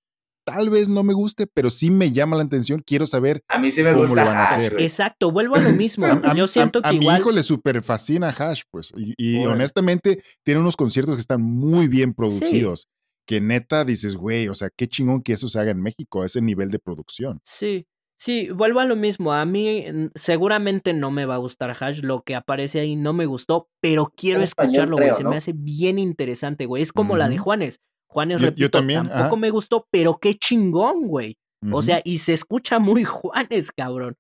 tal 0.44 0.70
vez 0.70 0.88
no 0.88 1.02
me 1.02 1.12
guste, 1.12 1.46
pero 1.46 1.70
sí 1.70 1.90
me 1.90 2.12
llama 2.12 2.36
la 2.36 2.42
atención. 2.42 2.82
Quiero 2.84 3.06
saber 3.06 3.42
a 3.48 3.58
mí 3.58 3.70
sí 3.70 3.82
me 3.82 3.92
cómo 3.92 4.06
gusta 4.06 4.24
lo 4.24 4.30
van 4.30 4.38
a 4.38 4.44
hacer. 4.44 4.80
Exacto, 4.80 5.30
vuelvo 5.30 5.56
a 5.56 5.60
lo 5.60 5.70
mismo. 5.72 6.06
Yo 6.34 6.46
siento 6.46 6.82
que 6.82 6.88
a 6.88 6.92
mi 6.92 7.06
hijo 7.06 7.30
le 7.32 7.42
super 7.42 7.82
fascina 7.82 8.28
Hash, 8.30 8.62
pues, 8.70 8.92
y, 8.96 9.44
honestamente 9.44 10.22
tiene 10.44 10.60
unos 10.60 10.76
conciertos 10.76 11.14
que 11.16 11.20
están 11.20 11.42
muy 11.42 11.88
bien 11.88 12.14
producidos. 12.14 12.88
Que 13.26 13.40
neta 13.40 13.84
dices, 13.84 14.16
güey, 14.16 14.48
o 14.48 14.54
sea, 14.54 14.70
qué 14.76 14.88
chingón 14.88 15.22
que 15.22 15.34
eso 15.34 15.48
se 15.48 15.60
haga 15.60 15.70
en 15.70 15.80
México, 15.80 16.22
a 16.22 16.26
ese 16.26 16.40
nivel 16.40 16.70
de 16.70 16.80
producción. 16.80 17.40
Sí, 17.44 17.86
Sí, 18.20 18.50
vuelvo 18.50 18.80
a 18.80 18.84
lo 18.84 18.96
mismo. 18.96 19.32
A 19.32 19.46
mí 19.46 19.86
seguramente 20.14 20.92
no 20.92 21.10
me 21.10 21.24
va 21.24 21.36
a 21.36 21.38
gustar 21.38 21.74
Hash. 21.80 22.02
Lo 22.02 22.20
que 22.20 22.34
aparece 22.34 22.78
ahí 22.78 22.94
no 22.94 23.14
me 23.14 23.24
gustó, 23.24 23.70
pero 23.80 24.12
quiero 24.14 24.42
escucharlo, 24.42 24.98
güey. 24.98 25.14
Se 25.14 25.24
me 25.24 25.38
hace 25.38 25.54
bien 25.54 25.98
interesante, 25.98 26.66
güey. 26.66 26.82
Es 26.82 26.92
como 26.92 27.16
la 27.16 27.30
de 27.30 27.38
Juanes. 27.38 27.80
Juanes, 28.10 28.42
repito, 28.42 28.70
también, 28.70 29.08
tampoco 29.08 29.36
me 29.36 29.50
gustó, 29.50 29.86
pero 29.90 30.18
qué 30.18 30.34
chingón, 30.34 31.06
güey. 31.06 31.38
O 31.72 31.82
sea, 31.82 32.00
y 32.04 32.18
se 32.18 32.32
escucha 32.32 32.78
muy 32.78 33.04
Juanes, 33.04 33.70
cabrón. 33.70 34.16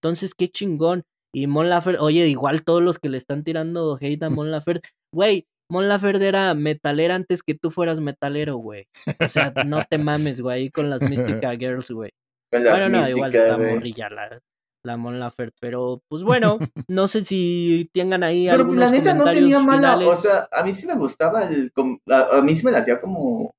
Entonces, 0.00 0.34
qué 0.34 0.48
chingón. 0.48 1.04
Y 1.34 1.46
Mon 1.46 1.68
Laferte, 1.68 2.00
oye, 2.00 2.28
igual 2.28 2.62
todos 2.62 2.80
los 2.80 2.98
que 2.98 3.08
le 3.08 3.18
están 3.18 3.42
tirando 3.42 3.98
hate 4.00 4.22
a 4.22 4.30
Mon 4.30 4.50
Laferte, 4.50 4.90
güey, 5.12 5.46
Mon 5.68 5.88
Laferte 5.88 6.26
era 6.26 6.54
metalera 6.54 7.16
antes 7.16 7.42
que 7.42 7.54
tú 7.54 7.70
fueras 7.70 8.00
metalero, 8.00 8.56
güey. 8.56 8.86
O 9.20 9.28
sea, 9.28 9.52
no 9.66 9.82
te 9.84 9.98
mames, 9.98 10.40
güey, 10.40 10.62
ahí 10.62 10.70
con 10.70 10.88
las 10.88 11.02
Mystica 11.02 11.54
Girls, 11.58 11.90
güey. 11.90 12.12
Bueno, 12.52 12.88
no, 12.88 13.08
igual 13.08 13.34
está 13.34 13.58
morrilla 13.58 14.08
la, 14.10 14.40
la 14.84 14.96
Mon 14.96 15.18
Laferte, 15.18 15.56
pero 15.60 16.02
pues 16.08 16.22
bueno, 16.22 16.58
no 16.88 17.08
sé 17.08 17.24
si 17.24 17.90
tengan 17.92 18.22
ahí 18.22 18.46
pero 18.46 18.62
algunos 18.62 18.84
la 18.84 18.90
neta 18.90 19.14
no 19.14 19.24
tenía 19.24 19.58
mala, 19.60 19.96
o 20.06 20.14
sea, 20.14 20.48
a 20.52 20.62
mí 20.62 20.74
sí 20.74 20.86
me 20.86 20.94
gustaba 20.94 21.44
el, 21.44 21.72
a, 22.10 22.40
mí 22.42 22.56
sí 22.56 22.64
me 22.64 22.70
latía 22.70 23.00
como 23.00 23.54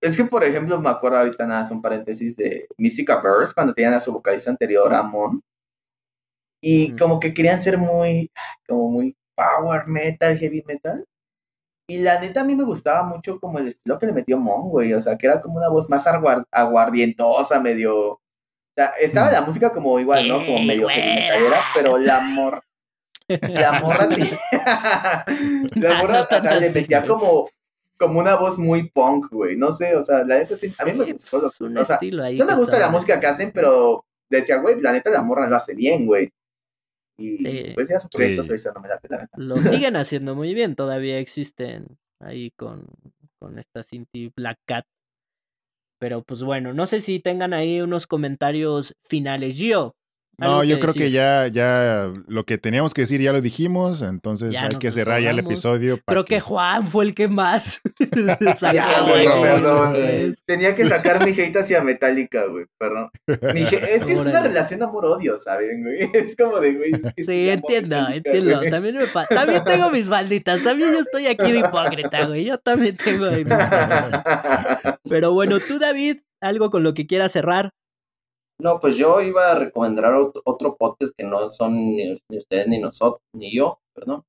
es 0.00 0.16
que, 0.16 0.24
por 0.24 0.44
ejemplo, 0.44 0.80
me 0.80 0.88
acuerdo 0.88 1.18
ahorita 1.18 1.46
nada, 1.46 1.68
son 1.68 1.82
paréntesis 1.82 2.34
de 2.36 2.66
Mystica 2.78 3.20
Girls, 3.20 3.52
cuando 3.52 3.74
tenían 3.74 3.94
a 3.94 4.00
su 4.00 4.12
vocalista 4.12 4.50
anterior, 4.50 4.92
a 4.94 5.02
Mon. 5.02 5.42
Y 6.62 6.96
como 6.96 7.20
que 7.20 7.34
querían 7.34 7.60
ser 7.60 7.76
muy, 7.78 8.30
como 8.66 8.88
muy 8.90 9.16
power 9.34 9.86
metal, 9.86 10.38
heavy 10.38 10.62
metal. 10.66 11.04
Y 11.88 11.98
la 11.98 12.20
neta 12.20 12.42
a 12.42 12.44
mí 12.44 12.54
me 12.54 12.64
gustaba 12.64 13.02
mucho 13.04 13.38
como 13.40 13.58
el 13.58 13.68
estilo 13.68 13.98
que 13.98 14.06
le 14.06 14.12
metió 14.12 14.38
Mon, 14.38 14.70
güey. 14.70 14.94
O 14.94 15.00
sea, 15.00 15.18
que 15.18 15.26
era 15.26 15.40
como 15.40 15.58
una 15.58 15.68
voz 15.68 15.88
más 15.90 16.06
aguardientosa, 16.06 17.60
medio 17.60 18.20
sea, 18.74 18.86
estaba 19.00 19.30
la 19.30 19.42
música 19.42 19.70
como 19.70 19.98
igual, 19.98 20.26
¿no? 20.28 20.38
Como 20.44 20.62
medio 20.62 20.88
pero 21.74 21.98
la 21.98 22.20
morra. 22.20 22.62
La 23.28 23.80
morra, 23.80 24.08
la 25.74 26.02
morra, 26.02 26.22
o 26.22 26.40
sea, 26.40 26.58
le 26.58 26.70
metía 26.70 27.06
como, 27.06 27.48
como 27.96 28.18
una 28.18 28.34
voz 28.34 28.58
muy 28.58 28.88
punk, 28.88 29.30
güey. 29.30 29.56
No 29.56 29.70
sé, 29.70 29.94
o 29.94 30.02
sea, 30.02 30.24
la 30.24 30.38
neta, 30.38 30.54
a 30.78 30.84
mí 30.84 30.92
me 30.94 31.12
gustó. 31.12 31.38
Lo, 31.60 31.80
o 31.80 31.84
sea, 31.84 32.00
no 32.02 32.44
me 32.44 32.56
gusta 32.56 32.78
la 32.78 32.88
música 32.88 33.20
que 33.20 33.26
hacen, 33.28 33.52
pero 33.52 34.04
decía, 34.28 34.56
güey, 34.56 34.80
la 34.80 34.92
neta, 34.92 35.10
la 35.10 35.22
morra 35.22 35.48
la 35.48 35.58
hace 35.58 35.74
bien, 35.74 36.06
güey. 36.06 36.32
Y 37.18 37.74
pues 37.74 37.88
ya 37.88 38.00
su 38.00 38.08
proyecto 38.08 38.42
sí. 38.42 38.68
no 38.74 38.80
me 38.80 38.88
la 38.88 38.98
neta. 39.00 39.28
Lo 39.36 39.56
siguen 39.58 39.96
haciendo 39.96 40.34
muy 40.34 40.52
bien, 40.54 40.74
todavía 40.74 41.18
existen 41.18 41.98
ahí 42.18 42.50
con, 42.52 42.86
con 43.38 43.58
esta 43.58 43.82
Cinti 43.82 44.32
Black 44.34 44.58
Cat 44.66 44.86
pero 46.00 46.24
pues 46.24 46.42
bueno, 46.42 46.72
no 46.74 46.86
sé 46.86 47.02
si 47.02 47.20
tengan 47.20 47.52
ahí 47.54 47.82
unos 47.82 48.06
comentarios 48.08 48.96
finales. 49.04 49.56
Gio, 49.56 49.96
no, 50.40 50.64
yo 50.64 50.80
creo 50.80 50.94
que 50.94 51.10
ya, 51.10 51.46
ya 51.46 52.12
lo 52.26 52.44
que 52.44 52.58
teníamos 52.58 52.94
que 52.94 53.02
decir 53.02 53.20
ya 53.20 53.32
lo 53.32 53.40
dijimos, 53.40 54.02
entonces 54.02 54.60
hay 54.60 54.78
que 54.78 54.90
cerrar 54.90 55.20
ya 55.20 55.30
el 55.30 55.38
episodio. 55.38 56.00
Creo 56.06 56.24
que... 56.24 56.40
Juan 56.40 56.86
fue 56.86 57.04
el 57.04 57.14
que 57.14 57.28
más. 57.28 57.80
ya, 58.72 58.98
perdón. 59.04 60.34
Tenía 60.46 60.72
que 60.72 60.86
sacar 60.86 61.24
mi 61.24 61.30
hate 61.30 61.56
hacia 61.56 61.82
Metallica, 61.82 62.46
güey, 62.46 62.66
perdón. 62.78 63.10
Es 63.26 64.04
que 64.04 64.12
es 64.12 64.18
una 64.18 64.40
relación 64.40 64.82
amor-odio, 64.82 65.38
¿saben, 65.38 65.82
güey? 65.82 66.10
Es 66.12 66.36
como 66.36 66.58
de, 66.58 66.74
güey. 66.74 66.92
sí, 67.16 67.50
entiendo, 67.50 68.08
entiendo. 68.08 68.62
También, 68.70 68.96
me 68.96 69.06
también 69.28 69.64
tengo 69.64 69.90
mis 69.90 70.08
malditas. 70.08 70.62
También 70.62 70.92
yo 70.92 71.00
estoy 71.00 71.26
aquí 71.26 71.52
de 71.52 71.60
hipócrita, 71.60 72.26
güey. 72.26 72.44
Yo 72.46 72.58
también 72.58 72.96
tengo 72.96 73.30
mis 73.30 73.46
Pero 75.08 75.32
bueno, 75.32 75.58
tú, 75.60 75.78
David, 75.78 76.18
algo 76.40 76.70
con 76.70 76.82
lo 76.82 76.94
que 76.94 77.06
quieras 77.06 77.32
cerrar. 77.32 77.70
No, 78.60 78.78
pues 78.78 78.96
yo 78.96 79.22
iba 79.22 79.50
a 79.50 79.54
recomendar 79.54 80.12
otro, 80.44 80.76
podcast 80.76 81.12
que 81.16 81.24
no 81.24 81.48
son 81.48 81.74
ni, 81.74 82.20
ustedes 82.28 82.68
ni 82.68 82.78
nosotros, 82.78 83.22
ni 83.32 83.54
yo, 83.54 83.80
perdón. 83.94 84.24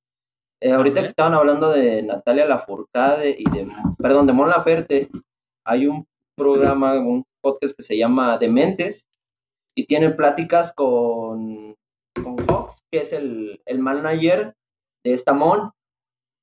Eh, 0.61 0.71
ahorita 0.71 1.01
que 1.01 1.07
estaban 1.07 1.33
hablando 1.33 1.69
de 1.69 2.01
Natalia 2.03 2.45
Lafourcade 2.45 3.35
y 3.37 3.43
de, 3.49 3.67
perdón, 3.97 4.27
de 4.27 4.33
Mon 4.33 4.49
Laferte, 4.49 5.09
hay 5.65 5.87
un 5.87 6.07
programa, 6.35 6.93
un 6.93 7.25
podcast 7.41 7.75
que 7.75 7.83
se 7.83 7.97
llama 7.97 8.37
Dementes 8.37 9.09
y 9.75 9.85
tiene 9.85 10.11
pláticas 10.11 10.71
con, 10.73 11.75
con 12.23 12.37
Fox, 12.45 12.83
que 12.91 12.99
es 12.99 13.11
el, 13.13 13.61
el 13.65 13.79
manager 13.79 14.55
de 15.03 15.13
esta 15.13 15.33
Mon. 15.33 15.71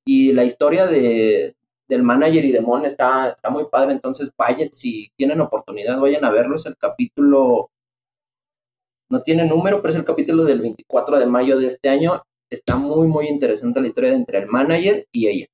Y 0.07 0.32
la 0.32 0.45
historia 0.45 0.86
de, 0.86 1.55
del 1.89 2.03
manager 2.03 2.45
y 2.45 2.53
de 2.53 2.61
Mon 2.61 2.84
está, 2.84 3.30
está 3.30 3.51
muy 3.51 3.66
padre, 3.66 3.93
entonces 3.93 4.30
vayan, 4.36 4.70
si 4.72 5.11
tienen 5.16 5.41
oportunidad, 5.41 5.99
vayan 5.99 6.24
a 6.24 6.30
verlo, 6.30 6.57
es 6.57 6.66
el 6.66 6.76
capítulo, 6.76 7.70
no 9.11 9.23
tiene 9.23 9.47
número, 9.47 9.81
pero 9.81 9.91
es 9.91 9.97
el 9.97 10.05
capítulo 10.05 10.45
del 10.45 10.61
24 10.61 11.19
de 11.19 11.27
mayo 11.27 11.59
de 11.59 11.67
este 11.67 11.89
año, 11.89 12.23
está 12.51 12.77
muy, 12.77 13.07
muy 13.07 13.29
interesante 13.29 13.81
la 13.81 13.87
historia 13.87 14.15
entre 14.15 14.39
el 14.39 14.47
manager 14.47 15.07
y 15.13 15.29
ella. 15.29 15.47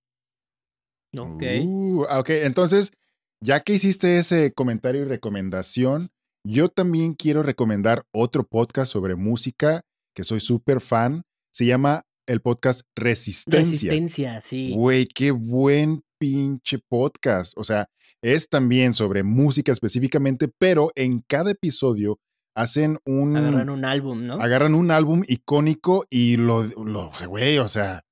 Ok. 1.19 1.43
Uh, 1.65 2.03
ok, 2.03 2.31
entonces, 2.31 2.93
ya 3.41 3.61
que 3.61 3.75
hiciste 3.75 4.19
ese 4.19 4.53
comentario 4.53 5.03
y 5.03 5.05
recomendación, 5.05 6.11
yo 6.47 6.69
también 6.69 7.15
quiero 7.15 7.43
recomendar 7.43 8.05
otro 8.13 8.45
podcast 8.45 8.93
sobre 8.93 9.15
música 9.15 9.83
que 10.15 10.25
soy 10.25 10.41
súper 10.41 10.81
fan, 10.81 11.23
se 11.53 11.67
llama 11.67 12.03
el 12.27 12.41
podcast 12.41 12.83
Resistencia. 12.95 13.91
Resistencia, 13.91 14.41
sí. 14.41 14.73
Güey, 14.75 15.07
qué 15.07 15.31
buen 15.31 16.03
pinche 16.19 16.79
podcast. 16.89 17.53
O 17.57 17.65
sea, 17.65 17.87
es 18.23 18.49
también 18.49 18.95
sobre 18.95 19.23
música 19.23 19.73
específicamente, 19.73 20.49
pero 20.59 20.91
en 20.95 21.23
cada 21.27 21.51
episodio 21.51 22.19
hacen 22.55 22.99
un... 23.05 23.37
Agarran 23.37 23.71
un 23.71 23.85
álbum, 23.85 24.27
¿no? 24.27 24.35
Agarran 24.35 24.75
un 24.75 24.91
álbum 24.91 25.23
icónico 25.27 26.07
y 26.11 26.37
lo, 26.37 26.65
lo 26.65 27.11
güey, 27.27 27.59
o 27.59 27.69
sea, 27.69 28.03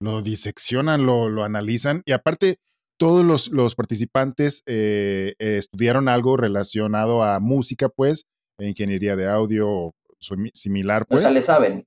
lo 0.00 0.22
diseccionan, 0.22 1.06
lo, 1.06 1.28
lo 1.28 1.44
analizan. 1.44 2.02
Y 2.04 2.12
aparte, 2.12 2.56
todos 2.98 3.24
los, 3.24 3.50
los 3.50 3.74
participantes 3.74 4.62
eh, 4.66 5.34
estudiaron 5.38 6.08
algo 6.08 6.36
relacionado 6.36 7.22
a 7.22 7.40
música, 7.40 7.88
pues, 7.88 8.26
ingeniería 8.58 9.16
de 9.16 9.28
audio 9.28 9.92
similar, 10.52 11.06
pues. 11.06 11.20
O 11.20 11.24
sea, 11.24 11.32
le 11.32 11.42
saben. 11.42 11.86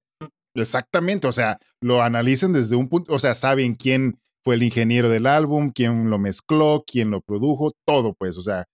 Exactamente, 0.55 1.28
o 1.28 1.32
sea, 1.32 1.57
lo 1.82 2.01
analicen 2.01 2.53
desde 2.53 2.76
un 2.76 2.88
punto, 2.88 3.13
o 3.13 3.20
sea, 3.20 3.34
saben 3.34 3.76
quién 3.76 4.20
fue 4.43 4.55
el 4.55 4.63
ingeniero 4.63 5.09
del 5.09 5.26
álbum, 5.26 5.72
quién 5.74 6.09
lo 6.09 6.18
mezcló, 6.18 6.84
quién 6.88 7.11
lo 7.11 7.22
produjo, 7.22 7.72
todo, 7.86 8.13
pues, 8.13 8.38
o 8.38 8.41
sea, 8.41 8.66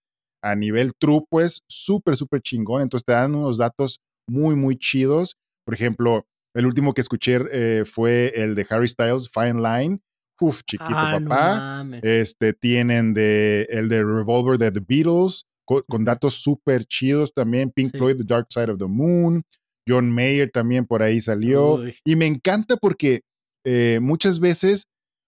a 0.41 0.55
nivel 0.55 0.93
true, 0.97 1.21
pues, 1.29 1.61
súper, 1.67 2.15
súper 2.15 2.41
chingón. 2.41 2.81
Entonces 2.81 3.05
te 3.05 3.13
dan 3.13 3.35
unos 3.35 3.57
datos 3.57 3.99
muy, 4.27 4.55
muy 4.55 4.77
chidos. 4.77 5.37
Por 5.65 5.75
ejemplo, 5.75 6.25
el 6.53 6.65
último 6.65 6.93
que 6.93 7.01
escuché 7.01 7.39
eh, 7.51 7.85
fue 7.85 8.33
el 8.35 8.55
de 8.55 8.65
Harry 8.69 8.87
Styles, 8.87 9.29
Fine 9.29 9.61
Line. 9.61 9.99
Uf, 10.39 10.61
chiquito 10.65 10.89
ah, 10.95 11.19
papá. 11.23 11.85
este, 12.01 12.53
tienen 12.53 13.13
de, 13.13 13.67
el 13.69 13.89
de 13.89 14.03
Revolver 14.03 14.57
de 14.57 14.71
The 14.71 14.79
Beatles, 14.79 15.45
con, 15.65 16.03
datos 16.03 16.33
súper 16.35 16.85
chidos 16.85 17.33
también. 17.33 17.69
Pink 17.69 17.95
Floyd, 17.95 18.17
The 18.17 18.23
Dark 18.23 18.47
Side 18.49 18.71
of 18.71 18.79
the 18.79 18.87
Moon. 18.87 19.43
John 19.87 20.11
Mayer 20.11 20.49
también 20.51 20.85
por 20.85 21.03
ahí 21.03 21.21
salió. 21.21 21.79
Y 22.03 22.15
me 22.15 22.25
encanta 22.25 22.77
porque 22.77 23.21
eh, 23.65 23.99
muchas 24.01 24.39
veces 24.39 24.87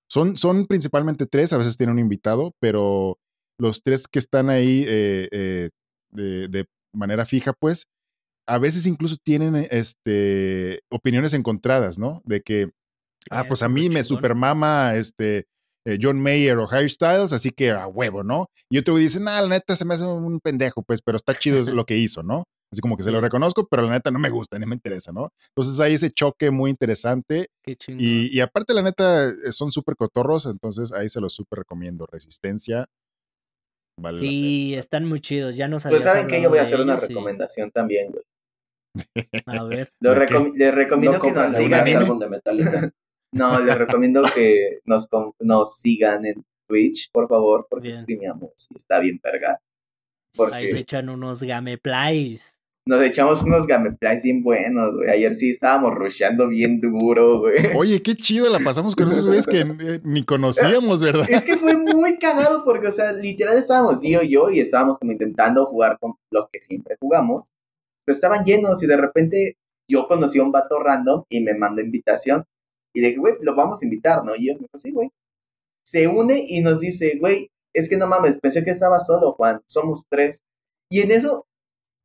son, 0.09 0.37
son 0.37 0.67
principalmente 0.67 1.25
tres, 1.25 1.53
a 1.53 1.57
veces 1.57 1.77
tiene 1.77 1.91
un 1.91 1.99
invitado, 1.99 2.55
pero 2.59 3.17
los 3.59 3.81
tres 3.83 4.07
que 4.07 4.19
están 4.19 4.49
ahí 4.49 4.85
eh, 4.87 5.29
eh, 5.31 5.69
de, 6.11 6.65
manera 6.95 7.25
fija, 7.25 7.53
pues, 7.53 7.87
a 8.47 8.59
veces 8.59 8.85
incluso 8.85 9.17
tienen 9.23 9.55
este, 9.71 10.81
opiniones 10.91 11.33
encontradas, 11.33 11.97
¿no? 11.97 12.21
De 12.23 12.41
que, 12.41 12.69
ah, 13.31 13.45
pues 13.47 13.63
a 13.63 13.69
mí 13.69 13.89
me 13.89 14.03
supermama 14.03 14.93
este, 14.95 15.47
John 15.99 16.21
Mayer 16.21 16.57
o 16.57 16.69
Harry 16.69 16.89
Styles, 16.89 17.33
así 17.33 17.51
que 17.51 17.71
a 17.71 17.87
huevo, 17.87 18.23
¿no? 18.23 18.47
Y 18.69 18.77
otro 18.77 18.95
dice, 18.95 19.19
nah, 19.19 19.41
la 19.41 19.47
neta 19.47 19.75
se 19.75 19.85
me 19.85 19.93
hace 19.93 20.05
un 20.05 20.39
pendejo, 20.39 20.83
pues, 20.83 21.01
pero 21.01 21.15
está 21.15 21.33
chido 21.33 21.61
lo 21.73 21.85
que 21.85 21.97
hizo, 21.97 22.23
¿no? 22.23 22.43
Así 22.71 22.81
como 22.81 22.97
que 22.97 23.03
se 23.03 23.11
lo 23.11 23.21
reconozco, 23.21 23.67
pero 23.67 23.83
la 23.83 23.91
neta 23.91 24.09
no 24.09 24.17
me 24.17 24.31
gusta, 24.31 24.57
ni 24.57 24.65
me 24.65 24.73
interesa, 24.73 25.11
¿no? 25.11 25.31
Entonces 25.49 25.79
hay 25.79 25.93
ese 25.93 26.09
choque 26.09 26.49
muy 26.49 26.71
interesante. 26.71 27.47
Qué 27.63 27.77
y, 27.87 28.35
y, 28.35 28.39
aparte, 28.39 28.73
la 28.73 28.81
neta, 28.81 29.29
eh, 29.29 29.51
son 29.51 29.71
súper 29.71 29.95
cotorros, 29.95 30.47
entonces 30.47 30.91
ahí 30.91 31.07
se 31.07 31.21
los 31.21 31.33
súper 31.33 31.59
recomiendo. 31.59 32.07
Resistencia. 32.07 32.87
Vale 33.99 34.17
sí, 34.17 34.73
están 34.75 35.05
muy 35.05 35.21
chidos, 35.21 35.55
ya 35.55 35.67
no 35.67 35.79
sabía. 35.79 35.97
Pues 35.97 36.03
saben 36.03 36.27
que 36.27 36.41
yo 36.41 36.49
voy 36.49 36.59
a 36.59 36.63
hacer 36.63 36.81
una 36.81 36.95
recomendación 36.95 37.71
también, 37.71 38.11
güey. 38.11 38.23
A 39.45 39.63
ver. 39.63 39.91
les 40.55 40.73
recomiendo 40.73 41.19
que 41.19 41.31
nos 41.31 41.51
sigan 41.51 41.87
en... 41.87 42.19
de 42.19 42.91
no, 43.31 43.59
les 43.59 43.77
recomiendo 43.77 44.23
que 44.33 44.79
nos, 44.85 45.07
nos 45.39 45.77
sigan 45.77 46.25
en 46.25 46.45
Twitch, 46.67 47.11
por 47.11 47.27
favor, 47.27 47.67
porque 47.69 47.91
streameamos 47.91 48.67
y 48.71 48.77
está 48.77 48.99
bien 48.99 49.19
verga. 49.23 49.59
Porque... 50.35 50.55
Ahí 50.55 50.65
se 50.65 50.79
echan 50.79 51.09
unos 51.09 51.43
gameplays 51.43 52.59
nos 52.85 53.01
echamos 53.01 53.43
unos 53.43 53.65
gameplays 53.65 54.23
bien 54.23 54.43
buenos, 54.43 54.95
güey. 54.95 55.09
Ayer 55.09 55.33
sí 55.35 55.51
estábamos 55.51 55.95
rusheando 55.95 56.49
bien 56.49 56.81
duro, 56.81 57.39
güey. 57.39 57.75
Oye, 57.75 58.01
qué 58.01 58.15
chido 58.15 58.49
la 58.49 58.59
pasamos 58.59 58.95
con 58.95 59.07
esos 59.07 59.25
güeyes 59.25 59.47
que 59.47 59.59
eh, 59.59 59.99
ni 60.03 60.23
conocíamos, 60.23 61.01
¿verdad? 61.01 61.25
Es 61.29 61.45
que 61.45 61.55
fue 61.55 61.77
muy 61.77 62.19
cagado 62.19 62.63
porque, 62.65 62.87
o 62.87 62.91
sea, 62.91 63.13
literal 63.13 63.57
estábamos 63.57 64.01
Dio 64.01 64.21
y 64.21 64.31
yo 64.31 64.49
y 64.49 64.59
estábamos 64.59 64.99
como 64.99 65.13
intentando 65.13 65.65
jugar 65.65 65.97
con 65.99 66.15
los 66.29 66.49
que 66.49 66.59
siempre 66.59 66.97
jugamos, 66.99 67.53
pero 68.05 68.15
estaban 68.15 68.43
llenos 68.43 68.83
y 68.83 68.87
de 68.87 68.97
repente 68.97 69.57
yo 69.89 70.07
conocí 70.07 70.39
a 70.39 70.43
un 70.43 70.51
vato 70.51 70.79
random 70.79 71.23
y 71.29 71.39
me 71.39 71.53
mandó 71.55 71.81
invitación 71.81 72.43
y 72.93 73.01
dije, 73.01 73.17
güey, 73.17 73.35
lo 73.41 73.55
vamos 73.55 73.81
a 73.81 73.85
invitar, 73.85 74.25
¿no? 74.25 74.35
Y 74.35 74.47
yo 74.47 74.53
me 74.55 74.59
dijo, 74.59 74.77
sí, 74.77 74.91
güey. 74.91 75.09
Se 75.85 76.07
une 76.07 76.45
y 76.47 76.61
nos 76.61 76.79
dice, 76.79 77.17
güey, 77.19 77.49
es 77.73 77.89
que 77.89 77.97
no 77.97 78.07
mames, 78.07 78.39
pensé 78.39 78.63
que 78.63 78.71
estaba 78.71 78.99
solo, 78.99 79.33
Juan, 79.33 79.61
somos 79.67 80.05
tres. 80.09 80.43
Y 80.89 81.01
en 81.01 81.11
eso 81.11 81.45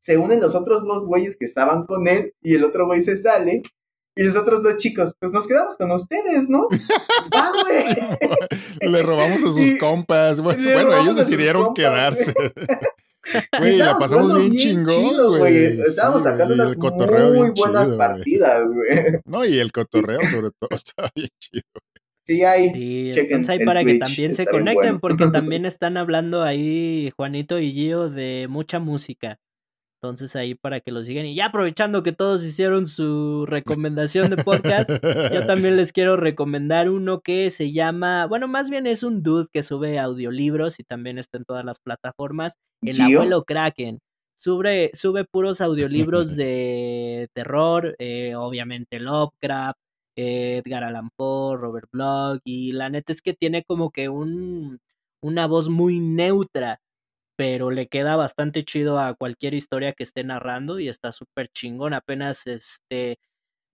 se 0.00 0.16
unen 0.16 0.40
los 0.40 0.54
otros 0.54 0.86
dos 0.86 1.06
güeyes 1.06 1.36
que 1.36 1.46
estaban 1.46 1.84
con 1.84 2.08
él 2.08 2.34
y 2.42 2.54
el 2.54 2.64
otro 2.64 2.86
güey 2.86 3.02
se 3.02 3.16
sale. 3.16 3.62
Y 4.16 4.24
los 4.24 4.34
otros 4.34 4.64
dos 4.64 4.78
chicos, 4.78 5.14
pues 5.20 5.30
nos 5.30 5.46
quedamos 5.46 5.76
con 5.76 5.92
ustedes, 5.92 6.48
¿no? 6.48 6.66
¡Ah, 7.32 7.52
güey! 7.62 8.90
Le 8.90 9.02
robamos 9.04 9.44
a 9.44 9.52
sus 9.52 9.78
compas. 9.78 10.40
Bueno, 10.40 10.92
ellos 11.00 11.14
decidieron 11.14 11.72
quedarse. 11.74 12.34
Güey, 13.58 13.76
la 13.76 13.96
pasamos 13.98 14.32
bien, 14.32 14.56
chingón, 14.56 15.38
güey. 15.38 15.80
Estábamos 15.82 16.22
sacando 16.22 16.54
unas 16.54 16.76
muy 16.76 17.50
buenas 17.50 17.90
partidas, 17.90 18.62
güey. 18.66 19.20
No, 19.26 19.44
y 19.44 19.58
el 19.58 19.70
cotorreo 19.70 20.20
sobre 20.22 20.50
todo 20.58 20.70
estaba 20.70 21.10
bien 21.14 21.28
chido. 21.38 21.62
Sí, 22.26 22.42
hay. 22.44 22.70
Sí, 22.70 23.12
ahí 23.48 23.64
para 23.64 23.84
que 23.84 23.98
también 23.98 24.34
se 24.34 24.46
conecten, 24.46 25.00
porque 25.00 25.26
también 25.26 25.66
están 25.66 25.96
hablando 25.96 26.42
ahí 26.42 27.12
Juanito 27.16 27.58
y 27.58 27.72
Gio 27.72 28.08
de 28.08 28.46
mucha 28.48 28.78
música. 28.78 29.38
Entonces 30.00 30.36
ahí 30.36 30.54
para 30.54 30.80
que 30.80 30.92
lo 30.92 31.02
sigan. 31.02 31.26
Y 31.26 31.34
ya 31.34 31.46
aprovechando 31.46 32.04
que 32.04 32.12
todos 32.12 32.44
hicieron 32.44 32.86
su 32.86 33.46
recomendación 33.46 34.30
de 34.30 34.36
podcast, 34.44 34.90
yo 35.32 35.44
también 35.46 35.76
les 35.76 35.92
quiero 35.92 36.16
recomendar 36.16 36.88
uno 36.88 37.20
que 37.20 37.50
se 37.50 37.72
llama, 37.72 38.26
bueno, 38.26 38.46
más 38.46 38.70
bien 38.70 38.86
es 38.86 39.02
un 39.02 39.24
dude 39.24 39.48
que 39.52 39.64
sube 39.64 39.98
audiolibros 39.98 40.78
y 40.78 40.84
también 40.84 41.18
está 41.18 41.38
en 41.38 41.44
todas 41.44 41.64
las 41.64 41.80
plataformas. 41.80 42.58
El 42.80 43.00
abuelo 43.00 43.44
Kraken. 43.44 43.98
Sube, 44.36 44.92
sube 44.94 45.24
puros 45.24 45.60
audiolibros 45.60 46.36
de 46.36 47.28
terror, 47.32 47.96
eh, 47.98 48.36
obviamente 48.36 49.00
Lovecraft, 49.00 49.80
Edgar 50.14 50.84
Allan 50.84 51.10
Poe, 51.16 51.56
Robert 51.56 51.88
Bloch, 51.90 52.40
y 52.44 52.70
la 52.70 52.88
neta 52.88 53.12
es 53.12 53.20
que 53.20 53.34
tiene 53.34 53.64
como 53.64 53.90
que 53.90 54.08
un, 54.08 54.78
una 55.20 55.48
voz 55.48 55.68
muy 55.68 55.98
neutra 55.98 56.78
pero 57.38 57.70
le 57.70 57.86
queda 57.86 58.16
bastante 58.16 58.64
chido 58.64 58.98
a 58.98 59.14
cualquier 59.14 59.54
historia 59.54 59.92
que 59.92 60.02
esté 60.02 60.24
narrando 60.24 60.80
y 60.80 60.88
está 60.88 61.12
súper 61.12 61.48
chingón. 61.48 61.94
Apenas 61.94 62.48
este 62.48 63.18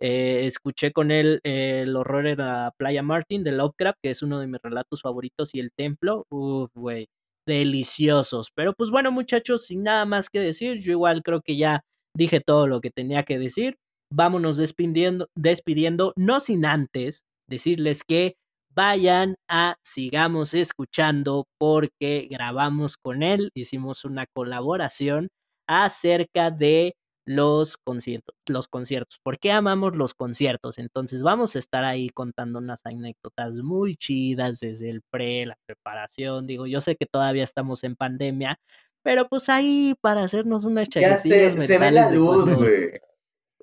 eh, 0.01 0.45
escuché 0.47 0.93
con 0.93 1.11
él 1.11 1.41
el 1.45 1.97
horror 1.97 2.27
en 2.27 2.39
la 2.39 2.75
Playa 2.77 3.03
Martin 3.03 3.43
de 3.43 3.53
Lovecraft, 3.53 3.99
que 4.03 4.11
es 4.11 4.23
uno 4.23 4.39
de 4.41 4.49
mis 4.49 4.61
relatos 4.63 5.01
favoritos, 5.03 5.55
y 5.55 5.61
el 5.61 5.71
templo, 5.73 6.27
uff, 6.31 6.71
güey, 6.75 7.09
deliciosos. 7.47 8.51
Pero 8.55 8.75
pues 8.75 8.91
bueno, 8.91 9.11
muchachos, 9.13 9.67
sin 9.67 9.85
nada 9.85 10.05
más 10.05 10.29
que 10.31 10.41
decir, 10.41 10.81
yo 10.81 10.93
igual 10.93 11.23
creo 11.23 11.41
que 11.43 11.57
ya 11.57 11.83
dije 12.15 12.41
todo 12.41 12.67
lo 12.67 12.83
que 12.83 12.91
tenía 12.91 13.23
que 13.25 13.39
decir. 13.39 13.77
Vámonos 14.13 14.59
despidiendo, 14.59 15.29
despidiendo 15.37 16.13
no 16.17 16.41
sin 16.41 16.67
antes 16.67 17.25
decirles 17.49 18.05
que 18.05 18.37
vayan 18.75 19.37
a 19.49 19.77
Sigamos 19.83 20.55
Escuchando 20.55 21.47
porque 21.59 22.27
grabamos 22.31 22.97
con 22.97 23.23
él, 23.23 23.51
hicimos 23.55 24.05
una 24.05 24.27
colaboración 24.27 25.29
acerca 25.67 26.51
de 26.51 26.97
los 27.27 27.77
conciertos, 27.79 28.35
los 28.49 28.69
conciertos. 28.69 29.19
¿Por 29.23 29.39
qué 29.39 29.53
amamos 29.53 29.97
los 29.97 30.15
conciertos? 30.15 30.79
Entonces 30.79 31.23
vamos 31.23 31.57
a 31.57 31.59
estar 31.59 31.85
ahí 31.85 32.11
contando 32.11 32.59
unas 32.59 32.85
anécdotas 32.85 33.57
muy 33.57 33.97
chidas 33.97 34.61
desde 34.61 34.91
el 34.91 35.03
pre, 35.11 35.47
la 35.47 35.57
preparación. 35.67 36.47
Digo, 36.47 36.67
yo 36.67 36.81
sé 36.81 36.97
que 36.97 37.07
todavía 37.07 37.45
estamos 37.45 37.83
en 37.85 37.97
pandemia, 37.97 38.59
pero 39.03 39.29
pues 39.29 39.49
ahí 39.49 39.95
para 40.01 40.25
hacernos 40.25 40.65
unas 40.65 40.89
chaquetillas 40.89 41.55
Ya 41.55 41.61
se, 41.61 41.67
se 41.67 41.79
ve 41.79 41.91
la 41.91 42.11
luz, 42.11 42.57
güey. 42.57 43.01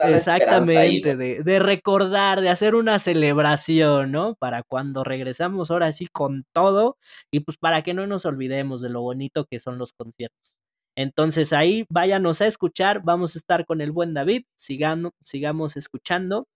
Exactamente, 0.01 1.15
de, 1.15 1.43
de, 1.43 1.59
recordar, 1.59 2.41
de 2.41 2.49
hacer 2.49 2.75
una 2.75 2.99
celebración, 2.99 4.11
¿no? 4.11 4.35
Para 4.35 4.63
cuando 4.63 5.03
regresamos 5.03 5.71
ahora 5.71 5.91
sí 5.91 6.07
con 6.07 6.45
todo 6.53 6.97
y 7.31 7.41
pues 7.41 7.57
para 7.57 7.81
que 7.83 7.93
no 7.93 8.07
nos 8.07 8.25
olvidemos 8.25 8.81
de 8.81 8.89
lo 8.89 9.01
bonito 9.01 9.45
que 9.45 9.59
son 9.59 9.77
los 9.77 9.93
conciertos. 9.93 10.55
Entonces 10.95 11.53
ahí 11.53 11.85
váyanos 11.89 12.41
a 12.41 12.47
escuchar, 12.47 13.01
vamos 13.03 13.35
a 13.35 13.39
estar 13.39 13.65
con 13.65 13.81
el 13.81 13.91
buen 13.91 14.13
David, 14.13 14.43
sigamos, 14.55 15.13
sigamos 15.23 15.77
escuchando 15.77 16.47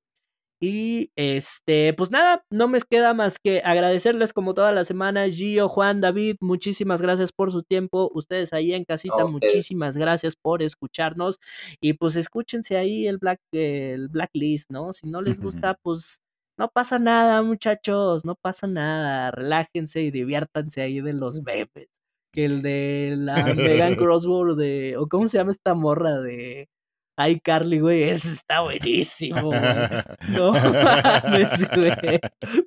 y 0.59 1.11
este, 1.15 1.93
pues 1.93 2.11
nada, 2.11 2.45
no 2.49 2.67
me 2.67 2.79
queda 2.81 3.13
más 3.13 3.39
que 3.39 3.61
agradecerles 3.63 4.31
como 4.31 4.53
toda 4.53 4.71
la 4.71 4.85
semana, 4.85 5.27
Gio, 5.29 5.67
Juan, 5.67 5.99
David, 5.99 6.37
muchísimas 6.39 7.01
gracias 7.01 7.31
por 7.33 7.51
su 7.51 7.63
tiempo. 7.63 8.09
Ustedes 8.13 8.53
ahí 8.53 8.73
en 8.73 8.85
casita, 8.85 9.25
muchísimas 9.25 9.97
gracias 9.97 10.35
por 10.35 10.63
escucharnos. 10.63 11.39
Y 11.81 11.93
pues 11.93 12.15
escúchense 12.15 12.77
ahí 12.77 13.07
el 13.07 13.17
Black, 13.17 13.41
el 13.51 14.07
Blacklist, 14.07 14.71
¿no? 14.71 14.93
Si 14.93 15.07
no 15.07 15.21
les 15.21 15.39
gusta, 15.41 15.77
pues 15.81 16.21
no 16.57 16.69
pasa 16.69 16.99
nada, 16.99 17.41
muchachos, 17.43 18.23
no 18.25 18.35
pasa 18.35 18.65
nada. 18.67 19.31
Relájense 19.31 20.01
y 20.03 20.11
diviértanse 20.11 20.81
ahí 20.81 21.01
de 21.01 21.13
los 21.13 21.43
bebés. 21.43 21.89
Que 22.31 22.45
el 22.45 22.61
de 22.61 23.15
la 23.17 23.43
Megan 23.55 23.95
Crossbow 23.97 24.55
de, 24.55 24.95
o 24.97 25.07
cómo 25.07 25.27
se 25.27 25.37
llama 25.37 25.51
esta 25.51 25.73
morra 25.73 26.21
de 26.21 26.69
Ay, 27.17 27.39
Carly, 27.39 27.79
güey, 27.79 28.03
eso 28.03 28.27
está 28.27 28.59
buenísimo, 28.61 29.51
No 30.37 30.51
mames, 30.51 31.65
güey. 31.73 32.19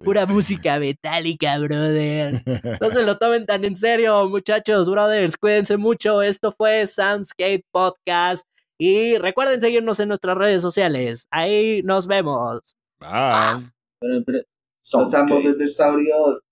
Pura 0.03 0.25
música 0.25 0.79
metálica, 0.79 1.59
brother. 1.59 2.43
No 2.81 2.91
se 2.91 3.03
lo 3.03 3.19
tomen 3.19 3.45
tan 3.45 3.65
en 3.67 3.77
serio, 3.77 4.27
muchachos, 4.29 4.89
brothers. 4.89 5.37
Cuídense 5.37 5.77
mucho. 5.77 6.23
Esto 6.23 6.51
fue 6.53 6.87
Soundscape 6.87 7.65
Podcast. 7.71 8.47
Y 8.79 9.19
recuerden 9.19 9.61
seguirnos 9.61 10.01
en 10.01 10.09
nuestras 10.09 10.39
redes 10.39 10.63
sociales. 10.63 11.27
Ahí 11.31 11.83
nos 11.83 12.07
vemos. 12.07 12.77
Bye. 13.01 13.71
De 14.01 14.45
dinosaurios. 15.59 16.43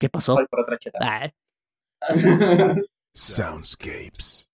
¿Qué 0.00 0.08
pasó? 0.08 0.34
Por 0.34 0.60
otra 0.60 0.78
Soundscapes. 3.14 4.50